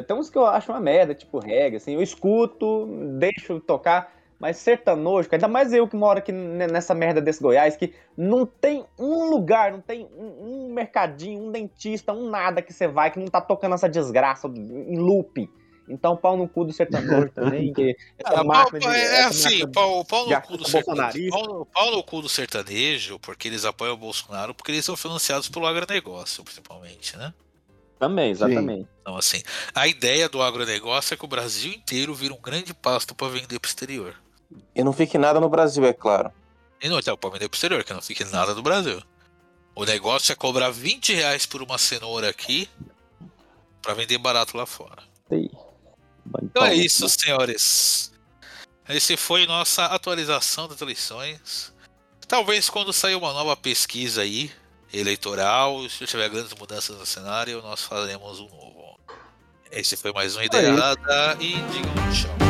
Tem 0.07 0.17
uns 0.17 0.31
que 0.31 0.39
eu 0.39 0.47
acho 0.47 0.73
uma 0.73 0.81
merda, 0.81 1.15
tipo 1.15 1.39
reggae, 1.39 1.77
assim. 1.77 1.95
Eu 1.95 2.03
escuto, 2.03 2.89
deixo 3.19 3.61
tocar, 3.61 4.11
mas 4.43 4.57
sertanojo, 4.57 5.28
ainda 5.30 5.47
mais 5.47 5.72
eu 5.72 5.86
que 5.86 5.95
moro 5.95 6.18
aqui 6.18 6.32
ne- 6.32 6.66
nessa 6.66 6.93
merda 6.97 7.20
desse 7.20 7.40
Goiás, 7.40 7.76
que 7.76 7.95
não 8.16 8.45
tem 8.45 8.84
um 8.99 9.30
lugar, 9.30 9.70
não 9.70 9.80
tem 9.80 10.05
um, 10.12 10.66
um 10.66 10.74
mercadinho, 10.74 11.45
um 11.45 11.53
dentista, 11.53 12.12
um 12.12 12.28
nada 12.28 12.61
que 12.61 12.72
você 12.72 12.88
vai 12.88 13.12
que 13.12 13.20
não 13.20 13.28
tá 13.28 13.40
tocando 13.40 13.76
essa 13.76 13.88
desgraça 13.88 14.49
em 14.49 14.99
loop. 14.99 15.49
Então, 15.88 16.16
pau 16.16 16.36
no 16.36 16.49
cu 16.49 16.64
do 16.64 16.72
sertanojo 16.72 17.30
também, 17.30 17.72
que 17.72 17.95
essa 18.18 18.40
Ah, 18.40 18.43
máquina 18.43 18.80
pau- 18.80 18.90
de- 18.90 18.97
é 18.99 19.20
essa 19.20 19.28
assim, 19.47 19.72
pau, 19.72 20.05
pau 20.05 20.28
no 20.28 20.40
cu 20.43 20.57
do 20.57 20.68
sertanejo. 20.68 21.30
Pau, 21.30 21.66
pau 21.66 21.90
no 21.93 22.03
cu 22.03 22.20
do 22.20 22.28
sertanejo, 22.28 23.20
porque 23.20 23.47
eles 23.47 23.64
apoiam 23.64 23.95
o 23.95 23.97
Bolsonaro, 23.99 24.53
porque 24.55 24.72
eles 24.72 24.84
são 24.84 24.97
financiados 24.97 25.49
pelo 25.49 25.66
agronegócio, 25.68 26.43
principalmente, 26.43 27.16
né? 27.16 27.32
Também, 27.97 28.32
exatamente. 28.32 28.88
Então, 29.03 29.16
assim, 29.16 29.40
a 29.72 29.86
ideia 29.86 30.28
do 30.28 30.43
agronegócio 30.43 31.14
é 31.14 31.16
que 31.16 31.24
o 31.24 31.28
Brasil 31.28 31.72
inteiro 31.72 32.12
vira 32.12 32.34
um 32.34 32.40
grande 32.40 32.74
pasto 32.74 33.14
para 33.14 33.28
vender 33.28 33.61
pro 33.61 33.68
exterior. 33.68 34.16
E 34.75 34.83
não 34.83 34.93
fique 34.93 35.19
nada 35.19 35.41
no 35.41 35.49
Brasil, 35.49 35.85
é 35.85 35.93
claro. 35.93 36.31
E 36.83 36.89
não 36.89 36.99
então, 36.99 37.17
para 37.17 37.31
vender 37.31 37.49
pro 37.49 37.57
exterior, 37.57 37.85
que 37.85 37.93
não 37.93 38.03
fique 38.03 38.25
nada 38.25 38.55
do 38.55 38.63
Brasil. 38.63 39.03
O 39.75 39.85
negócio 39.85 40.33
é 40.33 40.35
cobrar 40.35 40.71
20 40.71 41.15
reais 41.15 41.47
por 41.47 41.63
uma 41.63 41.79
cenoura 41.79 42.29
aqui 42.29 42.69
para 43.81 43.95
vender 43.95 44.19
barato 44.19 44.57
lá 44.57 44.67
fora. 44.67 45.03
Então 46.43 46.65
é 46.65 46.75
isso, 46.75 47.09
senhores. 47.09 48.13
Esse 48.89 49.17
foi 49.17 49.47
nossa 49.47 49.87
atualização 49.87 50.69
das 50.69 50.81
eleições. 50.81 51.73
Talvez 52.29 52.69
quando 52.69 52.93
sair 52.93 53.15
uma 53.15 53.33
nova 53.33 53.57
pesquisa 53.57 54.23
aí, 54.23 54.51
eleitoral, 54.93 55.89
se 55.89 56.07
tiver 56.07 56.29
grandes 56.29 56.53
mudanças 56.55 56.97
no 56.97 57.07
cenário, 57.07 57.63
nós 57.63 57.83
faremos 57.83 58.41
um 58.41 58.49
novo. 58.49 58.99
Esse 59.71 59.97
foi 59.97 60.13
mais 60.13 60.37
um 60.37 60.43
Ideada 60.43 61.37
e 61.41 61.53
digam 61.55 62.13
tchau. 62.13 62.41